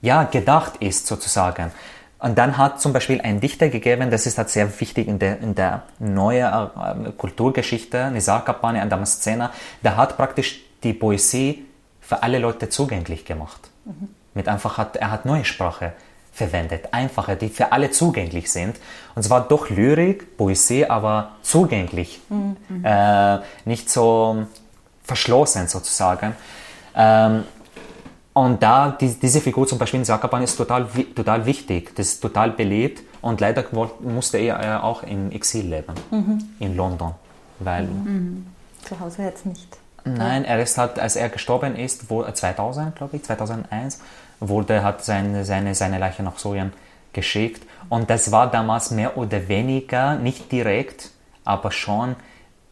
ja, 0.00 0.22
gedacht 0.24 0.76
ist 0.80 1.06
sozusagen. 1.06 1.72
Und 2.20 2.38
dann 2.38 2.56
hat 2.56 2.80
zum 2.80 2.92
Beispiel 2.92 3.20
ein 3.20 3.40
Dichter 3.40 3.68
gegeben, 3.68 4.10
das 4.10 4.26
ist 4.26 4.38
halt 4.38 4.48
sehr 4.48 4.80
wichtig 4.80 5.08
in 5.08 5.18
der, 5.18 5.40
in 5.40 5.54
der 5.54 5.82
neuen 5.98 6.46
äh, 6.46 7.10
Kulturgeschichte, 7.18 8.10
Nizar 8.10 8.44
Kapani 8.44 8.78
an 8.78 8.88
Damascena, 8.88 9.50
der 9.82 9.96
hat 9.96 10.16
praktisch 10.16 10.62
die 10.82 10.94
Poesie 10.94 11.66
für 12.00 12.22
alle 12.22 12.38
Leute 12.38 12.68
zugänglich 12.68 13.24
gemacht. 13.24 13.70
Mhm. 13.84 14.08
Mit 14.34 14.48
einfach 14.48 14.78
hat, 14.78 14.96
er 14.96 15.10
hat 15.10 15.26
neue 15.26 15.44
Sprache 15.44 15.92
verwendet, 16.34 16.88
einfache, 16.92 17.36
die 17.36 17.48
für 17.48 17.72
alle 17.72 17.90
zugänglich 17.90 18.50
sind. 18.50 18.76
Und 19.14 19.22
zwar 19.22 19.46
doch 19.46 19.70
Lyrik, 19.70 20.36
Poesie, 20.36 20.84
aber 20.86 21.30
zugänglich, 21.42 22.20
mhm. 22.28 22.56
äh, 22.84 23.38
nicht 23.64 23.88
so 23.88 24.44
verschlossen 25.04 25.68
sozusagen. 25.68 26.34
Ähm, 26.96 27.44
und 28.32 28.60
da, 28.62 28.90
die, 28.90 29.14
diese 29.14 29.40
Figur 29.40 29.66
zum 29.68 29.78
Beispiel 29.78 30.00
in 30.00 30.04
Sakaban 30.04 30.42
ist 30.42 30.56
total, 30.56 30.88
total 31.14 31.46
wichtig, 31.46 31.94
das 31.94 32.08
ist 32.08 32.20
total 32.20 32.50
belebt 32.50 33.02
und 33.22 33.40
leider 33.40 33.64
musste 34.00 34.38
er 34.38 34.82
auch 34.82 35.04
im 35.04 35.30
Exil 35.30 35.68
leben, 35.68 35.94
mhm. 36.10 36.44
in 36.58 36.76
London. 36.76 37.14
Weil 37.60 37.84
mhm. 37.84 38.46
Zu 38.82 38.98
Hause 38.98 39.22
jetzt 39.22 39.46
nicht. 39.46 39.78
Nein, 40.04 40.44
er 40.44 40.60
ist 40.60 40.76
halt, 40.76 40.98
als 40.98 41.16
er 41.16 41.30
gestorben 41.30 41.76
ist, 41.76 42.10
wo, 42.10 42.22
2000, 42.24 42.94
glaube 42.94 43.16
ich, 43.16 43.22
2001, 43.22 44.00
wurde, 44.48 44.82
hat 44.82 45.04
seine, 45.04 45.44
seine, 45.44 45.74
seine 45.74 45.98
Leiche 45.98 46.22
nach 46.22 46.38
Syrien 46.38 46.72
geschickt. 47.12 47.62
Und 47.88 48.10
das 48.10 48.32
war 48.32 48.50
damals 48.50 48.90
mehr 48.90 49.16
oder 49.16 49.48
weniger, 49.48 50.16
nicht 50.16 50.50
direkt, 50.50 51.10
aber 51.44 51.70
schon 51.70 52.16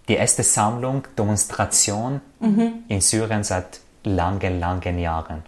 die 0.08 0.14
erste 0.14 0.42
Sammlung, 0.42 1.04
Demonstration 1.16 2.20
mhm. 2.40 2.84
in 2.88 3.00
Syrien 3.00 3.44
seit 3.44 3.80
langen, 4.04 4.58
langen 4.58 4.98
Jahren. 4.98 5.42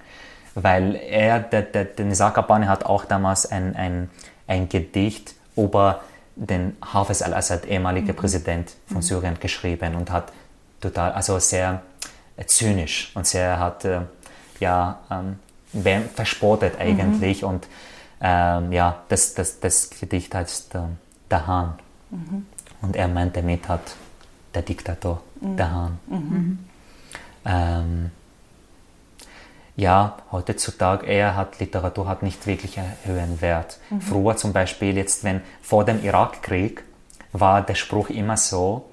Weil 0.54 0.94
er, 0.94 1.40
der, 1.40 1.62
der, 1.62 1.84
der 1.84 2.04
Nizar 2.04 2.32
Kabani 2.32 2.66
hat 2.66 2.86
auch 2.86 3.04
damals 3.04 3.50
ein, 3.50 3.74
ein, 3.74 4.10
ein 4.46 4.68
Gedicht 4.68 5.34
über 5.56 6.02
den 6.36 6.76
Hafez 6.80 7.22
al-Assad, 7.22 7.66
ehemaliger 7.66 8.12
mhm. 8.12 8.16
Präsident 8.16 8.72
von 8.86 8.98
mhm. 8.98 9.02
Syrien, 9.02 9.40
geschrieben 9.40 9.96
und 9.96 10.10
hat 10.10 10.32
total, 10.80 11.12
also 11.12 11.38
sehr 11.38 11.82
zynisch 12.46 13.10
und 13.14 13.26
sehr 13.26 13.58
hat, 13.58 13.84
äh, 13.84 14.00
ja, 14.60 15.00
ähm, 15.10 15.38
verspottet 16.14 16.78
eigentlich. 16.78 17.42
Mhm. 17.42 17.48
Und 17.48 17.68
ähm, 18.20 18.72
ja, 18.72 19.02
das, 19.08 19.34
das, 19.34 19.60
das 19.60 19.90
Gedicht 19.90 20.34
heißt 20.34 20.74
äh, 20.74 20.80
Der 21.30 21.46
Hahn. 21.46 21.74
Mhm. 22.10 22.46
Und 22.82 22.96
er 22.96 23.08
meint 23.08 23.36
damit 23.36 23.68
hat 23.68 23.96
der 24.54 24.62
Diktator, 24.62 25.22
mhm. 25.40 25.56
der 25.56 25.70
Hahn. 25.70 25.98
Mhm. 26.06 26.58
Ähm, 27.44 28.10
ja, 29.76 30.18
heutzutage 30.30 31.06
er 31.06 31.34
hat 31.34 31.58
Literatur 31.58 32.06
hat 32.06 32.22
nicht 32.22 32.46
wirklich 32.46 32.78
einen 32.78 32.92
höheren 33.04 33.40
Wert. 33.40 33.78
Mhm. 33.90 34.00
Früher 34.00 34.36
zum 34.36 34.52
Beispiel 34.52 34.96
jetzt, 34.96 35.24
wenn 35.24 35.40
vor 35.62 35.84
dem 35.84 36.02
Irakkrieg 36.04 36.84
war 37.32 37.62
der 37.62 37.74
Spruch 37.74 38.08
immer 38.10 38.36
so: 38.36 38.88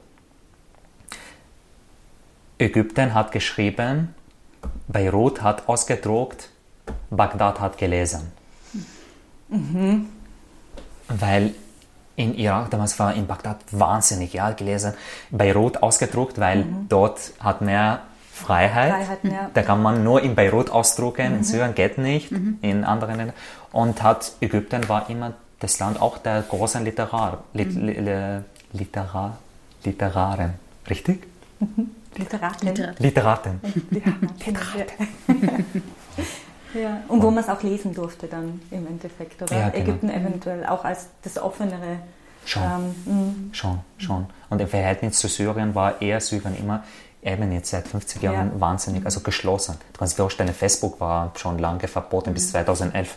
Ägypten 2.57 3.13
hat 3.13 3.31
geschrieben, 3.31 4.15
Beirut 4.87 5.43
hat 5.43 5.69
ausgedruckt, 5.69 6.49
Bagdad 7.11 7.59
hat 7.59 7.77
gelesen. 7.77 8.31
Mhm. 9.49 10.07
Weil 11.07 11.53
in 12.15 12.35
Irak, 12.35 12.71
damals 12.71 12.97
war 12.99 13.13
in 13.13 13.27
Bagdad 13.27 13.57
wahnsinnig 13.71 14.33
ja, 14.33 14.51
gelesen, 14.51 14.93
Beirut 15.29 15.83
ausgedruckt, 15.83 16.39
weil 16.39 16.63
mhm. 16.65 16.87
dort 16.89 17.33
hat 17.39 17.61
mehr 17.61 18.01
Freiheit. 18.33 18.91
Freiheit 18.91 19.19
ja. 19.23 19.51
Da 19.53 19.61
kann 19.61 19.81
man 19.81 20.03
nur 20.03 20.21
in 20.23 20.35
Beirut 20.35 20.69
ausdrucken, 20.69 21.29
mhm. 21.29 21.37
in 21.37 21.43
Syrien 21.43 21.75
geht 21.75 21.97
nicht, 21.97 22.31
mhm. 22.31 22.59
in 22.61 22.83
anderen 22.83 23.17
Ländern. 23.17 23.35
Und 23.71 24.01
hat 24.01 24.33
Ägypten 24.41 24.87
war 24.89 25.09
immer 25.09 25.33
das 25.59 25.79
Land 25.79 26.01
auch 26.01 26.17
der 26.17 26.41
großen 26.41 26.83
Literar, 26.83 27.43
Lit, 27.53 27.75
mhm. 27.75 28.43
Literar, 28.73 29.37
Literaren. 29.83 30.53
Richtig? 30.89 31.27
Mhm. 31.59 31.91
Literaten. 32.15 32.67
Literaten. 32.67 33.03
Literaten. 33.03 33.61
Literaten. 34.39 35.07
Ja. 36.73 37.01
Und 37.07 37.21
wo 37.21 37.31
man 37.31 37.43
es 37.43 37.49
auch 37.49 37.61
lesen 37.63 37.93
durfte 37.93 38.27
dann 38.27 38.61
im 38.71 38.87
Endeffekt, 38.87 39.41
oder? 39.41 39.55
Ja, 39.55 39.69
genau. 39.69 39.83
Ägypten 39.83 40.09
eventuell 40.09 40.65
auch 40.65 40.83
als 40.83 41.07
das 41.23 41.37
offenere. 41.37 41.99
Schon, 42.45 42.63
ähm, 43.07 43.49
schon, 43.51 43.79
schon. 43.97 44.25
Und 44.49 44.61
im 44.61 44.67
Verhältnis 44.67 45.19
zu 45.19 45.27
Syrien 45.27 45.75
war 45.75 46.01
eher 46.01 46.19
Syrien 46.19 46.57
immer 46.57 46.83
eben 47.21 47.51
jetzt 47.51 47.69
seit 47.69 47.87
50 47.87 48.21
Jahren 48.23 48.51
ja. 48.53 48.59
wahnsinnig, 48.59 49.05
also 49.05 49.19
geschlossen. 49.19 49.75
Du 49.93 49.99
kannst 49.99 50.17
dir 50.17 50.23
vorstellen, 50.23 50.53
Facebook 50.53 50.99
war 50.99 51.31
schon 51.35 51.59
lange 51.59 51.87
verboten 51.87 52.31
mhm. 52.31 52.33
bis 52.33 52.51
2011. 52.51 53.15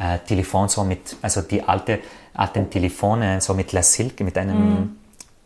Äh, 0.00 0.18
Telefon 0.26 0.68
so 0.68 0.82
mit, 0.82 1.16
also 1.22 1.40
die 1.40 1.62
alte, 1.62 2.00
alten 2.34 2.68
Telefone 2.68 3.40
so 3.40 3.54
mit 3.54 3.70
La 3.72 3.82
Silke, 3.82 4.24
mit 4.24 4.36
einem 4.36 4.58
mhm 4.58 4.96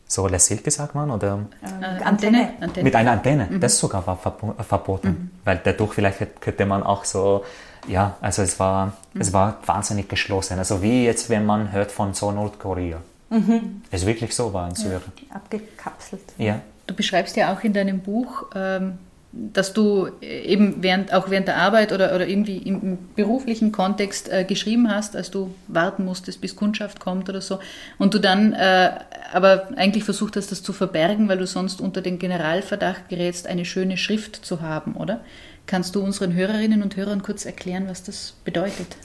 so 0.09 0.27
La 0.27 0.39
Silke 0.39 0.71
sagt 0.71 0.95
man 0.95 1.11
oder 1.11 1.39
äh, 1.63 2.03
Antenne. 2.03 2.55
Antenne. 2.61 2.85
Mit 2.85 2.97
einer 2.97 3.13
Antenne. 3.13 3.47
Mhm. 3.51 3.61
Das 3.61 3.79
sogar 3.79 4.07
war 4.07 4.17
verboten, 4.17 5.09
mhm. 5.09 5.31
weil 5.45 5.61
dadurch 5.63 5.93
vielleicht 5.93 6.41
könnte 6.41 6.67
man 6.67 6.83
auch 6.83 7.05
so 7.05 7.45
ja, 7.87 8.17
also 8.21 8.43
es 8.43 8.59
war 8.59 8.87
mhm. 9.13 9.21
es 9.21 9.33
war 9.33 9.59
wahnsinnig 9.67 10.09
geschlossen. 10.09 10.59
Also 10.59 10.83
wie 10.83 11.05
jetzt, 11.05 11.31
wenn 11.31 11.47
man 11.47 11.73
hört 11.73 11.93
von 11.93 12.15
so 12.15 12.33
Nordkorea. 12.33 13.01
Mhm. 13.31 13.83
Es 13.91 14.07
wirklich 14.07 14.35
so 14.35 14.53
war 14.53 14.69
in 14.69 14.75
Syrien. 14.75 15.13
Ja, 15.29 15.37
abgekapselt. 15.37 16.23
Ja. 16.39 16.61
Du 16.87 16.95
beschreibst 16.95 17.37
ja 17.37 17.53
auch 17.53 17.63
in 17.63 17.75
deinem 17.75 18.01
Buch 18.01 18.47
ähm, 18.55 18.99
dass 19.33 19.75
du 19.75 20.09
eben 20.23 20.83
während, 20.83 21.13
auch 21.13 21.29
während 21.29 21.49
der 21.49 21.57
Arbeit 21.57 21.93
oder, 21.93 22.15
oder 22.15 22.27
irgendwie 22.27 22.57
im, 22.59 22.99
beruflichen 23.15 23.73
Kontext 23.73 24.31
äh, 24.31 24.45
geschrieben 24.45 24.91
hast, 24.91 25.17
als 25.17 25.31
du 25.31 25.55
warten 25.67 26.05
musstest, 26.05 26.41
bis 26.41 26.57
Kundschaft 26.57 26.99
kommt 26.99 27.29
oder 27.29 27.43
so, 27.43 27.59
und 27.99 28.15
du 28.15 28.19
dann 28.19 28.55
äh, 28.55 28.91
aber 29.33 29.69
eigentlich 29.77 30.05
versucht 30.05 30.37
hast, 30.37 30.51
das 30.51 30.63
zu 30.63 30.73
verbergen, 30.73 31.29
weil 31.29 31.39
du 31.39 31.47
sonst 31.47 31.81
unter 31.81 32.01
den 32.01 32.19
Generalverdacht 32.19 33.11
gerätst, 33.11 33.47
eine 33.47 33.67
schöne 33.67 33.99
Schrift 33.99 34.37
zu 34.37 34.63
haben, 34.63 34.95
oder? 34.95 35.21
Kannst 35.67 35.95
du 35.95 36.03
unseren 36.03 36.33
Hörerinnen 36.33 36.83
und 36.83 36.97
Hörern 36.97 37.23
kurz 37.23 37.45
erklären, 37.45 37.87
was 37.89 38.03
das 38.03 38.35
bedeutet? 38.45 38.97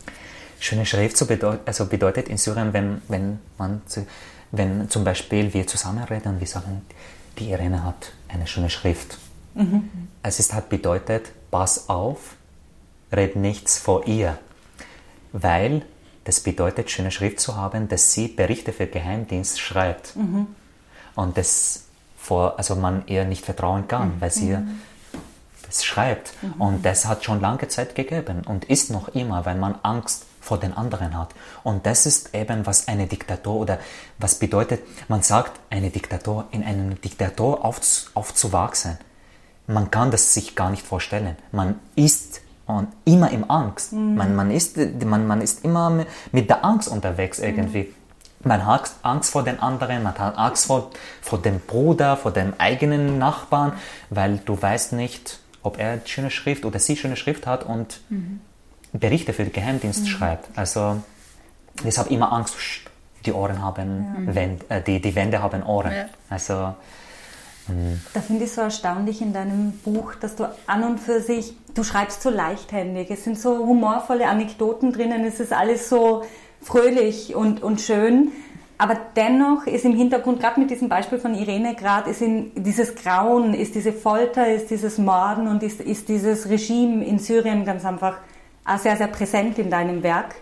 Schöne 0.61 0.85
Schrift 0.85 1.17
so 1.17 1.25
bedeut 1.25 1.59
also 1.65 1.85
bedeutet 1.87 2.29
in 2.29 2.37
Syrien, 2.37 2.71
wenn, 2.71 3.01
wenn, 3.09 3.39
man, 3.57 3.81
wenn 4.51 4.89
zum 4.89 5.03
Beispiel 5.03 5.53
wir 5.53 5.67
zusammenreden 5.67 6.35
und 6.35 6.39
wir 6.39 6.47
sagen, 6.47 6.83
die 7.37 7.49
Irene 7.49 7.83
hat 7.83 8.13
eine 8.29 8.47
schöne 8.47 8.69
Schrift 8.69 9.17
Mhm. 9.53 9.89
Es 10.21 10.39
ist 10.39 10.53
halt 10.53 10.69
bedeutet, 10.69 11.31
pass 11.51 11.89
auf, 11.89 12.35
red 13.11 13.35
nichts 13.35 13.77
vor 13.77 14.07
ihr. 14.07 14.37
Weil 15.31 15.83
das 16.23 16.39
bedeutet, 16.39 16.89
schöne 16.89 17.11
Schrift 17.11 17.39
zu 17.39 17.55
haben, 17.55 17.87
dass 17.87 18.13
sie 18.13 18.27
Berichte 18.27 18.71
für 18.71 18.87
Geheimdienst 18.87 19.59
schreibt. 19.59 20.15
Mhm. 20.15 20.47
Und 21.15 21.37
das 21.37 21.83
vor, 22.17 22.57
also 22.57 22.75
man 22.75 23.03
ihr 23.07 23.25
nicht 23.25 23.43
vertrauen 23.43 23.87
kann, 23.87 24.15
mhm. 24.15 24.21
weil 24.21 24.31
sie 24.31 24.51
mhm. 24.51 24.81
das 25.65 25.83
schreibt. 25.83 26.33
Mhm. 26.41 26.61
Und 26.61 26.85
das 26.85 27.05
hat 27.05 27.23
schon 27.23 27.41
lange 27.41 27.67
Zeit 27.67 27.95
gegeben 27.95 28.43
und 28.45 28.65
ist 28.65 28.89
noch 28.89 29.09
immer, 29.09 29.45
weil 29.45 29.55
man 29.55 29.75
Angst 29.83 30.25
vor 30.39 30.59
den 30.59 30.73
anderen 30.73 31.17
hat. 31.17 31.33
Und 31.63 31.85
das 31.85 32.05
ist 32.05 32.33
eben, 32.33 32.65
was 32.65 32.87
eine 32.87 33.07
Diktatur 33.07 33.55
oder 33.55 33.79
was 34.17 34.35
bedeutet, 34.35 34.81
man 35.07 35.21
sagt, 35.21 35.59
eine 35.69 35.89
Diktatur, 35.89 36.47
in 36.51 36.63
einem 36.63 36.99
Diktator 37.01 37.63
aufzuwachsen 37.65 38.97
man 39.67 39.91
kann 39.91 40.11
das 40.11 40.33
sich 40.33 40.55
gar 40.55 40.69
nicht 40.69 40.85
vorstellen. 40.85 41.35
Man 41.51 41.79
ist 41.95 42.41
und 42.65 42.87
immer 43.05 43.31
im 43.31 43.49
Angst. 43.49 43.93
Mhm. 43.93 44.15
Man, 44.15 44.35
man, 44.35 44.51
ist, 44.51 44.77
man, 44.77 45.27
man 45.27 45.41
ist 45.41 45.65
immer 45.65 46.05
mit 46.31 46.49
der 46.49 46.63
Angst 46.63 46.87
unterwegs 46.87 47.39
irgendwie. 47.39 47.83
Mhm. 47.83 47.95
Man 48.45 48.65
hat 48.65 48.91
Angst 49.03 49.31
vor 49.31 49.43
den 49.43 49.59
anderen, 49.59 50.03
man 50.03 50.17
hat 50.17 50.37
Angst 50.37 50.65
vor, 50.65 50.91
vor 51.21 51.41
dem 51.41 51.61
Bruder, 51.61 52.17
vor 52.17 52.31
dem 52.31 52.53
eigenen 52.57 53.17
Nachbarn, 53.17 53.73
weil 54.09 54.37
du 54.37 54.61
weißt 54.61 54.93
nicht, 54.93 55.39
ob 55.61 55.79
er 55.79 56.01
schöne 56.05 56.29
Schrift 56.29 56.65
oder 56.65 56.79
sie 56.79 56.97
schöne 56.97 57.15
Schrift 57.15 57.47
hat 57.47 57.63
und 57.63 58.01
mhm. 58.09 58.41
Berichte 58.91 59.31
für 59.33 59.43
den 59.43 59.53
Geheimdienst 59.53 60.01
mhm. 60.01 60.07
schreibt. 60.07 60.57
Also 60.57 61.01
deshalb 61.83 62.11
immer 62.11 62.33
Angst, 62.33 62.55
die 63.25 63.31
Ohren 63.31 63.61
haben, 63.61 64.25
ja. 64.27 64.35
Wend, 64.35 64.69
äh, 64.69 64.81
die, 64.81 65.01
die 65.01 65.15
Wände 65.15 65.41
haben 65.41 65.63
Ohren. 65.63 65.93
Ja. 65.93 66.05
Also 66.29 66.75
da 68.13 68.21
finde 68.21 68.43
ich 68.43 68.51
so 68.51 68.61
erstaunlich 68.61 69.21
in 69.21 69.33
deinem 69.33 69.71
Buch, 69.71 70.15
dass 70.15 70.35
du 70.35 70.49
an 70.67 70.83
und 70.83 70.99
für 70.99 71.21
sich, 71.21 71.55
du 71.73 71.83
schreibst 71.83 72.21
so 72.21 72.29
leichthändig, 72.29 73.09
es 73.09 73.23
sind 73.23 73.39
so 73.39 73.57
humorvolle 73.59 74.27
Anekdoten 74.27 74.91
drinnen, 74.91 75.23
es 75.23 75.39
ist 75.39 75.53
alles 75.53 75.87
so 75.89 76.23
fröhlich 76.61 77.35
und, 77.35 77.63
und 77.63 77.79
schön. 77.79 78.31
Aber 78.77 78.97
dennoch 79.15 79.65
ist 79.65 79.85
im 79.85 79.95
Hintergrund, 79.95 80.41
gerade 80.41 80.59
mit 80.59 80.69
diesem 80.69 80.89
Beispiel 80.89 81.19
von 81.19 81.35
Irene 81.35 81.75
gerade, 81.75 82.09
ist 82.09 82.21
in, 82.21 82.51
dieses 82.55 82.95
Grauen, 82.95 83.53
ist 83.53 83.75
diese 83.75 83.93
Folter, 83.93 84.51
ist 84.51 84.69
dieses 84.69 84.97
Morden 84.97 85.47
und 85.47 85.63
ist, 85.63 85.79
ist 85.79 86.09
dieses 86.09 86.49
Regime 86.49 87.05
in 87.05 87.19
Syrien 87.19 87.63
ganz 87.63 87.85
einfach 87.85 88.17
sehr, 88.77 88.97
sehr 88.97 89.07
präsent 89.07 89.57
in 89.57 89.69
deinem 89.69 90.03
Werk. 90.03 90.35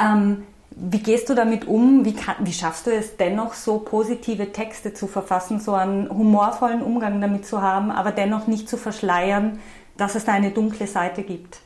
Ähm, 0.00 0.44
wie 0.82 0.98
gehst 1.02 1.28
du 1.28 1.34
damit 1.34 1.66
um? 1.66 2.04
Wie, 2.04 2.14
kann, 2.14 2.36
wie, 2.40 2.52
schaffst 2.52 2.86
du 2.86 2.90
es 2.90 3.16
dennoch, 3.16 3.52
so 3.52 3.78
positive 3.78 4.52
Texte 4.52 4.94
zu 4.94 5.06
verfassen, 5.06 5.60
so 5.60 5.74
einen 5.74 6.08
humorvollen 6.08 6.82
Umgang 6.82 7.20
damit 7.20 7.46
zu 7.46 7.60
haben, 7.60 7.90
aber 7.90 8.12
dennoch 8.12 8.46
nicht 8.46 8.68
zu 8.68 8.78
verschleiern, 8.78 9.58
dass 9.98 10.14
es 10.14 10.24
da 10.24 10.32
eine 10.32 10.50
dunkle 10.50 10.86
Seite 10.86 11.22
gibt? 11.22 11.58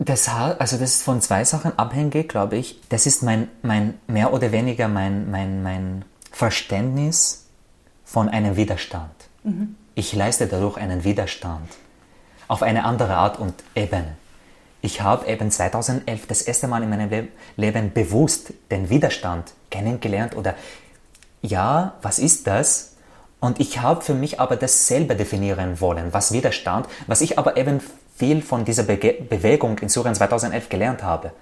Das, 0.00 0.28
also 0.28 0.76
das 0.76 0.94
ist 0.96 1.02
von 1.02 1.20
zwei 1.20 1.44
Sachen 1.44 1.78
abhängig, 1.78 2.28
glaube 2.28 2.56
ich. 2.56 2.80
Das 2.88 3.06
ist 3.06 3.22
mein, 3.22 3.48
mein 3.62 3.94
mehr 4.06 4.32
oder 4.32 4.50
weniger 4.50 4.88
mein, 4.88 5.30
mein, 5.30 5.62
mein 5.62 6.04
Verständnis 6.32 7.46
von 8.04 8.28
einem 8.28 8.56
Widerstand. 8.56 9.12
Mhm. 9.44 9.76
Ich 9.94 10.14
leiste 10.14 10.46
dadurch 10.46 10.76
einen 10.76 11.04
Widerstand 11.04 11.68
auf 12.48 12.62
eine 12.62 12.84
andere 12.84 13.16
Art 13.16 13.38
und 13.38 13.54
Ebene 13.74 14.16
ich 14.80 15.00
habe 15.00 15.26
eben 15.26 15.50
2011 15.50 16.26
das 16.26 16.42
erste 16.42 16.68
Mal 16.68 16.82
in 16.82 16.90
meinem 16.90 17.10
Le 17.10 17.28
Leben 17.56 17.92
bewusst 17.92 18.52
den 18.70 18.90
Widerstand 18.90 19.52
kennengelernt 19.70 20.36
oder 20.36 20.54
ja, 21.42 21.94
was 22.02 22.18
ist 22.18 22.46
das? 22.46 22.96
Und 23.40 23.60
ich 23.60 23.80
habe 23.80 24.02
für 24.02 24.14
mich 24.14 24.40
aber 24.40 24.56
das 24.56 24.86
selber 24.86 25.14
definieren 25.14 25.80
wollen, 25.80 26.12
was 26.12 26.32
Widerstand, 26.32 26.86
was 27.06 27.20
ich 27.20 27.38
aber 27.38 27.56
eben 27.56 27.80
viel 28.16 28.42
von 28.42 28.64
dieser 28.64 28.82
Be 28.82 28.96
Bewegung 28.96 29.78
in 29.78 29.88
Syrien 29.88 30.14
2011 30.14 30.68
gelernt 30.68 31.02
habe. 31.02 31.32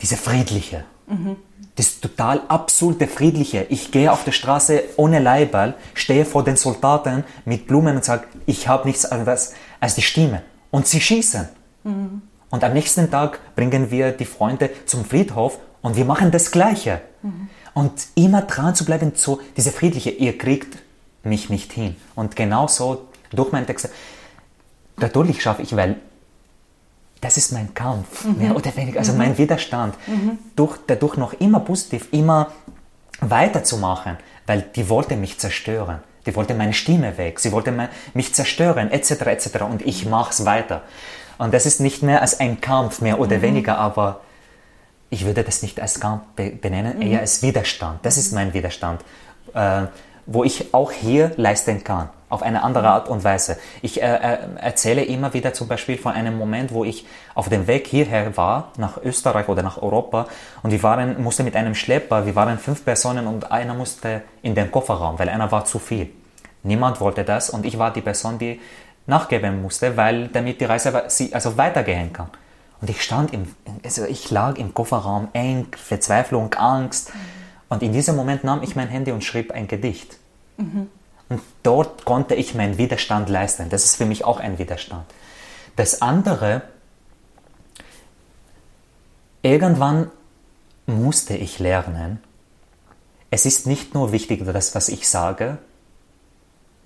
Diese 0.00 0.16
friedliche, 0.16 0.84
mhm. 1.08 1.36
das 1.74 2.00
total 2.00 2.42
absurde 2.48 3.08
friedliche. 3.08 3.66
Ich 3.68 3.90
gehe 3.90 4.12
auf 4.12 4.24
der 4.24 4.32
Straße 4.32 4.84
ohne 4.96 5.18
Leiberl, 5.18 5.74
stehe 5.94 6.24
vor 6.24 6.44
den 6.44 6.56
Soldaten 6.56 7.24
mit 7.44 7.66
Blumen 7.66 7.96
und 7.96 8.04
sage, 8.04 8.24
ich 8.46 8.68
habe 8.68 8.86
nichts 8.86 9.04
anderes 9.04 9.54
als 9.80 9.96
die 9.96 10.02
Stimme. 10.02 10.42
Und 10.70 10.86
sie 10.86 11.00
schießen. 11.00 11.48
Mhm. 11.84 12.22
Und 12.50 12.64
am 12.64 12.72
nächsten 12.72 13.10
Tag 13.10 13.40
bringen 13.54 13.90
wir 13.90 14.12
die 14.12 14.24
Freunde 14.24 14.70
zum 14.86 15.04
Friedhof 15.04 15.58
und 15.82 15.96
wir 15.96 16.04
machen 16.04 16.30
das 16.30 16.50
Gleiche. 16.50 17.00
Mhm. 17.22 17.48
Und 17.74 17.92
immer 18.16 18.42
dran 18.42 18.74
zu 18.74 18.84
bleiben, 18.84 19.12
so 19.14 19.40
diese 19.56 19.70
friedliche, 19.70 20.10
ihr 20.10 20.36
kriegt 20.36 20.78
mich 21.22 21.50
nicht 21.50 21.72
hin. 21.72 21.96
Und 22.16 22.34
genauso 22.34 23.06
durch 23.30 23.52
meinen 23.52 23.66
Text, 23.66 23.88
natürlich 24.96 25.42
schaffe 25.42 25.62
ich, 25.62 25.76
weil 25.76 25.96
das 27.20 27.36
ist 27.36 27.52
mein 27.52 27.74
Kampf, 27.74 28.24
mhm. 28.24 28.38
mehr 28.38 28.56
oder 28.56 28.74
weniger, 28.76 28.98
also 28.98 29.12
mhm. 29.12 29.18
mein 29.18 29.38
Widerstand, 29.38 29.94
mhm. 30.06 30.38
durch, 30.56 30.78
dadurch 30.86 31.16
noch 31.16 31.34
immer 31.34 31.60
positiv, 31.60 32.08
immer 32.12 32.50
weiterzumachen, 33.20 34.16
weil 34.46 34.62
die 34.74 34.88
wollte 34.88 35.16
mich 35.16 35.38
zerstören. 35.38 36.00
Die 36.26 36.36
wollte 36.36 36.54
meine 36.54 36.74
Stimme 36.74 37.16
weg, 37.16 37.40
sie 37.40 37.50
wollte 37.50 37.72
mich 38.12 38.34
zerstören, 38.34 38.90
etc., 38.90 39.10
etc. 39.26 39.62
Und 39.62 39.82
ich 39.82 40.06
mache 40.06 40.32
es 40.32 40.44
weiter. 40.44 40.82
Und 41.40 41.54
das 41.54 41.64
ist 41.64 41.80
nicht 41.80 42.02
mehr 42.02 42.20
als 42.20 42.38
ein 42.38 42.60
Kampf, 42.60 43.00
mehr 43.00 43.18
oder 43.18 43.38
mhm. 43.38 43.42
weniger, 43.42 43.78
aber 43.78 44.20
ich 45.08 45.24
würde 45.24 45.42
das 45.42 45.62
nicht 45.62 45.80
als 45.80 45.98
Kampf 45.98 46.20
benennen, 46.36 46.98
mhm. 46.98 47.02
eher 47.02 47.20
als 47.20 47.42
Widerstand. 47.42 48.00
Das 48.04 48.18
ist 48.18 48.34
mein 48.34 48.52
Widerstand, 48.52 49.00
äh, 49.54 49.84
wo 50.26 50.44
ich 50.44 50.74
auch 50.74 50.92
hier 50.92 51.32
leisten 51.38 51.82
kann, 51.82 52.10
auf 52.28 52.42
eine 52.42 52.62
andere 52.62 52.88
Art 52.88 53.08
und 53.08 53.24
Weise. 53.24 53.56
Ich 53.80 54.02
äh, 54.02 54.04
äh, 54.04 54.38
erzähle 54.56 55.02
immer 55.02 55.32
wieder 55.32 55.54
zum 55.54 55.66
Beispiel 55.66 55.96
von 55.96 56.12
einem 56.12 56.36
Moment, 56.36 56.74
wo 56.74 56.84
ich 56.84 57.06
auf 57.34 57.48
dem 57.48 57.66
Weg 57.66 57.86
hierher 57.86 58.36
war, 58.36 58.72
nach 58.76 58.98
Österreich 59.02 59.48
oder 59.48 59.62
nach 59.62 59.80
Europa, 59.80 60.26
und 60.62 60.72
wir 60.72 60.82
waren, 60.82 61.22
musste 61.22 61.42
mit 61.42 61.56
einem 61.56 61.74
Schlepper, 61.74 62.26
wir 62.26 62.34
waren 62.34 62.58
fünf 62.58 62.84
Personen 62.84 63.26
und 63.26 63.50
einer 63.50 63.72
musste 63.72 64.20
in 64.42 64.54
den 64.54 64.70
Kofferraum, 64.70 65.18
weil 65.18 65.30
einer 65.30 65.50
war 65.50 65.64
zu 65.64 65.78
viel. 65.78 66.10
Niemand 66.64 67.00
wollte 67.00 67.24
das 67.24 67.48
und 67.48 67.64
ich 67.64 67.78
war 67.78 67.90
die 67.90 68.02
Person, 68.02 68.38
die 68.38 68.60
nachgeben 69.10 69.60
musste, 69.60 69.98
weil 69.98 70.28
damit 70.28 70.60
die 70.60 70.64
Reise 70.64 71.04
also 71.32 71.56
weitergehen 71.58 72.12
kann. 72.12 72.30
Und 72.80 72.88
ich 72.88 73.02
stand 73.02 73.34
im, 73.34 73.54
also 73.84 74.04
ich 74.06 74.30
lag 74.30 74.56
im 74.56 74.72
Kofferraum 74.72 75.28
eng, 75.34 75.66
Verzweiflung, 75.76 76.54
Angst. 76.54 77.12
Und 77.68 77.82
in 77.82 77.92
diesem 77.92 78.16
Moment 78.16 78.42
nahm 78.42 78.62
ich 78.62 78.74
mein 78.74 78.88
Handy 78.88 79.12
und 79.12 79.22
schrieb 79.22 79.52
ein 79.52 79.68
Gedicht. 79.68 80.16
Mhm. 80.56 80.88
Und 81.28 81.42
dort 81.62 82.04
konnte 82.06 82.34
ich 82.34 82.54
meinen 82.54 82.78
Widerstand 82.78 83.28
leisten. 83.28 83.68
Das 83.68 83.84
ist 83.84 83.96
für 83.96 84.06
mich 84.06 84.24
auch 84.24 84.40
ein 84.40 84.58
Widerstand. 84.58 85.04
Das 85.76 86.00
andere, 86.00 86.62
irgendwann 89.42 90.10
musste 90.86 91.36
ich 91.36 91.58
lernen, 91.58 92.18
es 93.30 93.46
ist 93.46 93.66
nicht 93.66 93.94
nur 93.94 94.10
wichtig, 94.10 94.44
das, 94.44 94.74
was 94.74 94.88
ich 94.88 95.08
sage, 95.08 95.58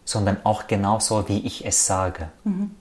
sondern 0.05 0.39
auch 0.45 0.67
genauso, 0.67 1.29
wie 1.29 1.47
ich 1.47 1.67
es 1.67 1.87
sage. 1.87 2.29
Mhm. 2.45 2.75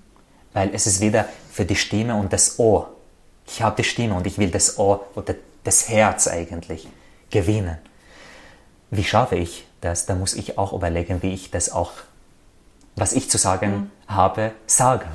Weil 0.54 0.74
es 0.74 0.88
ist 0.88 1.02
wieder 1.02 1.26
für 1.52 1.66
die 1.66 1.76
Stimme 1.76 2.16
und 2.16 2.34
das 2.34 2.60
Ohr. 2.60 2.90
Ich 3.48 3.62
habe 3.62 3.76
die 3.78 3.84
Stimme 3.84 4.16
und 4.16 4.28
ich 4.28 4.38
will 4.38 4.52
das 4.52 4.78
Ohr 4.78 5.06
oder 5.16 5.36
das 5.64 5.90
Herz 5.90 6.28
eigentlich 6.28 6.88
gewinnen. 7.30 7.78
Wie 8.92 9.04
schaffe 9.04 9.36
ich 9.36 9.66
das? 9.82 10.06
Da 10.06 10.16
muss 10.16 10.36
ich 10.36 10.58
auch 10.58 10.74
überlegen, 10.74 11.24
wie 11.24 11.34
ich 11.34 11.50
das 11.50 11.72
auch, 11.72 11.92
was 12.96 13.14
ich 13.14 13.30
zu 13.30 13.38
sagen 13.38 13.90
mhm. 14.08 14.14
habe, 14.14 14.52
sage 14.68 15.06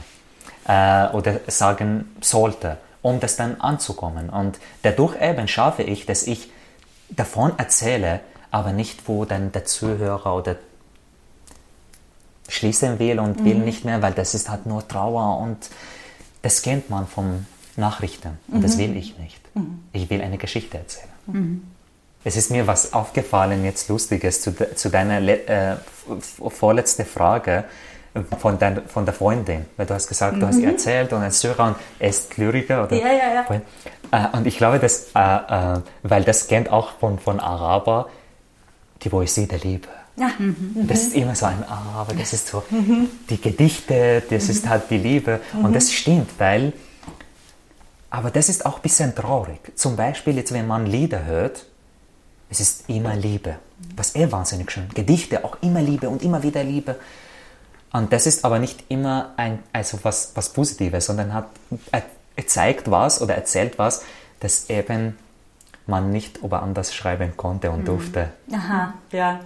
äh, 0.66 1.09
oder 1.09 1.40
sagen 1.46 2.16
sollte, 2.20 2.76
um 3.02 3.20
das 3.20 3.36
dann 3.36 3.61
anzukommen. 3.61 4.30
Und 4.30 4.59
dadurch 4.82 5.20
eben 5.20 5.48
schaffe 5.48 5.82
ich, 5.82 6.06
dass 6.06 6.24
ich 6.24 6.50
davon 7.09 7.52
erzähle, 7.59 8.20
aber 8.50 8.72
nicht, 8.72 9.09
wo 9.09 9.24
dann 9.24 9.52
der 9.52 9.64
Zuhörer 9.64 10.34
oder 10.34 10.56
schließen 12.49 12.99
will 12.99 13.20
und 13.20 13.40
mhm. 13.40 13.44
will 13.44 13.59
nicht 13.59 13.84
mehr, 13.84 14.03
weil 14.03 14.12
das 14.12 14.34
ist 14.34 14.51
halt 14.51 14.66
nur 14.66 14.86
Trauer 14.86 15.38
und 15.38 15.70
das 16.42 16.62
kennt 16.62 16.90
man 16.90 17.07
von 17.07 17.46
Nachrichten 17.76 18.38
und 18.49 18.59
mhm. 18.59 18.62
das 18.62 18.78
will 18.78 18.96
ich 18.96 19.18
nicht. 19.18 19.40
Mhm. 19.55 19.80
Ich 19.92 20.11
will 20.11 20.20
eine 20.20 20.38
Geschichte 20.38 20.78
erzählen. 20.78 21.09
Mhm. 21.26 21.62
Es 22.24 22.36
ist 22.36 22.51
mir 22.51 22.66
was 22.66 22.92
aufgefallen, 22.92 23.64
jetzt 23.64 23.88
Lustiges 23.88 24.42
zu, 24.42 24.53
zu 24.74 24.90
deiner 24.90 25.20
äh, 25.20 25.76
vorletzten 26.51 27.07
Frage, 27.07 27.64
von, 28.38 28.59
dein, 28.59 28.86
von 28.86 29.05
der 29.05 29.14
Freundin, 29.14 29.66
weil 29.76 29.86
du 29.86 29.94
hast 29.94 30.09
gesagt, 30.09 30.36
mhm. 30.36 30.40
du 30.40 30.46
hast 30.46 30.59
ihr 30.59 30.68
erzählt 30.68 31.12
und 31.12 31.22
ein 31.22 31.30
Syrer 31.30 31.68
und 31.68 31.76
er 31.99 32.09
ist 32.09 32.36
Lyriker, 32.36 32.84
oder? 32.84 32.96
Ja, 32.96 33.09
ja, 33.09 33.34
ja. 33.34 34.32
Äh, 34.32 34.36
und 34.36 34.46
ich 34.46 34.57
glaube, 34.57 34.78
dass, 34.78 35.09
äh, 35.14 35.18
äh, 35.18 35.80
weil 36.03 36.24
das 36.24 36.49
kennt 36.49 36.70
auch 36.70 36.92
von, 36.99 37.18
von 37.18 37.40
Araber, 37.40 38.09
die 39.03 39.09
Poesie 39.09 39.46
der 39.46 39.59
Liebe. 39.59 39.88
Ja. 40.18 40.30
Mhm. 40.38 40.86
Das 40.86 41.02
ist 41.02 41.14
immer 41.14 41.34
so 41.34 41.46
ein 41.46 41.62
Araber, 41.64 42.14
das 42.14 42.32
ist 42.32 42.48
so 42.48 42.62
mhm. 42.70 43.08
die 43.30 43.40
Gedichte, 43.40 44.22
das 44.28 44.48
ist 44.48 44.68
halt 44.68 44.90
die 44.90 44.98
Liebe. 44.98 45.40
Und 45.62 45.74
das 45.74 45.92
stimmt, 45.92 46.30
weil, 46.38 46.72
aber 48.10 48.30
das 48.30 48.48
ist 48.48 48.66
auch 48.66 48.76
ein 48.76 48.82
bisschen 48.82 49.14
traurig. 49.14 49.60
Zum 49.76 49.96
Beispiel 49.96 50.36
jetzt, 50.36 50.52
wenn 50.52 50.66
man 50.66 50.86
Lieder 50.86 51.24
hört, 51.24 51.66
es 52.50 52.60
ist 52.60 52.88
immer 52.88 53.14
Liebe. 53.14 53.56
Was 53.94 54.16
eh 54.16 54.30
wahnsinnig 54.32 54.70
schön. 54.70 54.88
Gedichte 54.94 55.44
auch 55.44 55.58
immer 55.60 55.80
Liebe 55.80 56.08
und 56.08 56.22
immer 56.22 56.42
wieder 56.42 56.64
Liebe. 56.64 56.96
Und 57.92 58.12
das 58.12 58.26
ist 58.26 58.44
aber 58.44 58.58
nicht 58.58 58.84
immer 58.88 59.32
ein, 59.36 59.60
also 59.72 59.98
was, 60.02 60.32
was 60.34 60.52
Positives, 60.52 61.06
sondern 61.06 61.32
hat, 61.32 61.46
er, 61.92 62.02
er 62.36 62.46
zeigt 62.46 62.90
was 62.90 63.22
oder 63.22 63.34
erzählt 63.34 63.78
was, 63.78 64.02
das 64.40 64.68
eben 64.68 65.16
man 65.86 66.10
nicht 66.10 66.38
über 66.38 66.62
anders 66.62 66.94
schreiben 66.94 67.36
konnte 67.36 67.70
und 67.70 67.80
mhm. 67.80 67.84
durfte. 67.86 68.30
Aha, 68.52 68.94
ja. 69.10 69.40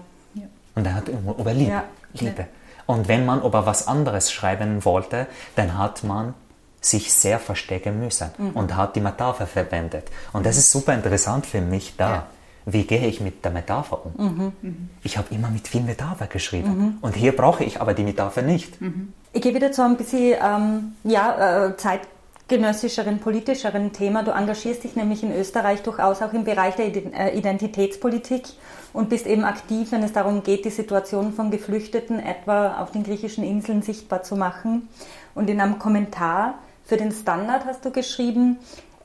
Und 0.74 0.86
er 0.86 0.94
hat 0.94 1.08
über 1.08 1.52
Liebe. 1.52 1.70
Ja. 1.70 1.84
Liebe. 2.14 2.46
Und 2.86 3.08
wenn 3.08 3.24
man 3.24 3.42
über 3.42 3.66
was 3.66 3.88
anderes 3.88 4.32
schreiben 4.32 4.84
wollte, 4.84 5.26
dann 5.56 5.78
hat 5.78 6.04
man 6.04 6.34
sich 6.80 7.12
sehr 7.12 7.38
verstecken 7.38 8.00
müssen 8.00 8.30
mhm. 8.36 8.50
und 8.50 8.76
hat 8.76 8.96
die 8.96 9.00
Metapher 9.00 9.46
verwendet. 9.46 10.10
Und 10.32 10.44
das 10.44 10.58
ist 10.58 10.70
super 10.70 10.92
interessant 10.92 11.46
für 11.46 11.60
mich 11.60 11.94
da. 11.96 12.10
Ja. 12.10 12.26
Wie 12.64 12.84
gehe 12.84 13.06
ich 13.06 13.20
mit 13.20 13.44
der 13.44 13.52
Metapher 13.52 14.04
um? 14.04 14.12
Mhm. 14.16 14.52
Mhm. 14.62 14.90
Ich 15.02 15.16
habe 15.16 15.34
immer 15.34 15.48
mit 15.48 15.66
viel 15.66 15.82
Metapher 15.82 16.26
geschrieben. 16.26 16.78
Mhm. 16.78 16.98
Und 17.00 17.16
hier 17.16 17.34
brauche 17.34 17.64
ich 17.64 17.80
aber 17.80 17.94
die 17.94 18.04
Metapher 18.04 18.42
nicht. 18.42 18.80
Mhm. 18.80 19.12
Ich 19.32 19.42
gehe 19.42 19.54
wieder 19.54 19.72
zu 19.72 19.82
ein 19.82 19.96
bisschen 19.96 20.36
ähm, 20.42 20.92
ja, 21.04 21.66
äh, 21.66 21.76
Zeit 21.76 22.00
genössischeren, 22.48 23.18
politischeren 23.18 23.92
Thema. 23.92 24.22
Du 24.22 24.32
engagierst 24.32 24.84
dich 24.84 24.94
nämlich 24.94 25.22
in 25.22 25.34
Österreich 25.34 25.82
durchaus 25.82 26.20
auch 26.22 26.32
im 26.32 26.44
Bereich 26.44 26.74
der 26.76 26.86
äh, 26.86 27.36
Identitätspolitik 27.36 28.44
und 28.93 29.09
bist 29.09 29.26
eben 29.26 29.45
aktiv, 29.45 29.93
wenn 29.93 30.03
es 30.03 30.12
darum 30.12 30.43
geht, 30.43 30.64
die 30.64 30.70
Situation 30.70 31.32
von 31.32 31.51
Geflüchteten 31.51 32.18
etwa 32.18 32.78
auf 32.80 32.90
den 32.90 33.05
griechischen 33.05 33.45
Inseln 33.45 33.82
sichtbar 33.82 34.22
zu 34.22 34.36
machen. 34.36 34.88
Und 35.34 35.49
in 35.49 35.61
einem 35.61 35.78
Kommentar 35.78 36.55
für 36.84 36.97
den 36.97 37.12
Standard 37.12 37.64
hast 37.64 37.84
du 37.84 37.90
geschrieben, 37.90 38.59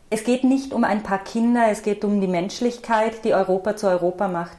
es 0.10 0.24
geht 0.24 0.44
nicht 0.44 0.74
um 0.74 0.84
ein 0.84 1.04
paar 1.04 1.20
Kinder, 1.20 1.66
es 1.70 1.82
geht 1.82 2.06
um 2.06 2.22
die 2.22 2.28
Menschlichkeit, 2.28 3.26
die 3.26 3.34
Europa 3.34 3.76
zu 3.76 3.88
Europa 3.88 4.28
macht. 4.28 4.58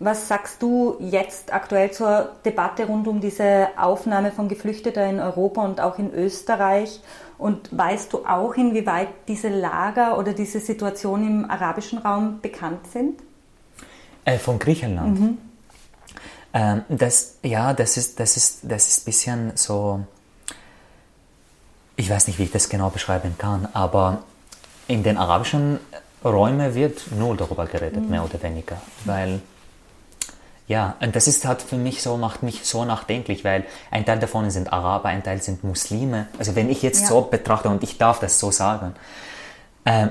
Was 0.00 0.28
sagst 0.28 0.62
du 0.62 0.96
jetzt 1.00 1.52
aktuell 1.52 1.90
zur 1.90 2.30
Debatte 2.44 2.86
rund 2.86 3.08
um 3.08 3.20
diese 3.20 3.68
Aufnahme 3.76 4.30
von 4.30 4.48
Geflüchteten 4.48 5.16
in 5.16 5.20
Europa 5.20 5.64
und 5.64 5.80
auch 5.80 5.98
in 5.98 6.14
Österreich? 6.14 7.00
Und 7.36 7.76
weißt 7.76 8.12
du 8.12 8.24
auch, 8.24 8.54
inwieweit 8.54 9.08
diese 9.26 9.48
Lager 9.48 10.16
oder 10.18 10.34
diese 10.34 10.60
Situation 10.60 11.26
im 11.26 11.50
arabischen 11.50 11.98
Raum 11.98 12.38
bekannt 12.40 12.86
sind? 12.92 13.20
Äh, 14.28 14.38
von 14.38 14.58
Griechenland. 14.58 15.20
Mhm. 15.20 15.38
Ähm, 16.52 16.82
das, 16.88 17.36
ja, 17.42 17.72
das 17.72 17.96
ist, 17.96 18.20
das 18.20 18.36
ist, 18.36 18.60
das 18.62 18.88
ist 18.88 19.02
ein 19.02 19.04
bisschen 19.04 19.52
so. 19.54 20.00
Ich 21.96 22.10
weiß 22.10 22.26
nicht, 22.28 22.38
wie 22.38 22.44
ich 22.44 22.52
das 22.52 22.68
genau 22.68 22.90
beschreiben 22.90 23.34
kann, 23.38 23.68
aber 23.72 24.22
in 24.86 25.02
den 25.02 25.16
arabischen 25.16 25.80
Räumen 26.24 26.74
wird 26.74 27.10
null 27.12 27.36
darüber 27.36 27.66
geredet, 27.66 28.02
mhm. 28.02 28.10
mehr 28.10 28.24
oder 28.24 28.40
weniger, 28.42 28.76
weil 29.04 29.40
ja, 30.68 30.96
und 31.00 31.16
das 31.16 31.26
ist 31.26 31.46
halt 31.46 31.62
für 31.62 31.76
mich 31.76 32.02
so, 32.02 32.18
macht 32.18 32.42
mich 32.42 32.66
so 32.66 32.84
nachdenklich, 32.84 33.42
weil 33.42 33.64
ein 33.90 34.04
Teil 34.04 34.18
davon 34.18 34.50
sind 34.50 34.70
Araber, 34.70 35.08
ein 35.08 35.24
Teil 35.24 35.40
sind 35.40 35.64
Muslime. 35.64 36.26
Also 36.38 36.54
wenn 36.56 36.68
ich 36.68 36.82
jetzt 36.82 37.02
ja. 37.02 37.06
so 37.06 37.22
betrachte 37.22 37.70
und 37.70 37.82
ich 37.82 37.96
darf 37.96 38.20
das 38.20 38.38
so 38.38 38.50
sagen, 38.50 38.94
äh, 39.86 40.08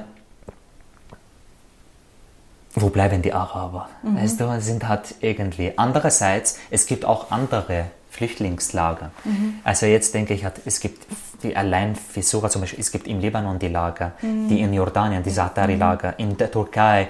wo 2.81 2.89
bleiben 2.89 3.21
die 3.21 3.33
Araber? 3.33 3.89
Mhm. 4.03 4.17
Weißt 4.17 4.39
du, 4.39 4.61
sind 4.61 4.87
halt 4.87 5.15
irgendwie. 5.21 5.73
Andererseits, 5.75 6.59
es 6.69 6.85
gibt 6.85 7.05
auch 7.05 7.31
andere 7.31 7.85
Flüchtlingslager. 8.09 9.11
Mhm. 9.23 9.55
Also 9.63 9.85
jetzt 9.85 10.13
denke 10.13 10.33
ich, 10.33 10.45
es 10.65 10.79
gibt 10.79 11.05
die 11.43 11.55
allein 11.55 11.95
für 11.95 12.23
Sura 12.23 12.49
zum 12.49 12.61
Beispiel, 12.61 12.79
es 12.79 12.91
gibt 12.91 13.07
im 13.07 13.19
Libanon 13.19 13.59
die 13.59 13.67
Lager, 13.67 14.13
mhm. 14.21 14.47
die 14.47 14.61
in 14.61 14.73
Jordanien, 14.73 15.21
die 15.21 15.29
Satari-Lager, 15.29 16.13
mhm. 16.17 16.23
in 16.23 16.37
der 16.37 16.51
Türkei. 16.51 17.09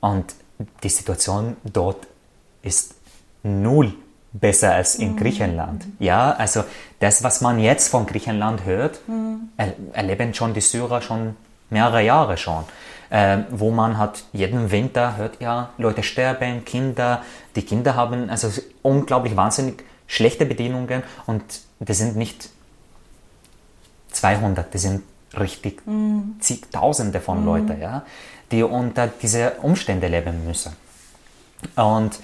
Und 0.00 0.34
die 0.82 0.88
Situation 0.88 1.56
dort 1.64 2.06
ist 2.62 2.94
null 3.42 3.94
besser 4.32 4.74
als 4.74 4.96
in 4.96 5.12
mhm. 5.12 5.16
Griechenland. 5.16 5.84
Ja, 6.00 6.32
also 6.32 6.64
das, 6.98 7.22
was 7.22 7.40
man 7.40 7.60
jetzt 7.60 7.88
von 7.88 8.06
Griechenland 8.06 8.64
hört, 8.64 9.00
mhm. 9.08 9.50
erleben 9.92 10.34
schon 10.34 10.52
die 10.52 10.60
Syrer 10.60 11.00
schon 11.00 11.36
mehrere 11.70 12.02
Jahre 12.02 12.36
schon. 12.36 12.64
Äh, 13.14 13.44
wo 13.50 13.70
man 13.70 13.96
hat 13.96 14.24
jeden 14.32 14.72
Winter 14.72 15.16
hört 15.16 15.40
ja, 15.40 15.70
Leute 15.78 16.02
sterben, 16.02 16.64
Kinder, 16.64 17.22
die 17.54 17.62
Kinder 17.62 17.94
haben 17.94 18.28
also 18.28 18.50
unglaublich 18.82 19.36
wahnsinnig 19.36 19.84
schlechte 20.08 20.44
Bedingungen 20.44 21.04
und 21.26 21.44
das 21.78 21.98
sind 21.98 22.16
nicht 22.16 22.48
200, 24.10 24.74
das 24.74 24.82
sind 24.82 25.02
richtig 25.38 25.86
mhm. 25.86 26.34
zigtausende 26.40 27.20
von 27.20 27.42
mhm. 27.42 27.46
Leuten, 27.46 27.80
ja, 27.80 28.04
die 28.50 28.64
unter 28.64 29.06
diese 29.06 29.52
Umstände 29.62 30.08
leben 30.08 30.44
müssen. 30.44 30.72
Und 31.76 32.18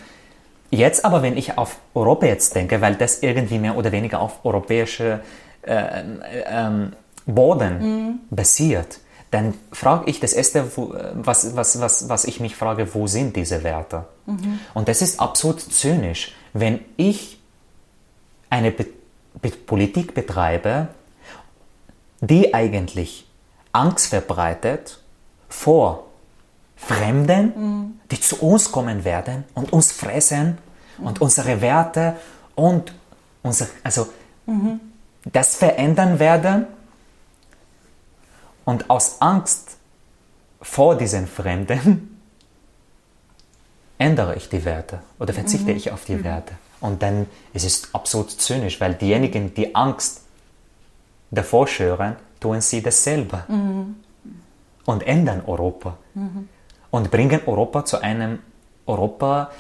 Jetzt 0.73 1.05
aber, 1.05 1.23
wenn 1.23 1.37
ich 1.37 1.59
auf 1.59 1.79
Europa 1.95 2.27
jetzt 2.27 2.55
denke, 2.55 2.81
weil 2.81 2.95
das 2.95 3.23
irgendwie 3.23 3.59
mehr 3.59 3.77
oder 3.77 3.91
weniger 3.91 4.21
auf 4.21 4.45
europäische 4.45 5.21
äh, 5.63 5.73
äh, 5.73 6.71
Boden 7.27 7.79
mhm. 7.79 8.19
basiert, 8.31 9.01
dann 9.31 9.55
frage 9.73 10.11
ich 10.11 10.19
das 10.19 10.33
erste, 10.33 10.77
wo, 10.77 10.95
was, 11.15 11.55
was, 11.55 11.81
was, 11.81 12.09
was 12.09 12.25
ich 12.25 12.41
mich 12.41 12.57
frage, 12.57 12.95
wo 12.95 13.07
sind 13.07 13.37
diese 13.37 13.63
Werte? 13.63 14.07
Mhm. 14.27 14.59
Und 14.75 14.89
das 14.89 15.03
ist 15.03 15.21
absolut 15.21 15.61
zynisch, 15.61 16.35
wenn 16.53 16.81
ich 16.97 17.39
eine 18.49 18.71
Be 18.73 18.87
Be 19.41 19.51
Politik 19.51 20.13
betreibe, 20.13 20.89
die 22.21 22.53
eigentlich 22.53 23.27
Angst 23.73 24.09
verbreitet 24.09 24.99
vor 25.49 26.07
Fremden, 26.77 27.53
mhm. 27.55 28.01
die 28.11 28.21
zu 28.21 28.43
uns 28.43 28.73
kommen 28.73 29.05
werden 29.05 29.45
und 29.55 29.73
uns 29.73 29.93
fressen 29.93 30.59
mhm. 30.99 31.07
und 31.07 31.21
unsere 31.21 31.61
Werte 31.61 32.17
und 32.57 32.93
unser, 33.43 33.69
also 33.85 34.09
mhm. 34.47 34.81
das 35.31 35.57
verändern 35.57 36.19
werden. 36.19 36.67
Und 38.71 38.89
aus 38.89 39.21
Angst 39.21 39.77
vor 40.63 40.97
diesen 40.97 41.27
Fremden 41.27 42.21
ändere 43.99 44.37
ich 44.37 44.49
die 44.49 44.65
Werte 44.65 45.01
oder 45.19 45.33
verzichte 45.33 45.71
mhm. 45.71 45.77
ich 45.77 45.91
auf 45.91 46.05
die 46.05 46.17
mhm. 46.17 46.25
Werte. 46.25 46.55
Und 46.81 47.03
dann 47.03 47.27
ist 47.53 47.65
es 47.65 47.95
absolut 47.95 48.31
zynisch, 48.31 48.81
weil 48.81 48.95
diejenigen, 48.95 49.53
die 49.55 49.75
Angst 49.75 50.23
davor 51.31 51.67
schüren, 51.67 52.17
tun 52.39 52.61
sie 52.61 52.83
dasselbe 52.83 53.45
mhm. 53.49 53.97
und 54.87 55.07
ändern 55.07 55.43
Europa. 55.47 55.99
Mhm 56.15 56.49
und 56.91 57.11
bringen 57.11 57.41
Europa 57.47 57.85
zu 57.85 58.03
einem 58.03 58.41
Europa, 58.87 59.51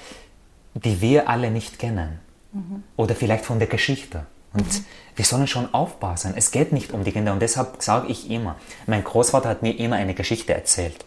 die 0.75 1.01
wir 1.01 1.29
alle 1.29 1.51
nicht 1.51 1.79
kennen. 1.79 2.19
Mhm. 2.53 2.83
Oder 2.97 3.15
vielleicht 3.15 3.45
von 3.45 3.59
der 3.59 3.69
Geschichte. 3.69 4.27
Und 4.53 4.67
mhm. 4.67 4.85
wir 5.17 5.25
sollen 5.25 5.47
schon 5.47 5.73
aufpassen. 5.75 6.35
Es 6.37 6.51
geht 6.51 6.73
nicht 6.73 6.93
um 6.93 7.05
die 7.05 7.13
Kinder. 7.13 7.33
Und 7.33 7.41
deshalb 7.41 7.83
sage 7.83 8.09
ich 8.09 8.31
immer, 8.31 8.57
mein 8.87 9.05
Großvater 9.05 9.49
hat 9.49 9.63
mir 9.63 9.79
immer 9.79 9.97
eine 9.97 10.15
Geschichte 10.15 10.55
erzählt. 10.55 11.05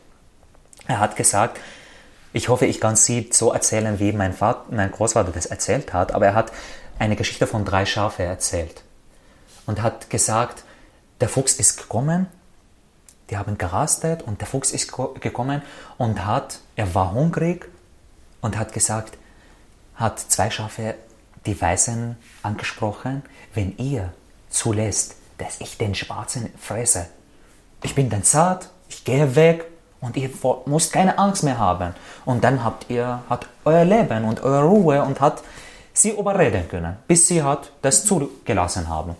Er 0.87 0.99
hat 0.99 1.15
gesagt, 1.15 1.59
ich 2.33 2.49
hoffe, 2.49 2.65
ich 2.65 2.79
kann 2.79 2.95
sie 2.95 3.29
so 3.31 3.53
erzählen, 3.53 3.99
wie 3.99 4.11
mein, 4.11 4.33
Vater, 4.33 4.65
mein 4.71 4.91
Großvater 4.91 5.31
das 5.31 5.45
erzählt 5.45 5.93
hat, 5.93 6.13
aber 6.13 6.27
er 6.27 6.35
hat 6.35 6.51
eine 6.99 7.15
Geschichte 7.15 7.47
von 7.47 7.63
drei 7.63 7.85
Schafe 7.85 8.23
erzählt. 8.23 8.83
Und 9.65 9.81
hat 9.81 10.09
gesagt, 10.09 10.63
der 11.21 11.29
Fuchs 11.29 11.53
ist 11.53 11.77
gekommen 11.77 12.27
die 13.29 13.37
haben 13.37 13.57
gerastet 13.57 14.21
und 14.21 14.41
der 14.41 14.47
Fuchs 14.47 14.71
ist 14.71 14.91
gekommen 14.91 15.61
und 15.97 16.25
hat, 16.25 16.59
er 16.75 16.93
war 16.93 17.13
hungrig 17.13 17.67
und 18.41 18.57
hat 18.57 18.73
gesagt, 18.73 19.17
hat 19.95 20.19
zwei 20.19 20.51
Schafe 20.51 20.95
die 21.45 21.59
Weißen 21.59 22.15
angesprochen, 22.41 23.23
wenn 23.53 23.77
ihr 23.77 24.13
zulässt, 24.49 25.15
dass 25.37 25.59
ich 25.61 25.77
den 25.77 25.95
Schwarzen 25.95 26.49
fresse, 26.59 27.07
ich 27.83 27.95
bin 27.95 28.09
dann 28.09 28.23
zart, 28.23 28.69
ich 28.87 29.03
gehe 29.03 29.35
weg 29.35 29.65
und 29.99 30.15
ihr 30.15 30.29
müsst 30.65 30.93
keine 30.93 31.17
Angst 31.17 31.43
mehr 31.43 31.57
haben. 31.57 31.93
Und 32.25 32.43
dann 32.43 32.63
habt 32.63 32.89
ihr 32.89 33.23
hat 33.29 33.47
euer 33.65 33.83
Leben 33.85 34.25
und 34.25 34.41
eure 34.41 34.63
Ruhe 34.63 35.01
und 35.03 35.19
hat 35.19 35.43
sie 35.93 36.11
überreden 36.11 36.67
können, 36.69 36.97
bis 37.07 37.27
sie 37.27 37.43
hat 37.43 37.71
das 37.81 38.05
zugelassen 38.05 38.87
haben. 38.87 39.15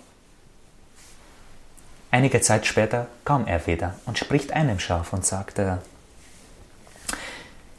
Einige 2.11 2.41
Zeit 2.41 2.65
später 2.65 3.07
kam 3.25 3.47
er 3.47 3.65
wieder 3.65 3.95
und 4.05 4.17
spricht 4.17 4.53
einem 4.53 4.79
Schaf 4.79 5.13
und 5.13 5.25
sagte, 5.25 5.79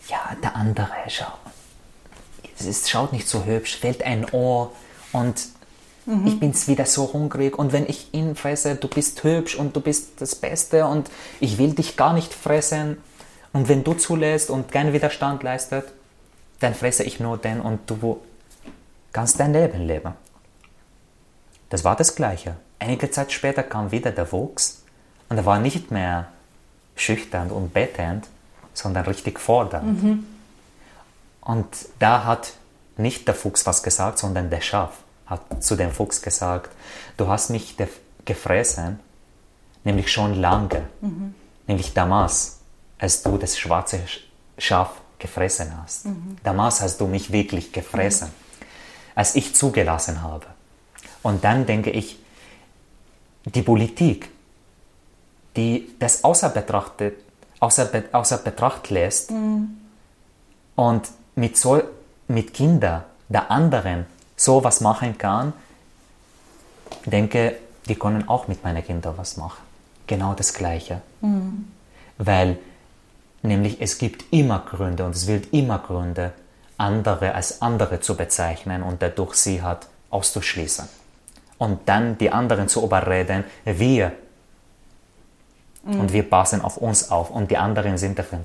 ja, 0.08 0.36
der 0.42 0.56
andere, 0.56 0.88
schau, 1.08 1.32
es 2.58 2.66
ist, 2.66 2.90
schaut 2.90 3.12
nicht 3.12 3.28
so 3.28 3.44
hübsch, 3.44 3.76
fehlt 3.76 4.02
ein 4.02 4.26
Ohr 4.30 4.72
und 5.12 5.36
Mhm. 6.06 6.26
Ich 6.26 6.38
bin 6.40 6.54
wieder 6.66 6.84
so 6.86 7.12
hungrig 7.12 7.58
und 7.58 7.72
wenn 7.72 7.86
ich 7.86 8.12
ihn 8.12 8.36
fresse, 8.36 8.76
du 8.76 8.88
bist 8.88 9.22
hübsch 9.24 9.54
und 9.54 9.74
du 9.74 9.80
bist 9.80 10.20
das 10.20 10.34
Beste 10.34 10.86
und 10.86 11.10
ich 11.40 11.58
will 11.58 11.72
dich 11.72 11.96
gar 11.96 12.12
nicht 12.12 12.34
fressen. 12.34 12.98
Und 13.52 13.68
wenn 13.68 13.84
du 13.84 13.94
zulässt 13.94 14.50
und 14.50 14.70
keinen 14.70 14.92
Widerstand 14.92 15.42
leistet, 15.42 15.84
dann 16.60 16.74
fresse 16.74 17.04
ich 17.04 17.20
nur 17.20 17.38
den 17.38 17.60
und 17.60 17.88
du 17.88 18.20
kannst 19.12 19.40
dein 19.40 19.52
Leben 19.52 19.86
leben. 19.86 20.12
Das 21.70 21.84
war 21.84 21.96
das 21.96 22.14
Gleiche. 22.14 22.56
Einige 22.78 23.10
Zeit 23.10 23.32
später 23.32 23.62
kam 23.62 23.90
wieder 23.90 24.10
der 24.10 24.30
Wuchs 24.32 24.82
und 25.28 25.38
er 25.38 25.46
war 25.46 25.58
nicht 25.58 25.90
mehr 25.90 26.28
schüchtern 26.96 27.50
und 27.50 27.72
betend, 27.72 28.26
sondern 28.74 29.04
richtig 29.06 29.40
fordernd. 29.40 30.02
Mhm. 30.02 30.26
Und 31.44 31.66
da 31.98 32.24
hat 32.24 32.54
nicht 32.96 33.28
der 33.28 33.34
Fuchs 33.34 33.66
was 33.66 33.82
gesagt, 33.82 34.18
sondern 34.18 34.50
der 34.50 34.60
Schaf 34.60 34.98
hat 35.26 35.62
zu 35.62 35.76
dem 35.76 35.90
Fuchs 35.90 36.22
gesagt, 36.22 36.70
du 37.16 37.28
hast 37.28 37.50
mich 37.50 37.76
gefressen, 38.24 39.00
nämlich 39.84 40.10
schon 40.10 40.34
lange, 40.34 40.86
mhm. 41.00 41.34
nämlich 41.66 41.92
damals, 41.94 42.60
als 42.98 43.22
du 43.22 43.38
das 43.38 43.58
schwarze 43.58 44.00
Schaf 44.58 44.90
gefressen 45.18 45.72
hast. 45.82 46.06
Mhm. 46.06 46.36
Damals 46.42 46.80
hast 46.80 47.00
du 47.00 47.06
mich 47.06 47.32
wirklich 47.32 47.72
gefressen, 47.72 48.28
mhm. 48.28 48.66
als 49.14 49.34
ich 49.34 49.54
zugelassen 49.54 50.22
habe. 50.22 50.46
Und 51.22 51.44
dann 51.44 51.66
denke 51.66 51.90
ich, 51.90 52.18
die 53.46 53.62
Politik, 53.62 54.30
die 55.56 55.94
das 55.98 56.24
außer, 56.24 56.48
betrachtet, 56.50 57.16
außer, 57.60 57.90
außer 58.12 58.38
Betracht 58.38 58.90
lässt 58.90 59.30
mhm. 59.30 59.78
und 60.76 61.08
mit, 61.34 61.56
so, 61.56 61.82
mit 62.28 62.54
Kindern 62.54 63.04
der 63.28 63.50
anderen 63.50 64.06
sowas 64.36 64.80
machen 64.80 65.16
kann, 65.18 65.52
denke, 67.06 67.56
die 67.88 67.94
können 67.94 68.28
auch 68.28 68.48
mit 68.48 68.64
meinen 68.64 68.84
Kindern 68.84 69.14
was 69.16 69.36
machen. 69.36 69.62
Genau 70.06 70.34
das 70.34 70.52
Gleiche. 70.54 71.00
Mhm. 71.20 71.68
Weil 72.18 72.58
nämlich 73.42 73.80
es 73.80 73.98
gibt 73.98 74.32
immer 74.32 74.60
Gründe 74.60 75.04
und 75.04 75.14
es 75.14 75.26
wird 75.26 75.52
immer 75.52 75.78
Gründe, 75.78 76.32
andere 76.76 77.34
als 77.34 77.62
andere 77.62 78.00
zu 78.00 78.16
bezeichnen 78.16 78.82
und 78.82 79.00
dadurch 79.02 79.34
sie 79.34 79.62
hat 79.62 79.86
auszuschließen. 80.10 80.88
Und 81.58 81.88
dann 81.88 82.18
die 82.18 82.30
anderen 82.30 82.68
zu 82.68 82.82
überreden, 82.82 83.44
wir. 83.64 84.12
Mhm. 85.84 86.00
Und 86.00 86.12
wir 86.12 86.28
passen 86.28 86.62
auf 86.62 86.76
uns 86.78 87.10
auf 87.10 87.30
und 87.30 87.50
die 87.50 87.56
anderen 87.56 87.96
sind 87.98 88.18
dafür. 88.18 88.40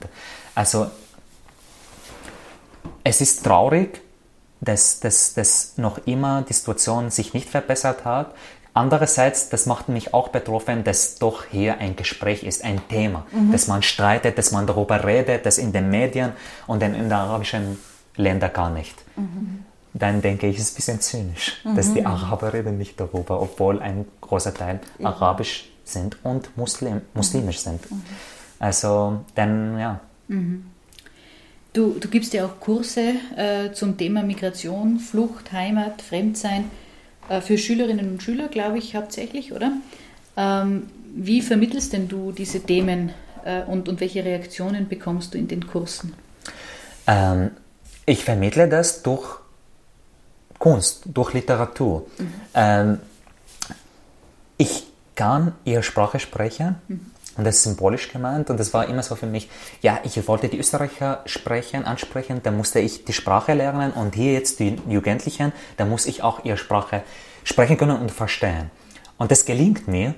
Also 0.55 0.87
es 3.03 3.21
ist 3.21 3.43
traurig, 3.43 4.01
dass, 4.61 4.99
dass, 4.99 5.33
dass 5.33 5.77
noch 5.77 5.99
immer 6.05 6.41
die 6.41 6.53
Situation 6.53 7.09
sich 7.09 7.33
nicht 7.33 7.49
verbessert 7.49 8.05
hat. 8.05 8.33
Andererseits, 8.73 9.49
das 9.49 9.65
macht 9.65 9.89
mich 9.89 10.13
auch 10.13 10.29
betroffen, 10.29 10.83
dass 10.83 11.15
doch 11.15 11.45
hier 11.45 11.79
ein 11.79 11.95
Gespräch 11.95 12.43
ist, 12.43 12.63
ein 12.63 12.81
Thema, 12.87 13.25
mhm. 13.31 13.51
dass 13.51 13.67
man 13.67 13.81
streitet, 13.81 14.37
dass 14.37 14.51
man 14.51 14.67
darüber 14.67 15.03
redet, 15.03 15.45
dass 15.45 15.57
in 15.57 15.71
den 15.71 15.89
Medien 15.89 16.33
und 16.67 16.83
in 16.83 16.93
den 16.93 17.11
arabischen 17.11 17.79
Ländern 18.15 18.53
gar 18.53 18.69
nicht. 18.69 18.95
Mhm. 19.15 19.65
Dann 19.93 20.21
denke 20.21 20.47
ich, 20.47 20.57
es 20.57 20.69
ist 20.69 20.73
ein 20.73 20.75
bisschen 20.75 21.01
zynisch, 21.01 21.61
mhm. 21.63 21.75
dass 21.75 21.93
die 21.93 22.05
Araber 22.05 22.53
reden 22.53 22.77
nicht 22.77 22.99
darüber, 22.99 23.41
obwohl 23.41 23.81
ein 23.81 24.05
großer 24.21 24.53
Teil 24.53 24.81
arabisch 25.03 25.71
sind 25.83 26.17
und 26.23 26.55
Muslim, 26.55 27.01
muslimisch 27.15 27.59
sind. 27.59 27.89
Mhm. 27.89 28.03
Also, 28.59 29.21
dann, 29.35 29.79
ja. 29.79 29.99
Du, 31.79 31.95
du 31.97 32.09
gibst 32.09 32.33
ja 32.33 32.45
auch 32.45 32.59
Kurse 32.59 33.13
äh, 33.37 33.71
zum 33.71 33.97
Thema 33.97 34.21
Migration, 34.21 34.99
Flucht, 34.99 35.53
Heimat, 35.53 36.01
Fremdsein 36.01 36.69
äh, 37.29 37.39
für 37.39 37.57
Schülerinnen 37.57 38.11
und 38.11 38.21
Schüler, 38.21 38.49
glaube 38.49 38.79
ich, 38.79 38.97
hauptsächlich, 38.97 39.53
oder? 39.53 39.71
Ähm, 40.35 40.89
wie 41.15 41.41
vermittelst 41.41 41.93
denn 41.93 42.09
du 42.09 42.33
diese 42.33 42.59
Themen 42.59 43.13
äh, 43.45 43.61
und, 43.61 43.87
und 43.87 44.01
welche 44.01 44.25
Reaktionen 44.25 44.89
bekommst 44.89 45.33
du 45.33 45.37
in 45.37 45.47
den 45.47 45.67
Kursen? 45.67 46.15
Ähm, 47.07 47.51
ich 48.05 48.25
vermittle 48.25 48.67
das 48.67 49.01
durch 49.01 49.39
Kunst, 50.57 51.03
durch 51.05 51.33
Literatur. 51.33 52.07
Mhm. 52.17 52.33
Ähm, 52.55 52.99
ich 54.57 54.83
kann 55.15 55.53
ihre 55.63 55.83
Sprache 55.83 56.19
sprechen. 56.19 56.75
Mhm. 56.89 57.11
Und 57.39 57.45
das 57.45 57.55
ist 57.55 57.63
symbolisch 57.63 58.11
gemeint. 58.11 58.49
Und 58.49 58.59
das 58.59 58.73
war 58.73 58.89
immer 58.89 59.01
so 59.01 59.15
für 59.15 59.25
mich, 59.25 59.49
ja, 59.81 60.01
ich 60.03 60.27
wollte 60.27 60.49
die 60.49 60.59
Österreicher 60.59 61.21
sprechen, 61.25 61.85
ansprechen, 61.85 62.41
da 62.43 62.51
musste 62.51 62.81
ich 62.81 63.05
die 63.05 63.13
Sprache 63.13 63.53
lernen. 63.53 63.93
Und 63.93 64.13
hier 64.13 64.33
jetzt 64.33 64.59
die 64.59 64.75
Jugendlichen, 64.89 65.53
da 65.77 65.85
muss 65.85 66.05
ich 66.05 66.21
auch 66.21 66.43
ihre 66.43 66.57
Sprache 66.57 67.01
sprechen 67.45 67.77
können 67.77 67.97
und 67.97 68.11
verstehen. 68.11 68.71
Und 69.17 69.31
das 69.31 69.45
gelingt 69.45 69.87
mir. 69.87 70.15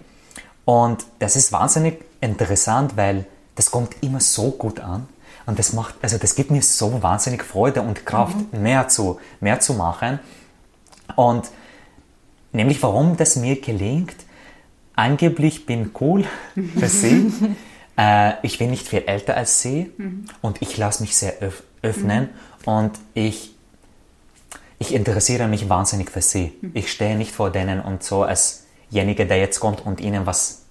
Und 0.66 1.06
das 1.20 1.36
ist 1.36 1.52
wahnsinnig 1.52 2.04
interessant, 2.22 2.98
weil 2.98 3.28
das 3.54 3.70
kommt 3.70 3.98
immer 4.02 4.20
so 4.20 4.50
gut 4.50 4.80
an. 4.80 5.08
Und 5.46 5.60
das 5.60 5.74
macht, 5.74 5.94
also 6.02 6.18
das 6.18 6.34
gibt 6.34 6.50
mir 6.50 6.64
so 6.64 7.04
wahnsinnig 7.04 7.44
Freude 7.44 7.84
und 7.84 8.04
Kraft, 8.04 8.36
mhm. 8.52 8.64
mehr 8.64 8.88
zu, 8.88 9.20
mehr 9.42 9.60
zu 9.60 9.76
machen. 9.76 10.20
Und 11.16 11.52
nämlich 12.52 12.82
warum 12.82 13.16
das 13.16 13.36
mir 13.36 13.62
gelingt, 13.62 14.16
angeblich 15.02 15.66
bin 15.66 15.92
cool 16.00 16.26
für 16.78 16.88
sie. 17.02 17.32
äh, 17.98 18.34
ich 18.44 18.58
bin 18.58 18.70
nicht 18.70 18.88
viel 18.88 19.04
älter 19.06 19.36
als 19.36 19.62
sie 19.62 19.92
mhm. 19.98 20.26
und 20.42 20.62
ich 20.62 20.78
lasse 20.78 21.02
mich 21.02 21.16
sehr 21.16 21.42
öff 21.42 21.64
öffnen 21.84 22.30
mhm. 22.66 22.72
und 22.72 22.92
ich, 23.16 23.56
ich 24.78 24.94
interessiere 24.94 25.48
mich 25.48 25.68
wahnsinnig 25.68 26.12
für 26.12 26.22
sie. 26.22 26.54
Mhm. 26.62 26.72
Ich 26.76 26.92
stehe 26.92 27.18
nicht 27.18 27.32
vor 27.32 27.50
denen 27.50 27.82
und 27.82 28.04
so 28.04 28.22
als 28.22 28.66
derjenige, 28.92 29.26
der 29.26 29.40
jetzt 29.40 29.60
kommt 29.60 29.84
und 29.86 30.00
ihnen 30.00 30.26
was 30.28 30.66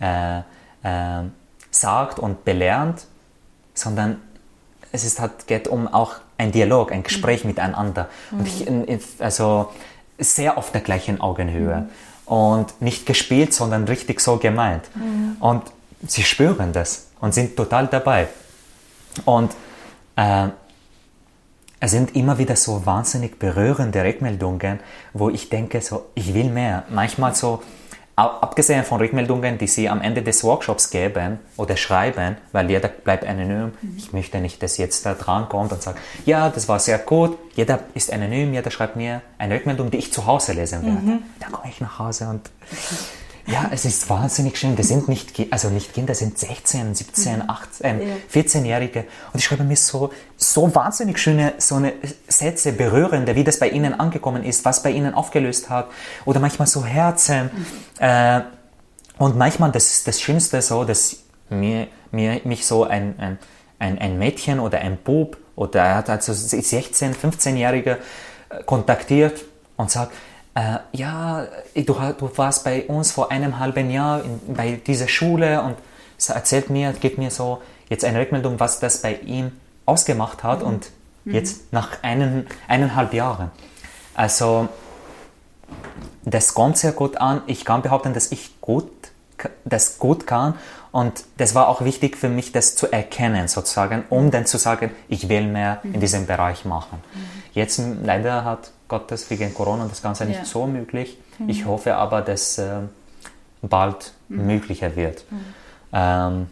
äh, 0.00 0.38
äh, 0.38 1.24
sagt 1.70 2.18
und 2.18 2.44
belernt, 2.44 3.06
sondern 3.74 4.20
es 4.90 5.04
ist 5.04 5.20
halt, 5.20 5.46
geht 5.46 5.68
um 5.68 5.86
auch 5.86 6.14
ein 6.38 6.52
Dialog, 6.52 6.92
ein 6.92 7.02
Gespräch 7.02 7.44
mhm. 7.44 7.50
miteinander. 7.50 8.08
Und 8.30 8.46
ich, 8.46 8.68
mhm. 8.68 8.86
also 9.18 9.70
sehr 10.18 10.56
auf 10.56 10.72
der 10.72 10.80
gleichen 10.80 11.20
Augenhöhe. 11.20 11.88
Und 12.32 12.80
nicht 12.80 13.04
gespielt, 13.04 13.52
sondern 13.52 13.84
richtig 13.84 14.20
so 14.20 14.38
gemeint. 14.38 14.84
Mhm. 14.94 15.36
Und 15.38 15.64
sie 16.08 16.22
spüren 16.22 16.72
das 16.72 17.08
und 17.20 17.34
sind 17.34 17.56
total 17.58 17.88
dabei. 17.88 18.28
Und 19.26 19.52
äh, 20.16 20.48
es 21.78 21.90
sind 21.90 22.16
immer 22.16 22.38
wieder 22.38 22.56
so 22.56 22.86
wahnsinnig 22.86 23.38
berührende 23.38 24.02
Rückmeldungen, 24.02 24.80
wo 25.12 25.28
ich 25.28 25.50
denke, 25.50 25.82
so, 25.82 26.06
ich 26.14 26.32
will 26.32 26.48
mehr. 26.48 26.84
Manchmal 26.88 27.34
so, 27.34 27.62
abgesehen 28.14 28.84
von 28.84 29.00
Rückmeldungen, 29.00 29.58
die 29.58 29.66
Sie 29.66 29.88
am 29.88 30.02
Ende 30.02 30.22
des 30.22 30.44
Workshops 30.44 30.90
geben 30.90 31.38
oder 31.56 31.76
schreiben, 31.76 32.36
weil 32.52 32.70
jeder 32.70 32.88
bleibt 32.88 33.24
anonym. 33.24 33.72
Mhm. 33.80 33.94
Ich 33.96 34.12
möchte 34.12 34.38
nicht, 34.38 34.62
dass 34.62 34.76
jetzt 34.76 35.06
da 35.06 35.14
dran 35.14 35.48
kommt 35.48 35.72
und 35.72 35.82
sagt, 35.82 35.98
ja, 36.26 36.50
das 36.50 36.68
war 36.68 36.78
sehr 36.78 36.98
gut. 36.98 37.38
Jeder 37.54 37.80
ist 37.94 38.12
anonym, 38.12 38.52
jeder 38.52 38.70
schreibt 38.70 38.96
mir 38.96 39.22
eine 39.38 39.54
Rückmeldung, 39.54 39.90
die 39.90 39.98
ich 39.98 40.12
zu 40.12 40.26
Hause 40.26 40.52
lesen 40.52 40.84
werde. 40.84 41.00
Mhm. 41.00 41.22
Dann 41.40 41.52
komme 41.52 41.68
ich 41.70 41.80
nach 41.80 41.98
Hause 41.98 42.28
und 42.28 42.50
ja, 43.46 43.68
es 43.72 43.84
ist 43.84 44.08
wahnsinnig 44.08 44.56
schön. 44.56 44.76
Das 44.76 44.88
sind 44.88 45.08
nicht, 45.08 45.32
also 45.50 45.68
nicht 45.68 45.92
Kinder, 45.92 46.12
das 46.12 46.20
sind 46.20 46.38
16, 46.38 46.94
17, 46.94 47.48
18, 47.48 48.00
ja. 48.00 48.14
14-Jährige. 48.32 49.04
Und 49.32 49.38
ich 49.38 49.44
schreibe 49.44 49.64
mir 49.64 49.76
so, 49.76 50.12
so 50.36 50.72
wahnsinnig 50.74 51.18
schöne, 51.18 51.54
so 51.58 51.76
eine 51.76 51.94
Sätze, 52.28 52.72
berührende, 52.72 53.34
wie 53.34 53.44
das 53.44 53.58
bei 53.58 53.68
ihnen 53.68 53.98
angekommen 53.98 54.44
ist, 54.44 54.64
was 54.64 54.82
bei 54.82 54.90
ihnen 54.90 55.14
aufgelöst 55.14 55.70
hat. 55.70 55.88
Oder 56.24 56.40
manchmal 56.40 56.68
so 56.68 56.84
Herzen. 56.84 57.50
Mhm. 57.52 57.66
Äh, 57.98 58.42
und 59.18 59.36
manchmal, 59.36 59.72
das 59.72 59.88
ist 59.88 60.08
das 60.08 60.20
Schönste 60.20 60.62
so, 60.62 60.84
dass 60.84 61.16
mir, 61.50 61.88
mir, 62.10 62.40
mich 62.44 62.66
so 62.66 62.84
ein, 62.84 63.14
ein, 63.18 63.38
ein, 63.78 63.98
ein 63.98 64.18
Mädchen 64.18 64.60
oder 64.60 64.78
ein 64.78 64.98
Bub 64.98 65.36
oder 65.56 65.80
er 65.80 65.94
hat 65.96 66.10
also 66.10 66.32
16, 66.32 67.14
15-Jährige 67.14 67.98
äh, 68.48 68.62
kontaktiert 68.64 69.44
und 69.76 69.90
sagt, 69.90 70.12
äh, 70.54 70.78
ja, 70.92 71.46
du, 71.74 71.82
du, 71.82 72.30
warst 72.36 72.64
bei 72.64 72.84
uns 72.86 73.12
vor 73.12 73.30
einem 73.30 73.58
halben 73.58 73.90
Jahr 73.90 74.22
in, 74.22 74.54
bei 74.54 74.72
dieser 74.72 75.08
Schule 75.08 75.62
und 75.62 75.76
erzählt 76.28 76.70
mir, 76.70 76.92
gibt 76.92 77.18
mir 77.18 77.30
so 77.30 77.62
jetzt 77.88 78.04
eine 78.04 78.20
Rückmeldung, 78.20 78.60
was 78.60 78.78
das 78.78 79.02
bei 79.02 79.14
ihm 79.16 79.52
ausgemacht 79.86 80.44
hat 80.44 80.60
mhm. 80.60 80.66
und 80.66 80.90
mhm. 81.24 81.34
jetzt 81.34 81.72
nach 81.72 82.02
einen, 82.02 82.46
eineinhalb 82.68 83.14
Jahren. 83.14 83.50
Also 84.14 84.68
das 86.24 86.54
kommt 86.54 86.76
sehr 86.76 86.92
gut 86.92 87.16
an. 87.16 87.42
Ich 87.46 87.64
kann 87.64 87.82
behaupten, 87.82 88.12
dass 88.14 88.30
ich 88.30 88.60
gut, 88.60 88.90
das 89.64 89.98
gut 89.98 90.26
kann 90.26 90.54
und 90.92 91.24
das 91.38 91.54
war 91.54 91.68
auch 91.68 91.84
wichtig 91.84 92.16
für 92.16 92.28
mich, 92.28 92.52
das 92.52 92.76
zu 92.76 92.92
erkennen 92.92 93.48
sozusagen, 93.48 94.04
um 94.10 94.30
dann 94.30 94.46
zu 94.46 94.58
sagen, 94.58 94.90
ich 95.08 95.28
will 95.28 95.46
mehr 95.46 95.80
in 95.82 95.92
mhm. 95.92 96.00
diesem 96.00 96.26
Bereich 96.26 96.64
machen. 96.64 97.02
Mhm. 97.14 97.18
Jetzt 97.54 97.82
leider 98.04 98.44
hat 98.44 98.70
Gottes 98.88 99.28
wegen 99.30 99.52
Corona 99.54 99.86
das 99.88 100.02
Ganze 100.02 100.26
nicht 100.26 100.40
ja. 100.40 100.44
so 100.44 100.66
möglich. 100.66 101.18
Mhm. 101.38 101.48
Ich 101.48 101.64
hoffe 101.64 101.96
aber, 101.96 102.20
dass 102.20 102.58
äh, 102.58 102.80
bald 103.62 104.12
möglicher 104.28 104.94
wird. 104.94 105.24
Ähm, 105.92 106.46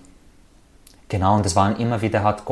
Genau, 1.11 1.35
und 1.35 1.45
es 1.45 1.57
waren 1.57 1.77
immer 1.77 2.01
wieder 2.03 2.23
halt 2.23 2.45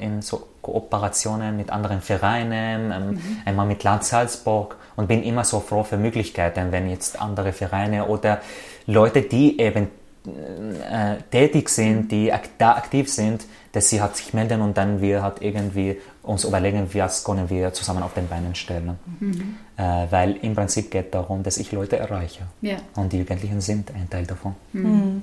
in 0.00 0.22
so 0.22 0.46
Kooperationen 0.62 1.56
mit 1.56 1.70
anderen 1.70 2.00
Vereinen, 2.00 2.92
ähm, 2.92 3.10
mhm. 3.10 3.20
einmal 3.44 3.66
mit 3.66 3.82
Land 3.82 4.04
Salzburg 4.04 4.76
und 4.94 5.08
bin 5.08 5.24
immer 5.24 5.42
so 5.42 5.58
froh 5.58 5.82
für 5.82 5.96
Möglichkeiten, 5.96 6.70
wenn 6.70 6.88
jetzt 6.88 7.20
andere 7.20 7.52
Vereine 7.52 8.06
oder 8.06 8.38
Leute, 8.86 9.22
die 9.22 9.60
eben 9.60 9.88
äh, 10.26 11.16
tätig 11.30 11.70
sind, 11.70 12.12
die 12.12 12.32
ak 12.32 12.50
da 12.58 12.74
aktiv 12.74 13.10
sind, 13.10 13.46
dass 13.72 13.88
sie 13.88 14.02
halt 14.02 14.16
sich 14.16 14.34
melden 14.34 14.60
und 14.60 14.76
dann 14.76 15.00
wir 15.00 15.22
halt 15.22 15.40
irgendwie 15.40 15.98
uns 16.22 16.44
überlegen, 16.44 16.88
was 16.92 17.24
können 17.24 17.48
wir 17.48 17.72
zusammen 17.72 18.02
auf 18.02 18.12
den 18.12 18.28
Beinen 18.28 18.54
stellen. 18.54 18.98
Mhm. 19.18 19.56
Äh, 19.76 20.06
weil 20.10 20.36
im 20.42 20.54
Prinzip 20.54 20.90
geht 20.90 21.06
es 21.06 21.10
darum, 21.12 21.42
dass 21.42 21.56
ich 21.56 21.72
Leute 21.72 21.96
erreiche. 21.96 22.42
Ja. 22.60 22.76
Und 22.96 23.12
die 23.12 23.18
Jugendlichen 23.18 23.60
sind 23.62 23.90
ein 23.94 24.10
Teil 24.10 24.26
davon. 24.26 24.54
Mhm. 24.72 24.82
mhm. 24.82 25.22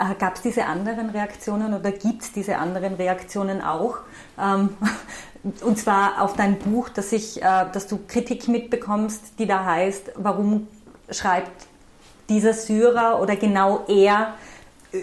Äh, 0.00 0.14
Gab 0.18 0.36
es 0.36 0.42
diese 0.42 0.64
anderen 0.64 1.10
Reaktionen 1.10 1.74
oder 1.74 1.92
gibt 1.92 2.22
es 2.22 2.32
diese 2.32 2.56
anderen 2.56 2.94
Reaktionen 2.94 3.60
auch? 3.62 3.98
Ähm, 4.40 4.70
und 5.64 5.78
zwar 5.78 6.22
auf 6.22 6.34
dein 6.34 6.58
Buch, 6.58 6.88
dass, 6.88 7.12
ich, 7.12 7.40
äh, 7.40 7.66
dass 7.72 7.86
du 7.86 8.00
Kritik 8.06 8.48
mitbekommst, 8.48 9.38
die 9.38 9.46
da 9.46 9.64
heißt, 9.64 10.12
warum 10.16 10.66
schreibt 11.10 11.67
dieser 12.28 12.52
Syrer 12.52 13.20
oder 13.20 13.36
genau 13.36 13.84
er 13.88 14.34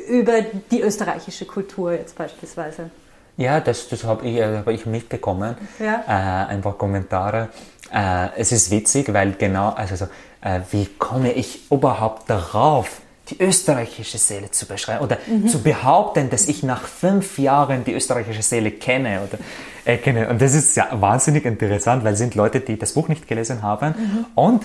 über 0.09 0.41
die 0.71 0.81
österreichische 0.81 1.45
Kultur 1.45 1.93
jetzt 1.93 2.17
beispielsweise? 2.17 2.89
Ja, 3.37 3.59
das, 3.59 3.89
das 3.89 4.03
habe 4.03 4.27
ich, 4.27 4.41
hab 4.41 4.67
ich 4.69 4.85
mitbekommen. 4.85 5.55
Ja. 5.79 6.03
Äh, 6.07 6.53
einfach 6.53 6.77
Kommentare. 6.77 7.49
Äh, 7.93 8.29
es 8.37 8.51
ist 8.51 8.71
witzig, 8.71 9.11
weil 9.13 9.33
genau, 9.33 9.69
also 9.69 9.95
so, 9.95 10.05
äh, 10.41 10.61
wie 10.71 10.85
komme 10.97 11.33
ich 11.33 11.69
überhaupt 11.69 12.29
darauf, 12.29 13.01
die 13.29 13.41
österreichische 13.41 14.19
Seele 14.19 14.51
zu 14.51 14.67
beschreiben 14.67 15.03
oder 15.03 15.17
mhm. 15.25 15.47
zu 15.47 15.61
behaupten, 15.61 16.29
dass 16.29 16.47
ich 16.47 16.61
nach 16.63 16.83
fünf 16.83 17.39
Jahren 17.39 17.83
die 17.83 17.93
österreichische 17.93 18.43
Seele 18.43 18.71
kenne 18.71 19.21
oder 19.27 19.39
äh, 19.83 19.97
kenne. 19.97 20.29
Und 20.29 20.41
das 20.41 20.53
ist 20.53 20.77
ja 20.77 20.89
wahnsinnig 20.91 21.43
interessant, 21.45 22.03
weil 22.03 22.13
es 22.13 22.19
sind 22.19 22.35
Leute, 22.35 22.59
die 22.59 22.77
das 22.77 22.93
Buch 22.93 23.07
nicht 23.07 23.27
gelesen 23.27 23.63
haben 23.63 23.95
mhm. 23.97 24.25
und 24.35 24.63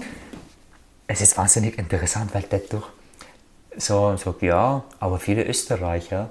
es 1.10 1.20
ist 1.20 1.36
wahnsinnig 1.36 1.76
interessant, 1.76 2.32
weil 2.34 2.44
dadurch 2.48 2.84
so 3.76 4.16
sagt, 4.16 4.42
ja, 4.42 4.84
aber 5.00 5.18
viele 5.18 5.44
Österreicher, 5.44 6.30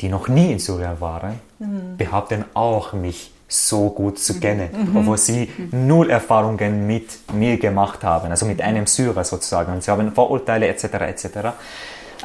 die 0.00 0.08
noch 0.08 0.28
nie 0.28 0.52
in 0.52 0.58
Syrien 0.58 1.00
waren, 1.00 1.40
mhm. 1.58 1.96
behaupten 1.96 2.44
auch, 2.54 2.92
mich 2.92 3.32
so 3.48 3.90
gut 3.90 4.18
zu 4.18 4.40
kennen, 4.40 4.68
mhm. 4.72 4.96
obwohl 4.96 5.18
sie 5.18 5.48
mhm. 5.56 5.86
null 5.86 6.10
Erfahrungen 6.10 6.86
mit 6.86 7.32
mir 7.32 7.58
gemacht 7.58 8.02
haben, 8.02 8.30
also 8.30 8.46
mit 8.46 8.60
einem 8.60 8.86
Syrer 8.86 9.24
sozusagen. 9.24 9.72
Und 9.72 9.82
sie 9.82 9.90
haben 9.90 10.12
Vorurteile 10.12 10.68
etc. 10.68 10.84
etc. 10.84 11.26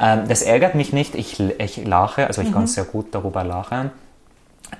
Ähm, 0.00 0.28
das 0.28 0.42
ärgert 0.42 0.74
mich 0.74 0.92
nicht, 0.92 1.14
ich, 1.14 1.40
ich 1.40 1.86
lache, 1.86 2.26
also 2.26 2.42
ich 2.42 2.52
kann 2.52 2.62
mhm. 2.62 2.68
sehr 2.68 2.84
gut 2.84 3.14
darüber 3.14 3.44
lachen, 3.44 3.90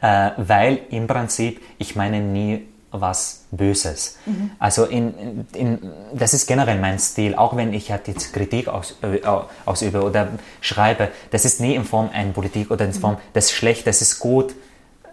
äh, 0.03 0.31
weil 0.37 0.81
im 0.91 1.07
Prinzip 1.07 1.61
ich 1.79 1.97
meine 1.97 2.20
nie 2.20 2.66
was 2.91 3.45
Böses. 3.51 4.16
Mhm. 4.26 4.51
Also 4.59 4.84
in, 4.84 5.47
in, 5.53 5.78
das 6.14 6.34
ist 6.34 6.47
generell 6.47 6.78
mein 6.80 6.99
Stil, 6.99 7.34
auch 7.34 7.57
wenn 7.57 7.72
ich 7.72 7.91
halt 7.91 8.09
jetzt 8.09 8.32
Kritik 8.32 8.68
aus, 8.68 8.97
äh, 9.03 9.20
ausübe 9.64 10.03
oder 10.03 10.28
schreibe, 10.61 11.09
das 11.30 11.45
ist 11.45 11.61
nie 11.61 11.74
in 11.74 11.84
Form 11.84 12.11
einer 12.12 12.32
Politik 12.32 12.70
oder 12.70 12.84
in 12.84 12.93
Form, 12.93 13.14
mhm. 13.14 13.18
das 13.34 13.47
ist 13.47 13.53
schlecht, 13.53 13.86
das 13.86 14.01
ist 14.01 14.20
gut, 14.20 14.55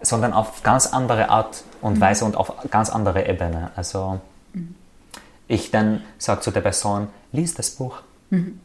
sondern 0.00 0.32
auf 0.32 0.62
ganz 0.62 0.86
andere 0.86 1.28
Art 1.28 1.64
und 1.80 1.96
mhm. 1.96 2.00
Weise 2.00 2.24
und 2.24 2.36
auf 2.36 2.52
ganz 2.70 2.90
andere 2.90 3.28
Ebene. 3.28 3.70
Also 3.76 4.20
ich 5.48 5.70
dann 5.70 6.02
sage 6.18 6.40
zu 6.40 6.50
der 6.50 6.60
Person, 6.60 7.08
lies 7.32 7.54
das 7.54 7.70
Buch 7.70 7.98
mhm. 8.30 8.60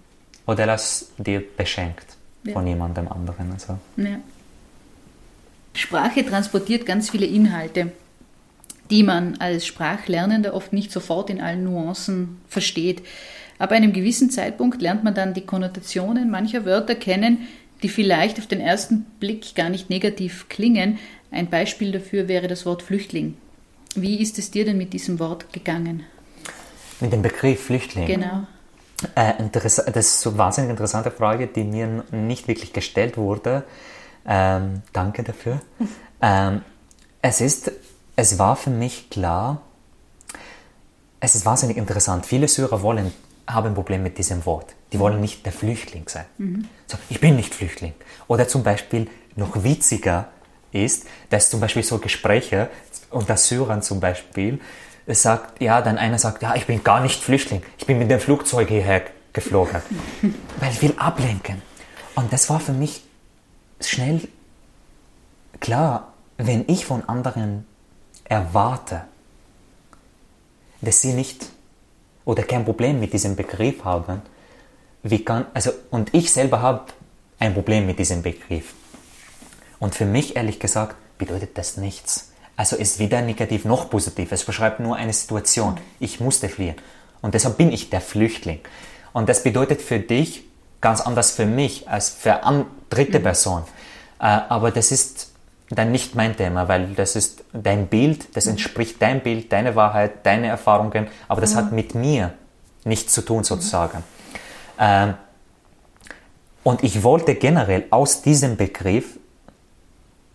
oder 0.45 0.66
lass 0.66 1.12
dir 1.18 1.43
beschenkt 1.55 2.16
ja. 2.43 2.53
von 2.53 2.66
jemandem 2.66 3.07
anderen. 3.07 3.51
Also. 3.51 3.78
Ja. 3.97 4.18
Sprache 5.74 6.26
transportiert 6.26 6.86
ganz 6.86 7.09
viele 7.09 7.26
Inhalte 7.26 7.91
die 8.91 9.03
man 9.03 9.37
als 9.37 9.65
Sprachlernender 9.65 10.53
oft 10.53 10.73
nicht 10.73 10.91
sofort 10.91 11.29
in 11.29 11.41
allen 11.41 11.63
Nuancen 11.63 12.41
versteht. 12.47 13.01
Ab 13.57 13.71
einem 13.71 13.93
gewissen 13.93 14.29
Zeitpunkt 14.29 14.81
lernt 14.81 15.03
man 15.03 15.15
dann 15.15 15.33
die 15.33 15.45
Konnotationen 15.45 16.29
mancher 16.29 16.65
Wörter 16.65 16.95
kennen, 16.95 17.47
die 17.83 17.89
vielleicht 17.89 18.37
auf 18.37 18.47
den 18.47 18.59
ersten 18.59 19.05
Blick 19.19 19.55
gar 19.55 19.69
nicht 19.69 19.89
negativ 19.89 20.49
klingen. 20.49 20.99
Ein 21.31 21.49
Beispiel 21.49 21.91
dafür 21.91 22.27
wäre 22.27 22.47
das 22.47 22.65
Wort 22.65 22.83
Flüchtling. 22.83 23.37
Wie 23.95 24.21
ist 24.21 24.37
es 24.37 24.51
dir 24.51 24.65
denn 24.65 24.77
mit 24.77 24.93
diesem 24.93 25.19
Wort 25.19 25.51
gegangen? 25.53 26.03
Mit 26.99 27.13
dem 27.13 27.21
Begriff 27.21 27.65
Flüchtling? 27.65 28.07
Genau. 28.07 28.45
Äh, 29.15 29.33
das 29.51 29.65
ist 29.65 30.27
eine 30.27 30.37
wahnsinnig 30.37 30.69
interessante 30.69 31.11
Frage, 31.11 31.47
die 31.47 31.63
mir 31.63 32.03
nicht 32.11 32.47
wirklich 32.47 32.73
gestellt 32.73 33.17
wurde. 33.17 33.63
Ähm, 34.27 34.83
danke 34.93 35.23
dafür. 35.23 35.61
ähm, 36.21 36.61
es 37.21 37.41
ist 37.41 37.71
es 38.16 38.39
war 38.39 38.55
für 38.55 38.70
mich 38.70 39.09
klar, 39.09 39.62
es 41.20 41.36
ist 41.36 41.45
wahnsinnig 41.45 41.78
interessant. 41.78 42.26
Viele 42.26 42.47
Syrer 42.47 42.82
wollen, 42.82 43.14
haben 43.47 43.68
ein 43.68 43.74
Problem 43.76 44.03
mit 44.03 44.18
diesem 44.18 44.45
Wort. 44.45 44.74
Die 44.91 44.99
wollen 44.99 45.22
nicht 45.22 45.45
der 45.45 45.53
Flüchtling 45.53 46.07
sein. 46.07 46.26
Mhm. 46.38 46.68
So, 46.88 46.97
ich 47.09 47.20
bin 47.20 47.36
nicht 47.36 47.53
Flüchtling. 47.53 47.93
Oder 48.28 48.47
zum 48.47 48.64
Beispiel 48.64 49.07
noch 49.36 49.64
witziger 49.64 50.30
ist, 50.72 51.05
dass 51.30 51.49
zum 51.49 51.59
Beispiel 51.59 51.84
so 51.84 51.99
Gespräche 51.99 52.70
unter 53.09 53.38
Syrern 53.38 53.82
zum 53.82 53.99
Beispiel 53.99 54.59
sagt, 55.07 55.62
ja, 55.62 55.82
dann 55.82 55.97
einer 55.97 56.18
sagt, 56.18 56.41
ja, 56.41 56.55
ich 56.55 56.66
bin 56.66 56.84
gar 56.84 57.01
nicht 57.01 57.22
Flüchtling. 57.22 57.62
Ich 57.78 57.86
bin 57.86 57.99
mit 57.99 58.09
dem 58.09 58.20
Flugzeug 58.20 58.70
hierher 58.70 59.03
geflogen, 59.34 59.82
weil 60.59 60.72
ich 60.72 60.82
will 60.82 60.93
ablenken. 60.97 61.62
Und 62.16 62.32
das 62.34 62.49
war 62.49 62.59
für 62.59 62.74
mich 62.74 63.03
schnell 63.80 64.22
klar, 65.59 66.14
wenn 66.38 66.66
ich 66.68 66.86
von 66.86 67.07
anderen 67.07 67.66
erwarte, 68.32 69.01
dass 70.79 71.01
sie 71.01 71.13
nicht 71.13 71.47
oder 72.23 72.43
kein 72.43 72.63
Problem 72.63 72.99
mit 72.99 73.11
diesem 73.11 73.36
Begriff 73.36 73.84
haben, 73.84 74.21
wie 75.03 75.25
kann, 75.25 75.47
also, 75.53 75.71
und 75.89 76.13
ich 76.13 76.32
selber 76.32 76.61
habe 76.61 76.86
ein 77.39 77.53
Problem 77.53 77.86
mit 77.86 77.99
diesem 77.99 78.21
Begriff. 78.21 78.73
Und 79.79 79.95
für 79.95 80.05
mich, 80.05 80.38
ehrlich 80.38 80.59
gesagt, 80.59 80.95
bedeutet 81.17 81.57
das 81.57 81.75
nichts. 81.75 82.32
Also 82.55 82.77
ist 82.77 82.99
weder 82.99 83.21
negativ 83.21 83.65
noch 83.65 83.89
positiv. 83.89 84.32
Es 84.32 84.45
beschreibt 84.45 84.79
nur 84.79 84.95
eine 84.95 85.11
Situation. 85.11 85.77
Ich 85.99 86.19
musste 86.19 86.47
fliehen. 86.47 86.75
Und 87.21 87.34
deshalb 87.34 87.57
bin 87.57 87.71
ich 87.71 87.89
der 87.89 88.01
Flüchtling. 88.01 88.59
Und 89.11 89.27
das 89.27 89.43
bedeutet 89.43 89.82
für 89.82 89.99
dich 89.99 90.45
ganz 90.79 91.01
anders 91.01 91.32
für 91.32 91.45
mich 91.45 91.89
als 91.89 92.09
für 92.09 92.45
eine 92.45 92.65
dritte. 92.89 93.19
Person. 93.19 93.63
Äh, 94.19 94.25
aber 94.25 94.71
das 94.71 94.91
ist 94.91 95.30
dann 95.76 95.91
nicht 95.91 96.15
mein 96.15 96.36
Thema, 96.36 96.67
weil 96.67 96.88
das 96.95 97.15
ist 97.15 97.43
dein 97.53 97.88
Bild, 97.88 98.36
das 98.36 98.45
mhm. 98.45 98.51
entspricht 98.51 99.01
dein 99.01 99.22
Bild, 99.22 99.51
deine 99.51 99.76
Wahrheit, 99.76 100.26
deine 100.26 100.47
Erfahrungen, 100.47 101.07
aber 101.28 101.41
das 101.41 101.53
mhm. 101.53 101.57
hat 101.57 101.72
mit 101.72 101.95
mir 101.95 102.34
nichts 102.84 103.13
zu 103.13 103.22
tun 103.22 103.43
sozusagen. 103.43 103.99
Mhm. 103.99 104.03
Ähm, 104.80 105.13
und 106.63 106.84
ich 106.84 107.03
wollte 107.03 107.36
generell 107.36 107.86
aus 107.89 108.22
diesem 108.22 108.57
Begriff, 108.57 109.17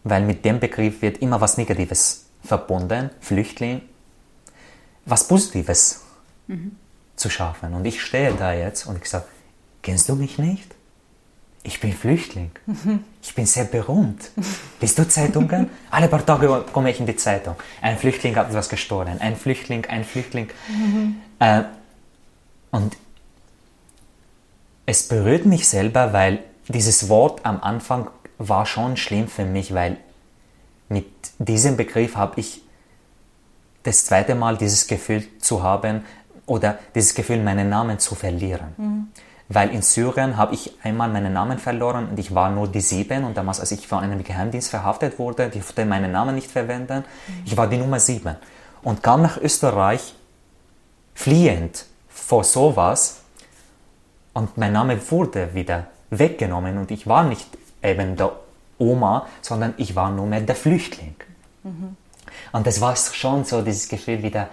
weil 0.05 0.23
mit 0.23 0.45
dem 0.45 0.59
Begriff 0.61 1.03
wird 1.03 1.19
immer 1.19 1.41
was 1.41 1.57
Negatives 1.57 2.27
verbunden, 2.43 3.11
Flüchtling, 3.21 3.83
was 5.05 5.29
Positives 5.29 6.03
mhm. 6.47 6.77
zu 7.15 7.31
schaffen. 7.31 7.75
Und 7.75 7.85
ich 7.85 8.03
stehe 8.03 8.35
da 8.35 8.53
jetzt 8.53 8.87
und 8.87 8.99
ich 9.03 9.09
sage, 9.09 9.27
kennst 9.83 10.09
du 10.09 10.15
mich 10.15 10.39
nicht? 10.39 10.76
Ich 11.67 11.81
bin 11.81 11.93
Flüchtling. 11.93 12.51
Ich 13.23 13.35
bin 13.35 13.45
sehr 13.45 13.65
berühmt. 13.65 14.31
Bist 14.79 14.99
du 14.99 15.09
Zeitungen? 15.09 15.69
Alle 15.91 16.07
paar 16.07 16.25
Tage 16.25 16.65
komme 16.73 16.91
ich 16.91 17.01
in 17.01 17.07
die 17.07 17.17
Zeitung. 17.17 17.57
Ein 17.83 17.99
Flüchtling 17.99 18.37
hat 18.37 18.49
etwas 18.49 18.69
gestohlen. 18.69 19.21
Ein 19.21 19.35
Flüchtling, 19.37 19.85
ein 19.87 20.05
Flüchtling. 20.05 20.49
Mhm. 20.69 21.17
Äh, 21.41 21.65
und 22.71 22.97
es 24.87 25.09
berührt 25.09 25.45
mich 25.45 25.67
selber, 25.67 26.13
weil 26.13 26.39
dieses 26.69 27.09
Wort 27.09 27.45
am 27.45 27.61
Anfang 27.61 28.11
war 28.39 28.65
schon 28.65 28.97
schlimm 28.97 29.27
für 29.27 29.45
mich, 29.45 29.75
weil 29.75 29.97
mit 30.89 31.07
diesem 31.39 31.77
Begriff 31.77 32.15
habe 32.15 32.39
ich 32.41 32.63
das 33.83 34.05
zweite 34.05 34.37
Mal 34.37 34.57
dieses 34.57 34.87
Gefühl 34.87 35.25
zu 35.41 35.65
haben 35.65 36.05
oder 36.47 36.79
dieses 36.95 37.15
Gefühl, 37.15 37.43
meinen 37.43 37.69
Namen 37.69 37.99
zu 37.99 38.15
verlieren. 38.15 38.69
Mhm. 38.77 39.09
Weil 39.49 39.71
in 39.71 39.83
Syrien 39.83 40.37
habe 40.37 40.55
ich 40.55 40.73
einmal 40.83 41.09
meinen 41.09 41.33
Namen 41.33 41.59
verloren 41.59 42.09
und 42.09 42.19
ich 42.19 42.35
war 42.35 42.51
nur 42.51 42.67
die 42.67 42.81
sieben 42.81 43.25
und 43.25 43.37
damals, 43.37 43.61
als 43.61 43.71
ich 43.71 43.87
von 43.87 44.01
einem 44.01 44.23
Geheimdienst 44.25 44.71
verhaftet 44.71 45.19
wurde, 45.19 45.49
die 45.49 45.61
durfte 45.61 45.85
meinen 45.85 46.11
Namen 46.11 46.35
nicht 46.35 46.51
verwenden. 46.51 47.05
Ich 47.45 47.57
war 47.57 47.69
die 47.69 47.77
Nummer 47.77 48.01
sieben 48.01 48.37
und 48.83 49.03
kam 49.03 49.23
nach 49.23 49.37
Österreich 49.37 50.15
fliehend 51.15 51.87
vor 52.09 52.43
sowas 52.43 53.21
und 54.33 54.57
mein 54.59 54.73
Name 54.73 54.99
wurde 55.11 55.55
wieder 55.55 55.87
weggenommen 56.11 56.79
und 56.79 56.91
ich 56.91 57.07
war 57.07 57.25
nicht 57.25 57.49
eben 57.83 58.17
der 58.17 58.33
Oma, 58.79 59.27
sondern 59.43 59.75
ich 59.77 59.95
war 59.95 60.11
nur 60.11 60.27
mehr 60.27 60.41
der 60.41 60.57
Flüchtling. 60.57 61.15
Mhm. 61.63 61.97
Und 62.53 62.67
das 62.67 62.81
war 62.81 62.97
schon 62.97 63.45
so 63.45 63.63
dieses 63.63 63.89
Gefühl 63.89 64.23
wieder, 64.23 64.49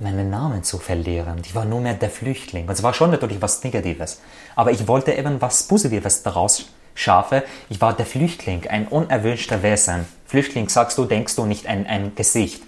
meinen 0.00 0.30
Namen 0.30 0.62
zu 0.62 0.78
verlieren. 0.78 1.42
Ich 1.44 1.54
war 1.54 1.64
nur 1.64 1.80
mehr 1.80 1.94
der 1.94 2.10
Flüchtling. 2.10 2.66
Und 2.66 2.72
es 2.72 2.82
war 2.82 2.94
schon 2.94 3.10
natürlich 3.10 3.40
was 3.40 3.62
Negatives. 3.62 4.20
Aber 4.56 4.70
ich 4.70 4.86
wollte 4.88 5.12
eben 5.12 5.40
was 5.40 5.64
Positives 5.64 6.22
daraus 6.22 6.66
Schafe. 6.94 7.44
Ich 7.68 7.80
war 7.80 7.94
der 7.94 8.06
Flüchtling, 8.06 8.66
ein 8.66 8.88
unerwünschter 8.88 9.62
Wesen. 9.62 10.06
Flüchtling, 10.26 10.68
sagst 10.68 10.98
du, 10.98 11.04
denkst 11.04 11.36
du 11.36 11.46
nicht 11.46 11.66
ein, 11.66 11.86
ein 11.86 12.14
Gesicht. 12.14 12.62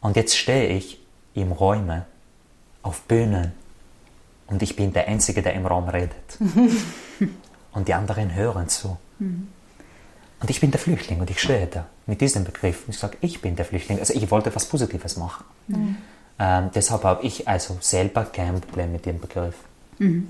Und 0.00 0.16
jetzt 0.16 0.36
stehe 0.36 0.68
ich 0.68 1.00
im 1.34 1.52
Räume, 1.52 2.06
auf 2.82 3.02
Bühnen 3.02 3.52
und 4.48 4.62
ich 4.62 4.76
bin 4.76 4.92
der 4.92 5.08
Einzige, 5.08 5.40
der 5.40 5.54
im 5.54 5.66
Raum 5.66 5.88
redet. 5.88 6.12
und 7.72 7.88
die 7.88 7.94
anderen 7.94 8.34
hören 8.34 8.68
zu. 8.68 8.98
Und 9.18 10.50
ich 10.50 10.60
bin 10.60 10.70
der 10.70 10.80
Flüchtling 10.80 11.20
und 11.20 11.30
ich 11.30 11.40
stehe 11.40 11.66
da 11.68 11.86
mit 12.06 12.20
diesem 12.20 12.44
Begriff. 12.44 12.84
Ich 12.88 12.98
sage, 12.98 13.16
ich 13.20 13.40
bin 13.40 13.56
der 13.56 13.64
Flüchtling. 13.64 13.98
Also 14.00 14.12
ich 14.12 14.30
wollte 14.30 14.50
etwas 14.50 14.66
Positives 14.66 15.16
machen. 15.16 15.44
Mhm. 15.68 15.96
Ähm, 16.42 16.70
deshalb 16.74 17.04
habe 17.04 17.22
ich 17.22 17.46
also 17.46 17.76
selber 17.80 18.24
kein 18.24 18.60
Problem 18.60 18.90
mit 18.90 19.06
dem 19.06 19.20
Begriff. 19.20 19.54
Mhm. 19.98 20.28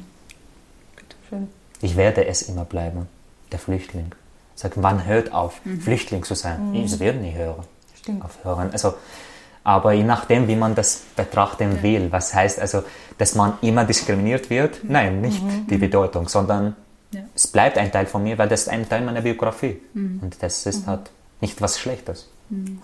Ich 1.81 1.97
werde 1.97 2.27
es 2.27 2.43
immer 2.43 2.67
bleiben, 2.67 3.09
der 3.51 3.59
Flüchtling. 3.59 4.13
Sag, 4.55 4.77
man 4.77 5.07
hört 5.07 5.33
auf, 5.33 5.65
mhm. 5.65 5.81
Flüchtling 5.81 6.23
zu 6.23 6.35
sein. 6.35 6.69
Mhm. 6.69 6.75
Ich 6.75 7.01
werde 7.01 7.19
nie 7.19 7.33
hören. 7.33 7.65
Stimmt. 7.97 8.23
Aufhören. 8.23 8.71
Also, 8.73 8.93
aber 9.65 9.95
je 9.95 10.03
nachdem, 10.03 10.49
wie 10.49 10.57
man 10.57 10.75
das 10.75 11.01
betrachten 11.17 11.77
ja. 11.77 11.83
will, 11.83 12.13
was 12.13 12.35
heißt 12.35 12.61
also, 12.61 12.83
dass 13.17 13.35
man 13.35 13.55
immer 13.63 13.87
diskriminiert 13.87 14.51
wird? 14.51 14.85
Mhm. 14.85 14.93
Nein, 14.93 15.21
nicht 15.23 15.43
mhm. 15.43 15.67
die 15.67 15.79
Bedeutung, 15.79 16.29
sondern 16.29 16.77
ja. 17.15 17.23
es 17.35 17.47
bleibt 17.47 17.79
ein 17.79 17.91
Teil 17.91 18.05
von 18.05 18.23
mir, 18.23 18.37
weil 18.37 18.51
das 18.51 18.63
ist 18.63 18.69
ein 18.69 18.87
Teil 18.87 19.01
meiner 19.01 19.23
Biografie. 19.23 19.81
Mhm. 19.95 20.21
Und 20.21 20.43
das 20.43 20.67
ist 20.67 20.83
mhm. 20.83 20.91
halt 20.91 21.11
nicht 21.41 21.63
was 21.63 21.81
Schlechtes. 21.81 22.29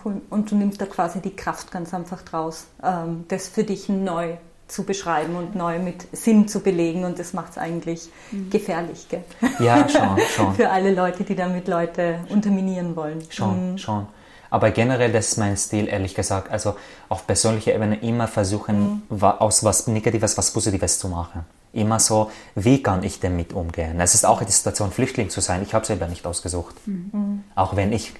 Cool. 0.03 0.21
Und 0.29 0.49
du 0.49 0.55
nimmst 0.55 0.81
da 0.81 0.85
quasi 0.85 1.21
die 1.21 1.35
Kraft 1.35 1.71
ganz 1.71 1.93
einfach 1.93 2.23
draus, 2.23 2.65
ähm, 2.83 3.25
das 3.27 3.47
für 3.47 3.63
dich 3.63 3.87
neu 3.87 4.37
zu 4.67 4.83
beschreiben 4.83 5.35
und 5.35 5.55
neu 5.55 5.79
mit 5.79 6.07
Sinn 6.15 6.47
zu 6.47 6.59
belegen 6.61 7.03
und 7.03 7.19
das 7.19 7.33
macht 7.33 7.51
es 7.51 7.57
eigentlich 7.57 8.09
mhm. 8.31 8.49
gefährlich, 8.49 9.07
gell? 9.09 9.23
Ja, 9.59 9.89
schon, 9.89 10.17
schon. 10.35 10.55
Für 10.55 10.69
alle 10.69 10.93
Leute, 10.93 11.23
die 11.23 11.35
damit 11.35 11.67
Leute 11.67 12.19
unterminieren 12.29 12.95
wollen. 12.95 13.23
Schon, 13.29 13.71
mhm. 13.71 13.77
schon. 13.77 14.07
Aber 14.51 14.71
generell, 14.71 15.11
das 15.11 15.29
ist 15.29 15.37
mein 15.37 15.57
Stil, 15.57 15.87
ehrlich 15.87 16.15
gesagt. 16.15 16.51
Also 16.51 16.75
auf 17.07 17.27
persönlicher 17.27 17.73
Ebene 17.73 17.99
immer 18.01 18.27
versuchen, 18.27 19.03
mhm. 19.09 19.23
aus 19.23 19.63
was 19.63 19.87
Negatives 19.87 20.37
was 20.37 20.51
Positives 20.51 20.99
zu 20.99 21.07
machen. 21.07 21.45
Immer 21.71 21.99
so, 21.99 22.31
wie 22.55 22.81
kann 22.81 23.03
ich 23.03 23.19
damit 23.19 23.53
umgehen? 23.53 24.01
Es 24.01 24.15
ist 24.15 24.25
auch 24.25 24.41
die 24.43 24.51
Situation, 24.51 24.91
Flüchtling 24.91 25.29
zu 25.29 25.39
sein. 25.39 25.61
Ich 25.61 25.75
habe 25.75 25.85
selber 25.85 26.07
nicht 26.07 26.25
ausgesucht. 26.25 26.75
Mhm. 26.87 27.43
Auch 27.53 27.75
wenn 27.75 27.93
ich 27.93 28.13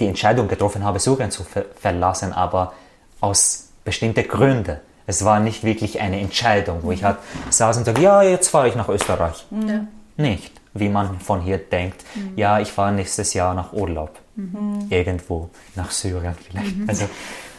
die 0.00 0.06
Entscheidung 0.06 0.48
getroffen 0.48 0.84
habe, 0.84 0.98
Syrien 0.98 1.30
zu 1.30 1.44
ver 1.44 1.64
verlassen, 1.80 2.32
aber 2.32 2.74
aus 3.20 3.68
bestimmten 3.84 4.26
Gründen. 4.28 4.78
Es 5.06 5.24
war 5.24 5.38
nicht 5.40 5.62
wirklich 5.62 6.00
eine 6.00 6.20
Entscheidung, 6.20 6.82
wo 6.82 6.90
ich 6.90 7.04
halt 7.04 7.18
saß 7.50 7.76
und 7.78 7.84
sagte, 7.84 8.02
ja, 8.02 8.22
jetzt 8.22 8.48
fahre 8.48 8.68
ich 8.68 8.74
nach 8.74 8.88
Österreich. 8.88 9.46
Ja. 9.50 9.86
Nicht, 10.16 10.52
wie 10.74 10.88
man 10.88 11.20
von 11.20 11.40
hier 11.40 11.58
denkt, 11.58 12.04
mhm. 12.14 12.32
ja, 12.36 12.58
ich 12.58 12.72
fahre 12.72 12.92
nächstes 12.92 13.32
Jahr 13.34 13.54
nach 13.54 13.72
Urlaub. 13.72 14.18
Mhm. 14.34 14.86
Irgendwo, 14.90 15.50
nach 15.76 15.90
Syrien 15.90 16.34
vielleicht. 16.46 16.76
Mhm. 16.76 16.88
Also, 16.88 17.04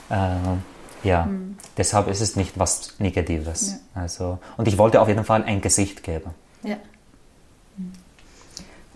äh, 0.09 1.07
ja, 1.07 1.25
mhm. 1.25 1.57
deshalb 1.77 2.07
ist 2.09 2.21
es 2.21 2.35
nicht 2.35 2.59
was 2.59 2.95
Negatives. 2.99 3.79
Ja. 3.95 4.01
Also, 4.01 4.39
und 4.57 4.67
ich 4.67 4.77
wollte 4.77 4.99
auf 4.99 5.07
jeden 5.07 5.23
Fall 5.23 5.43
ein 5.43 5.61
Gesicht 5.61 6.03
geben. 6.03 6.31
Ja. 6.63 6.75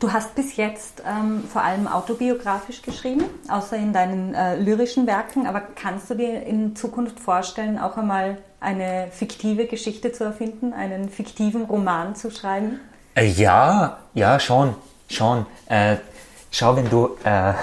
Du 0.01 0.11
hast 0.11 0.33
bis 0.33 0.57
jetzt 0.57 1.03
ähm, 1.07 1.43
vor 1.47 1.61
allem 1.61 1.87
autobiografisch 1.87 2.81
geschrieben, 2.81 3.23
außer 3.47 3.77
in 3.77 3.93
deinen 3.93 4.33
äh, 4.33 4.55
lyrischen 4.55 5.05
Werken. 5.05 5.45
Aber 5.45 5.61
kannst 5.75 6.09
du 6.09 6.15
dir 6.15 6.41
in 6.43 6.75
Zukunft 6.75 7.19
vorstellen, 7.19 7.77
auch 7.77 7.97
einmal 7.97 8.39
eine 8.59 9.09
fiktive 9.11 9.67
Geschichte 9.67 10.11
zu 10.11 10.23
erfinden, 10.23 10.73
einen 10.73 11.07
fiktiven 11.07 11.65
Roman 11.65 12.15
zu 12.15 12.31
schreiben? 12.31 12.79
Äh, 13.13 13.27
ja, 13.27 13.99
ja, 14.15 14.39
schon, 14.39 14.73
schon. 15.07 15.45
Äh, 15.67 15.97
schau, 16.49 16.75
wenn 16.75 16.89
du 16.89 17.15
äh, 17.23 17.53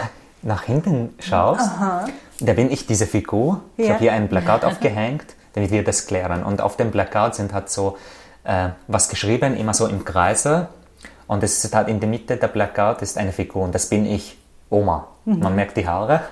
nach 0.42 0.62
hinten 0.62 1.16
schaust, 1.18 1.62
Aha. 1.62 2.06
da 2.38 2.52
bin 2.52 2.70
ich 2.70 2.86
diese 2.86 3.08
Figur. 3.08 3.62
Ja. 3.76 3.84
Ich 3.84 3.90
habe 3.90 3.98
hier 3.98 4.12
ein 4.12 4.28
Plakat 4.28 4.64
aufgehängt, 4.64 5.34
damit 5.54 5.72
wir 5.72 5.82
das 5.82 6.06
klären. 6.06 6.44
Und 6.44 6.60
auf 6.60 6.76
dem 6.76 6.92
Plakat 6.92 7.34
sind 7.34 7.52
halt 7.52 7.68
so 7.68 7.98
äh, 8.44 8.68
was 8.86 9.08
geschrieben, 9.08 9.56
immer 9.56 9.74
so 9.74 9.88
im 9.88 10.04
Kreise 10.04 10.68
und 11.28 11.42
es 11.44 11.62
ist 11.64 11.74
halt 11.74 11.88
in 11.88 12.00
der 12.00 12.08
Mitte 12.08 12.36
der 12.36 12.48
Plakat 12.48 13.02
ist 13.02 13.16
eine 13.16 13.32
Figur 13.32 13.62
und 13.62 13.74
das 13.74 13.88
bin 13.88 14.04
ich, 14.04 14.36
Oma. 14.70 15.06
Man 15.24 15.54
merkt 15.54 15.76
die 15.76 15.86
Haare. 15.86 16.22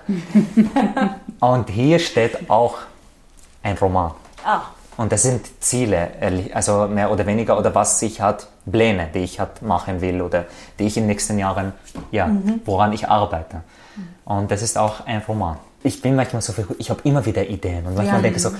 und 1.40 1.68
hier 1.68 1.98
steht 1.98 2.48
auch 2.50 2.78
ein 3.62 3.76
Roman. 3.76 4.12
Ah. 4.44 4.62
Und 4.96 5.12
das 5.12 5.22
sind 5.22 5.62
Ziele, 5.62 6.08
also 6.54 6.86
mehr 6.86 7.10
oder 7.10 7.26
weniger, 7.26 7.58
oder 7.58 7.74
was 7.74 8.00
ich 8.00 8.22
halt 8.22 8.46
Pläne, 8.70 9.08
die 9.12 9.18
ich 9.18 9.38
halt 9.38 9.60
machen 9.60 10.00
will 10.00 10.22
oder 10.22 10.46
die 10.78 10.86
ich 10.86 10.96
in 10.96 11.02
den 11.02 11.08
nächsten 11.08 11.38
Jahren, 11.38 11.74
ja, 12.10 12.26
mhm. 12.26 12.62
woran 12.64 12.92
ich 12.94 13.06
arbeite. 13.06 13.62
Und 14.24 14.50
das 14.50 14.62
ist 14.62 14.78
auch 14.78 15.04
ein 15.06 15.22
Roman. 15.28 15.58
Ich 15.82 16.00
bin 16.00 16.16
manchmal 16.16 16.40
so 16.40 16.52
verrückt, 16.52 16.80
ich 16.80 16.88
habe 16.88 17.00
immer 17.04 17.24
wieder 17.26 17.46
Ideen 17.46 17.86
und 17.86 17.94
manchmal 17.94 18.16
ja. 18.16 18.22
denke 18.22 18.38
ich 18.38 18.42
so, 18.42 18.48
äh, 18.48 18.52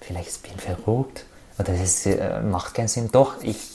vielleicht 0.00 0.42
bin 0.42 0.52
ich 0.56 0.62
verrückt 0.62 1.26
oder 1.58 1.72
das 1.72 2.06
äh, 2.06 2.40
macht 2.40 2.74
keinen 2.74 2.88
Sinn. 2.88 3.08
Doch, 3.10 3.42
ich 3.42 3.73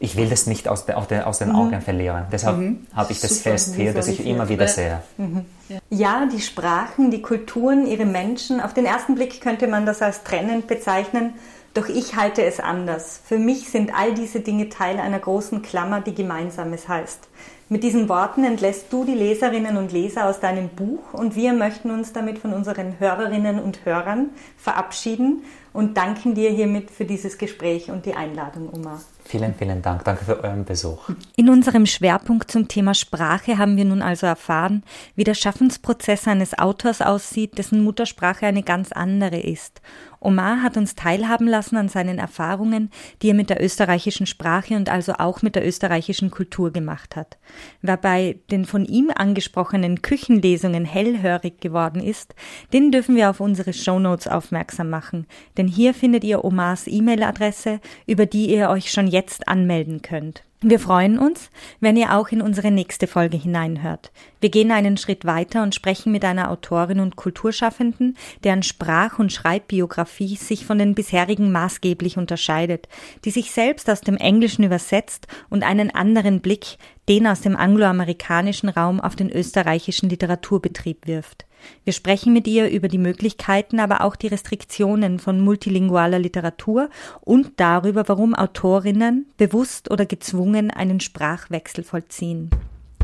ich 0.00 0.16
will 0.16 0.28
das 0.28 0.46
nicht 0.46 0.68
aus, 0.68 0.86
de, 0.86 0.94
aus 0.94 1.38
den 1.38 1.50
mhm. 1.50 1.56
Augen 1.56 1.80
verlieren. 1.80 2.24
Deshalb 2.32 2.58
mhm. 2.58 2.86
habe 2.94 3.12
ich 3.12 3.20
das 3.20 3.38
Super, 3.38 3.50
fest 3.50 3.74
hier, 3.74 3.92
dass 3.92 4.08
ich 4.08 4.24
immer 4.26 4.48
wieder 4.48 4.68
sehe. 4.68 5.02
Mhm. 5.16 5.44
Ja, 5.90 6.26
die 6.26 6.40
Sprachen, 6.40 7.10
die 7.10 7.22
Kulturen, 7.22 7.86
ihre 7.86 8.06
Menschen. 8.06 8.60
Auf 8.60 8.74
den 8.74 8.86
ersten 8.86 9.14
Blick 9.14 9.40
könnte 9.40 9.66
man 9.66 9.86
das 9.86 10.02
als 10.02 10.22
trennend 10.24 10.66
bezeichnen. 10.66 11.34
Doch 11.74 11.88
ich 11.88 12.16
halte 12.16 12.42
es 12.42 12.60
anders. 12.60 13.20
Für 13.24 13.38
mich 13.38 13.68
sind 13.68 13.94
all 13.94 14.14
diese 14.14 14.40
Dinge 14.40 14.68
Teil 14.68 14.98
einer 14.98 15.18
großen 15.18 15.62
Klammer, 15.62 16.00
die 16.00 16.14
Gemeinsames 16.14 16.88
heißt. 16.88 17.28
Mit 17.70 17.84
diesen 17.84 18.08
Worten 18.08 18.44
entlässt 18.44 18.86
du 18.90 19.04
die 19.04 19.14
Leserinnen 19.14 19.76
und 19.76 19.92
Leser 19.92 20.26
aus 20.26 20.40
deinem 20.40 20.70
Buch 20.70 21.12
und 21.12 21.36
wir 21.36 21.52
möchten 21.52 21.90
uns 21.90 22.14
damit 22.14 22.38
von 22.38 22.54
unseren 22.54 22.98
Hörerinnen 22.98 23.58
und 23.58 23.84
Hörern 23.84 24.30
verabschieden 24.56 25.44
und 25.74 25.98
danken 25.98 26.34
dir 26.34 26.48
hiermit 26.50 26.90
für 26.90 27.04
dieses 27.04 27.36
Gespräch 27.36 27.90
und 27.90 28.06
die 28.06 28.14
Einladung, 28.14 28.70
Oma. 28.74 29.02
Vielen, 29.28 29.54
vielen 29.54 29.82
Dank. 29.82 30.04
Danke 30.04 30.24
für 30.24 30.42
euren 30.42 30.64
Besuch. 30.64 31.10
In 31.36 31.50
unserem 31.50 31.84
Schwerpunkt 31.84 32.50
zum 32.50 32.66
Thema 32.66 32.94
Sprache 32.94 33.58
haben 33.58 33.76
wir 33.76 33.84
nun 33.84 34.00
also 34.00 34.26
erfahren, 34.26 34.82
wie 35.16 35.24
der 35.24 35.34
Schaffensprozess 35.34 36.26
eines 36.26 36.58
Autors 36.58 37.02
aussieht, 37.02 37.58
dessen 37.58 37.84
Muttersprache 37.84 38.46
eine 38.46 38.62
ganz 38.62 38.90
andere 38.90 39.38
ist 39.38 39.82
Omar 40.20 40.62
hat 40.62 40.76
uns 40.76 40.94
teilhaben 40.94 41.46
lassen 41.46 41.76
an 41.76 41.88
seinen 41.88 42.18
Erfahrungen, 42.18 42.90
die 43.22 43.28
er 43.28 43.34
mit 43.34 43.50
der 43.50 43.62
österreichischen 43.62 44.26
Sprache 44.26 44.74
und 44.76 44.88
also 44.88 45.14
auch 45.14 45.42
mit 45.42 45.54
der 45.54 45.66
österreichischen 45.66 46.30
Kultur 46.30 46.72
gemacht 46.72 47.16
hat. 47.16 47.38
Wer 47.82 47.96
bei 47.96 48.38
den 48.50 48.64
von 48.64 48.84
ihm 48.84 49.10
angesprochenen 49.14 50.02
Küchenlesungen 50.02 50.84
hellhörig 50.84 51.60
geworden 51.60 52.02
ist, 52.02 52.34
den 52.72 52.90
dürfen 52.90 53.16
wir 53.16 53.30
auf 53.30 53.40
unsere 53.40 53.72
Shownotes 53.72 54.28
aufmerksam 54.28 54.90
machen, 54.90 55.26
denn 55.56 55.68
hier 55.68 55.94
findet 55.94 56.24
ihr 56.24 56.44
Omars 56.44 56.86
E-Mail-Adresse, 56.86 57.80
über 58.06 58.26
die 58.26 58.52
ihr 58.54 58.70
euch 58.70 58.90
schon 58.90 59.06
jetzt 59.06 59.48
anmelden 59.48 60.02
könnt. 60.02 60.44
Wir 60.60 60.80
freuen 60.80 61.20
uns, 61.20 61.50
wenn 61.78 61.96
ihr 61.96 62.16
auch 62.16 62.30
in 62.30 62.42
unsere 62.42 62.72
nächste 62.72 63.06
Folge 63.06 63.36
hineinhört. 63.36 64.10
Wir 64.40 64.50
gehen 64.50 64.72
einen 64.72 64.96
Schritt 64.96 65.24
weiter 65.24 65.62
und 65.62 65.76
sprechen 65.76 66.10
mit 66.10 66.24
einer 66.24 66.50
Autorin 66.50 66.98
und 66.98 67.14
Kulturschaffenden, 67.14 68.16
deren 68.42 68.64
Sprach- 68.64 69.20
und 69.20 69.32
Schreibbiografie 69.32 70.34
sich 70.34 70.66
von 70.66 70.78
den 70.78 70.96
bisherigen 70.96 71.52
maßgeblich 71.52 72.18
unterscheidet, 72.18 72.88
die 73.24 73.30
sich 73.30 73.52
selbst 73.52 73.88
aus 73.88 74.00
dem 74.00 74.16
Englischen 74.16 74.64
übersetzt 74.64 75.28
und 75.48 75.62
einen 75.62 75.94
anderen 75.94 76.40
Blick, 76.40 76.78
den 77.08 77.28
aus 77.28 77.40
dem 77.40 77.54
angloamerikanischen 77.54 78.68
Raum 78.68 78.98
auf 78.98 79.14
den 79.14 79.30
österreichischen 79.30 80.08
Literaturbetrieb 80.08 81.06
wirft. 81.06 81.47
Wir 81.84 81.92
sprechen 81.92 82.32
mit 82.32 82.46
ihr 82.46 82.70
über 82.70 82.88
die 82.88 82.98
Möglichkeiten, 82.98 83.80
aber 83.80 84.02
auch 84.02 84.16
die 84.16 84.26
Restriktionen 84.26 85.18
von 85.18 85.40
multilingualer 85.40 86.18
Literatur 86.18 86.90
und 87.20 87.52
darüber, 87.56 88.08
warum 88.08 88.34
Autorinnen 88.34 89.26
bewusst 89.36 89.90
oder 89.90 90.06
gezwungen 90.06 90.70
einen 90.70 91.00
Sprachwechsel 91.00 91.84
vollziehen. 91.84 92.50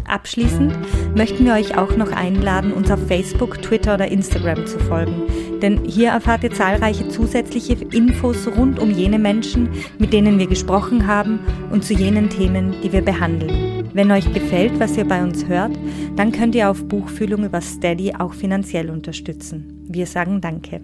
Abschließend 0.06 0.74
möchten 1.16 1.46
wir 1.46 1.54
euch 1.54 1.78
auch 1.78 1.96
noch 1.96 2.12
einladen, 2.12 2.72
uns 2.72 2.90
auf 2.90 3.06
Facebook, 3.06 3.62
Twitter 3.62 3.94
oder 3.94 4.08
Instagram 4.08 4.66
zu 4.66 4.78
folgen. 4.78 5.22
Denn 5.64 5.82
hier 5.86 6.10
erfahrt 6.10 6.44
ihr 6.44 6.52
zahlreiche 6.52 7.08
zusätzliche 7.08 7.72
Infos 7.90 8.46
rund 8.54 8.78
um 8.78 8.90
jene 8.90 9.18
Menschen, 9.18 9.70
mit 9.98 10.12
denen 10.12 10.38
wir 10.38 10.46
gesprochen 10.46 11.06
haben 11.06 11.38
und 11.70 11.86
zu 11.86 11.94
jenen 11.94 12.28
Themen, 12.28 12.74
die 12.82 12.92
wir 12.92 13.00
behandeln. 13.00 13.88
Wenn 13.94 14.10
euch 14.10 14.30
gefällt, 14.34 14.78
was 14.78 14.98
ihr 14.98 15.08
bei 15.08 15.22
uns 15.22 15.48
hört, 15.48 15.72
dann 16.16 16.32
könnt 16.32 16.54
ihr 16.54 16.68
auf 16.68 16.86
Buchfühlung 16.86 17.44
über 17.44 17.62
Steady 17.62 18.12
auch 18.12 18.34
finanziell 18.34 18.90
unterstützen. 18.90 19.86
Wir 19.88 20.04
sagen 20.04 20.42
Danke. 20.42 20.82